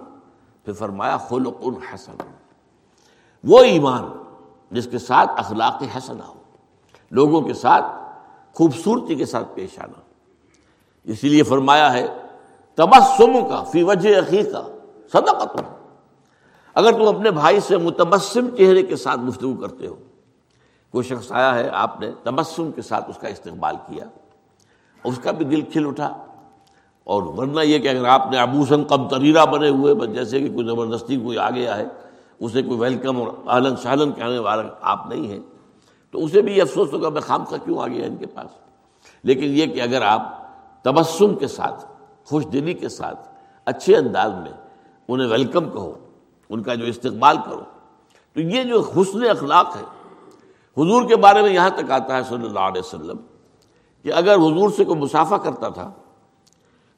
پھر 0.64 0.72
فرمایا، 0.72 1.16
خلق 1.16 1.54
الحسن 1.60 2.16
وہ 3.44 3.60
ایمان 3.60 4.04
جس 4.70 4.88
کے 4.90 4.98
ساتھ 4.98 5.30
اخلاق 5.36 5.82
حسن 5.96 6.20
ہو، 6.20 6.34
لوگوں 7.10 7.40
کے 7.40 7.54
ساتھ 7.54 7.84
خوبصورتی 8.54 9.14
کے 9.14 9.26
ساتھ 9.26 9.48
پیش 9.54 9.78
آنا۔ 9.78 10.00
اسی 11.04 11.28
لیے 11.28 11.42
فرمایا 11.42 11.92
ہے 11.92 12.06
تبسم 12.74 13.48
کا 13.48 13.62
فی 13.62 13.82
وجہ 13.82 14.18
عقیق 14.18 14.52
کا 14.52 14.62
صدقت 15.12 15.62
اگر 16.74 16.92
تم 16.92 17.16
اپنے 17.16 17.30
بھائی 17.30 17.60
سے 17.60 17.76
متبسم 17.76 18.56
چہرے 18.56 18.82
کے 18.82 18.96
ساتھ 18.96 19.20
گفتگو 19.28 19.54
کرتے 19.54 19.86
ہو 19.86 19.94
کوئی 20.92 21.04
شخص 21.04 21.32
آیا 21.32 21.54
ہے، 21.54 21.68
آپ 21.68 22.00
نے 22.00 22.10
تبسم 22.22 22.72
کے 22.72 22.82
ساتھ 22.82 23.10
اس 23.10 23.18
کا 23.18 23.28
استقبال 23.28 23.76
کیا، 23.86 24.04
اس 25.04 25.18
کا 25.18 25.30
بھی 25.30 25.44
دل 25.44 25.60
کھل 25.60 25.86
اٹھا۔ 25.86 26.12
اور 27.04 27.22
ورنہ 27.22 27.60
یہ 27.60 27.78
کہ 27.78 27.88
اگر 27.88 28.04
آپ 28.04 28.30
نے 28.30 28.38
ابوسن 28.38 28.84
کم 28.84 29.08
تریرا 29.08 29.44
بنے 29.44 29.68
ہوئے، 29.68 29.94
بس 29.94 30.14
جیسے 30.14 30.40
کہ 30.40 30.52
کوئی 30.54 30.66
زبردستی 30.66 31.16
کوئی 31.16 31.38
آ 31.38 31.50
گیا 31.50 31.76
ہے، 31.76 31.84
اسے 32.40 32.62
کوئی 32.62 32.78
ویلکم 32.78 33.16
اور 33.16 33.28
آلن 33.46 33.76
سالن 33.76 34.12
کہنے 34.12 34.38
والا 34.38 34.62
آپ 34.80 35.06
نہیں 35.06 35.26
ہیں، 35.26 35.40
تو 36.10 36.24
اسے 36.24 36.42
بھی 36.42 36.60
افسوس 36.60 36.92
ہوگا، 36.92 37.08
میں 37.08 37.20
خام 37.20 37.44
کا 37.44 37.56
کیوں 37.56 37.78
آ 37.78 37.86
گیا 37.86 38.06
ان 38.06 38.16
کے 38.16 38.26
پاس؟ 38.26 38.50
لیکن 39.24 39.44
یہ 39.44 39.66
کہ 39.66 39.82
اگر 39.82 40.02
آپ 40.02 40.22
تبسم 40.82 41.34
کے 41.34 41.46
ساتھ، 41.46 41.84
خوش 42.24 42.46
دلی 42.52 42.74
کے 42.74 42.88
ساتھ، 42.88 43.28
اچھے 43.64 43.96
انداز 43.96 44.32
میں 44.32 44.52
انہیں 45.08 45.28
ویلکم 45.28 45.70
کہو، 45.70 45.92
ان 46.50 46.62
کا 46.62 46.74
جو 46.74 46.84
استقبال 46.84 47.36
کرو، 47.44 47.62
تو 48.32 48.40
یہ 48.40 48.62
جو 48.62 48.80
حسن 48.80 49.24
اخلاق 49.30 49.76
ہے 49.76 49.82
حضور 50.76 51.08
کے 51.08 51.16
بارے 51.16 51.42
میں 51.42 51.52
یہاں 51.52 51.70
تک 51.70 51.90
آتا 51.90 52.16
ہے 52.16 52.22
صلی 52.28 52.46
اللہ 52.46 52.60
علیہ 52.60 52.82
وسلم 52.84 53.16
کہ 54.02 54.12
اگر 54.12 54.34
حضور 54.34 54.70
سے 54.70 54.84
کوئی 54.84 55.00
مسافہ 55.00 55.34
کرتا 55.34 55.68
تھا 55.68 55.90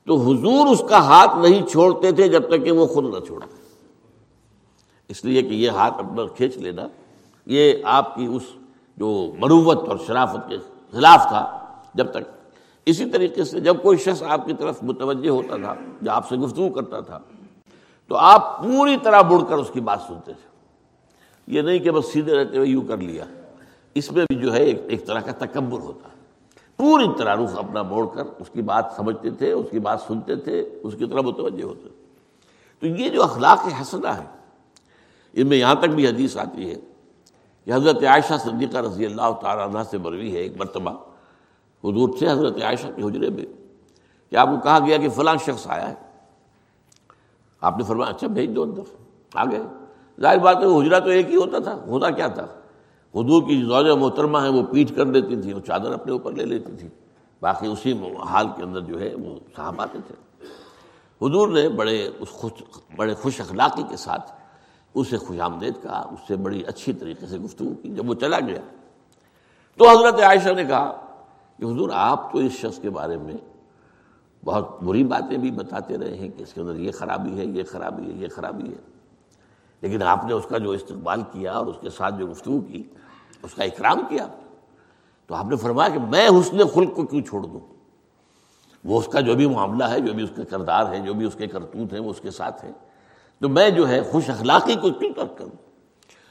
تو 0.07 0.17
حضور 0.17 0.67
اس 0.67 0.83
کا 0.89 0.99
ہاتھ 1.05 1.37
نہیں 1.37 1.67
چھوڑتے 1.67 2.13
تھے 2.13 2.29
جب 2.29 2.49
تک 2.49 2.65
کہ 2.65 2.71
وہ 2.71 2.87
خود 2.87 3.15
نہ 3.15 3.21
چھوڑتے 3.27 3.63
اس 5.09 5.25
لیے 5.25 5.43
کہ 5.43 5.55
یہ 5.55 5.71
ہاتھ 5.71 5.95
اپنا 5.99 6.27
کھینچ 6.37 6.57
لینا، 6.57 6.87
یہ 7.47 7.75
آپ 7.85 8.15
کی 8.15 8.27
اس 8.27 8.43
جو 8.97 9.33
مروت 9.39 9.89
اور 9.89 9.97
شرافت 10.07 10.49
کے 10.49 10.59
خلاف 10.93 11.29
تھا 11.29 11.59
جب 11.95 12.11
تک۔ 12.11 12.31
اسی 12.87 13.11
طریقے 13.11 13.45
سے 13.45 13.61
جب 13.61 13.83
کوئی 13.83 13.99
شخص 13.99 14.23
آپ 14.23 14.47
کی 14.47 14.53
طرف 14.53 14.83
متوجہ 14.83 15.31
ہوتا 15.31 15.57
تھا 15.57 15.75
جو 16.03 16.11
آپ 16.11 16.29
سے 16.29 16.37
گفتگو 16.37 16.69
کرتا 16.69 17.01
تھا، 17.01 17.19
تو 18.09 18.17
آپ 18.17 18.63
پوری 18.63 18.97
طرح 19.03 19.23
بڑھ 19.23 19.43
کر 19.49 19.59
اس 19.59 19.71
کی 19.73 19.81
بات 19.81 20.01
سنتے 20.07 20.33
تھے۔ 20.33 20.49
یہ 21.47 21.63
نہیں 21.63 21.79
کہ 21.79 21.91
بس 21.91 22.13
سیدھے 22.13 22.37
رہتے 22.37 22.57
ہوئے 22.57 22.69
یوں 22.69 22.83
کر 22.89 22.99
لیا۔ 22.99 23.25
اس 23.95 24.13
میں 24.13 24.25
بھی 24.29 24.37
جو 24.37 24.55
ہے 24.55 24.65
ایک 24.65 25.07
طرح 25.07 25.21
کا 25.21 25.33
تکبر 25.33 25.81
ہوتا 25.81 26.09
ہے۔ 26.09 26.15
پوری 26.77 27.07
طرح 27.19 27.37
رخ 27.37 27.59
اپنا 27.59 27.83
موڑ 27.83 28.07
کر 28.15 28.23
اس 28.39 28.51
کی 28.53 28.63
بات 28.63 28.85
سمجھتے 28.97 29.31
تھے، 29.31 29.53
اس 29.53 29.67
کی 29.71 29.79
بات 29.79 30.01
سنتے 30.07 30.37
تھے، 30.37 30.61
اس 30.83 30.95
کی 30.99 31.07
طرح 31.07 31.21
متوجہ 31.21 31.63
ہوتے 31.63 31.89
تھے۔ 31.89 32.05
تو 32.81 32.87
یہ 32.87 33.09
جو 33.09 33.23
اخلاق 33.23 33.67
حسنہ 33.81 34.09
ہے 34.09 34.25
ان 35.33 35.47
میں 35.47 35.57
یہاں 35.57 35.75
تک 35.75 35.85
بھی 35.85 36.09
حدیث 36.09 36.37
آتی 36.37 36.71
ہے 36.71 36.75
کہ 37.65 37.73
حضرت 37.73 38.05
عائشہ 38.05 38.35
صدیقہ 38.45 38.77
رضی 38.77 39.07
اللہ 39.07 39.33
تعالیٰ 39.43 39.69
عنہ 39.69 39.79
سے 39.91 39.99
مروی 39.99 40.33
ہے 40.33 40.39
ایک 40.39 40.57
مرتبہ۔ 40.57 40.91
حضور 41.85 42.09
سے 42.19 42.31
حضرت 42.31 42.63
عائشہ 42.63 42.87
کے 42.97 43.03
حجرے 43.03 43.31
میں۔ 43.31 43.45
کہ 44.31 44.37
آپ 44.37 44.49
کو 44.49 44.57
کہا 44.61 44.79
گیا 44.87 44.97
کہ 44.97 45.09
فلاں 45.09 45.37
شخص 45.47 45.67
آیا 45.67 45.91
ہے۔ 45.91 45.95
آپ 47.61 47.79
نے 47.79 47.85
فرمایا 47.85 48.11
اچھا 48.11 48.27
بھیج 48.27 48.57
دو 48.57 48.63
اندر، 48.63 48.83
آ 49.35 49.45
گئے۔ 49.45 49.61
ظاہر 50.21 50.39
بات 50.39 50.57
ہے، 50.57 50.67
وہ 50.67 50.83
تو 50.83 51.11
ایک 51.11 51.31
ہی 51.31 51.37
ہوتا 51.37 51.59
تھا، 51.59 51.75
ہوتا 51.75 52.11
کیا 52.11 52.27
تھا؟ 52.27 52.47
حضور 53.15 53.43
کی 53.43 53.63
زوج 53.63 53.87
محترمہ 53.99 54.39
ہے 54.39 54.49
وہ 54.49 54.63
پیٹ 54.63 54.97
کر 54.97 55.07
لیتی 55.07 55.43
تھی 55.43 55.53
وہ 55.53 55.61
چادر 55.61 55.93
اپنے 55.93 56.13
اوپر 56.13 56.33
لے 56.33 56.45
لیتی 56.45 56.73
تھی 56.73 56.89
باقی 57.41 57.67
اسی 57.67 57.93
حال 58.29 58.47
کے 58.57 58.63
اندر 58.63 58.81
جو 58.81 59.01
ہے 59.01 59.15
وہ 59.15 59.39
صاحب 59.57 59.81
آتے 59.81 59.99
تھے۔ 60.07 60.15
حضور 61.27 61.49
نے 61.49 61.69
بڑے 61.69 62.11
اس 62.19 62.29
خوش، 62.29 62.63
بڑے 62.97 63.15
خوش 63.15 63.41
اخلاقی 63.41 63.83
کے 63.89 63.97
ساتھ 63.97 64.33
اسے 64.95 65.19
خوش 65.19 65.41
آمدید 65.41 65.75
کہا، 65.83 66.01
اس 66.01 66.19
سے 66.29 66.37
بڑی 66.37 66.63
اچھی 66.67 66.93
طریقے 66.93 67.27
سے 67.27 67.39
گفتگو 67.39 67.75
کی۔ 67.83 67.89
جب 67.89 68.09
وہ 68.09 68.15
چلا 68.15 68.41
گیا 68.41 68.61
تو 69.79 69.89
حضرت 69.91 70.21
عائشہ 70.21 70.49
نے 70.49 70.65
کہا 70.65 70.93
کہ 71.59 71.65
حضور، 71.65 71.91
آپ 71.93 72.33
تو 72.33 72.39
اس 72.39 72.53
شخص 72.53 72.79
کے 72.79 72.91
بارے 72.91 73.17
میں 73.17 73.35
بہت 74.45 74.83
بری 74.83 75.05
باتیں 75.05 75.39
بھی 75.39 75.51
بتاتے 75.51 75.99
رہے 75.99 76.17
ہیں 76.17 76.29
کہ 76.29 76.43
اس 76.43 76.55
کے 76.55 76.61
اندر 76.61 76.77
یہ 76.77 76.93
خرابی 76.93 77.39
ہے، 77.39 77.45
یہ 77.45 77.63
خرابی 77.69 78.07
ہے، 78.07 78.17
یہ 78.17 78.29
خرابی 78.29 78.69
ہے۔ 78.69 78.95
لیکن 79.81 80.03
آپ 80.03 80.25
نے 80.25 80.33
اس 80.33 80.47
کا 80.49 80.59
جو 80.59 80.71
استقبال 80.71 81.23
کیا 81.33 81.53
اور 81.53 81.67
اس 81.67 81.77
کے 81.81 81.91
ساتھ 81.91 82.15
جو 82.19 82.27
گفتگو 82.27 82.61
کی 82.61 82.83
اس 83.45 83.55
کا 83.55 83.65
اکرام 83.65 84.01
کیا 84.09 84.27
تو 85.27 85.35
آپ 85.35 85.45
نے 85.45 85.57
فرمایا 85.57 85.89
کہ 85.89 85.99
میں 85.99 86.29
حسن 86.29 86.59
خلق 86.75 86.95
کو 86.95 87.07
کیوں 87.07 87.23
چھوڑ 87.23 87.43
دوں؟ 87.43 87.61
وہ 88.85 88.99
اس 88.99 89.07
کا 89.07 89.21
جو 89.21 89.35
بھی 89.35 89.47
معاملہ 89.47 89.85
ہے، 89.85 90.01
جو 90.01 90.13
بھی 90.13 90.25
اس 90.25 90.31
کا 90.37 90.45
کردار 90.45 90.93
ہے 90.93 90.99
جو 90.99 91.15
بھی 91.15 91.27
اس 91.27 91.35
کے 91.35 91.47
کرتوت 91.47 91.93
ہیں، 91.93 92.01
وہ 92.01 92.11
اس 92.11 92.21
کے 92.21 92.31
ساتھ 92.31 92.65
ہے 92.65 92.71
تو 93.39 93.49
میں 93.49 93.71
جو 93.71 93.89
ہے 93.89 94.03
خوش 94.03 94.31
اخلاقی 94.31 94.75
کو 94.75 94.91
کیوں 94.91 95.13
ترک 95.15 95.39
کروں؟ 95.39 95.57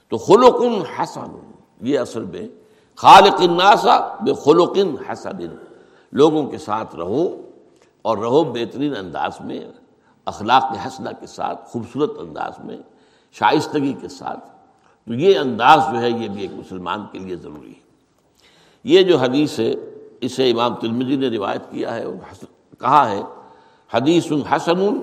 تو 0.09 0.17
خلوقن 0.17 0.81
حسن، 0.99 1.51
یہ 1.81 1.99
اصل 1.99 2.23
میں 2.23 2.47
خالق 2.95 3.41
الناسا 3.41 4.15
بے 4.15 4.33
خلوقن 4.33 4.95
حسن۔ 5.09 5.55
لوگوں 6.11 6.47
کے 6.47 6.57
ساتھ 6.57 6.95
رہو 6.95 7.51
اور 8.01 8.17
رہو 8.17 8.43
بہترین 8.43 8.95
انداز 8.95 9.31
میں، 9.39 9.61
اخلاق 10.25 10.87
حسنہ 10.87 11.09
کے 11.19 11.27
ساتھ، 11.27 11.69
خوبصورت 11.69 12.11
انداز 12.19 12.59
میں، 12.59 12.77
شائستگی 13.31 13.93
کے 13.93 14.07
ساتھ۔ 14.07 14.52
تو 15.07 15.13
یہ 15.13 15.39
انداز 15.39 15.79
جو 15.93 16.01
ہے 16.01 16.09
یہ 16.09 16.27
بھی 16.27 16.41
ایک 16.41 16.51
مسلمان 16.53 17.01
کے 17.11 17.19
لیے 17.19 17.35
ضروری 17.35 17.69
ہے۔ 17.69 17.81
یہ 18.83 19.03
جو 19.03 19.17
حدیث 19.17 19.59
ہے، 19.59 19.73
اسے 20.21 20.51
امام 20.51 20.75
تلمجی 20.75 21.15
نے 21.15 21.27
روایت 21.27 21.61
کیا 21.71 21.95
ہے 21.95 22.03
اور 22.03 22.13
کہا 22.79 23.11
ہے، 23.11 23.21
حدیث 23.93 24.31
حسن 24.51 24.99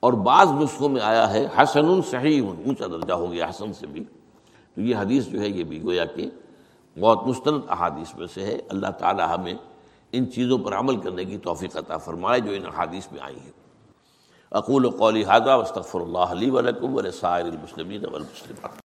اور 0.00 0.12
بعض 0.12 0.48
نسخوں 0.50 0.88
میں 0.88 1.00
آیا 1.02 1.32
ہے، 1.32 1.46
حسن 1.58 2.02
صحیح، 2.02 2.42
اونچا 2.42 2.86
درجہ 2.86 3.12
ہو 3.12 3.32
گیا 3.32 3.50
حسن 3.50 3.72
سے 3.72 3.86
بھی۔ 3.86 4.04
تو 4.74 4.80
یہ 4.80 4.96
حدیث 4.96 5.26
جو 5.26 5.40
ہے 5.40 5.48
یہ 5.48 5.64
بھی 5.64 5.82
گویا 5.82 6.04
کہ 6.04 6.30
بہت 7.00 7.26
مستند 7.26 7.60
احادیث 7.68 8.14
میں 8.14 8.26
سے 8.34 8.42
ہے۔ 8.42 8.58
اللہ 8.68 8.86
تعالی 8.86 9.22
ہمیں 9.22 9.54
ان 10.12 10.32
چیزوں 10.32 10.58
پر 10.58 10.78
عمل 10.78 10.96
کرنے 10.96 11.24
کی 11.24 11.38
توفیق 11.38 11.76
عطا 11.76 11.96
فرمائے 11.96 12.40
جو 12.40 12.52
ان 12.52 12.66
احادیث 12.66 13.12
میں 13.12 13.20
آئی 13.20 13.38
ہیں۔ 13.38 13.52
اقول 14.50 14.90
قولی 14.90 15.24
حاضہ 15.24 15.50
وصطفر 15.50 16.00
اللہ 16.00 16.18
علیہ 16.18 16.52
ولکم 16.52 16.94
ولسائر 16.94 17.44
المسلمین 17.44 18.04
والمسلمات۔ 18.06 18.85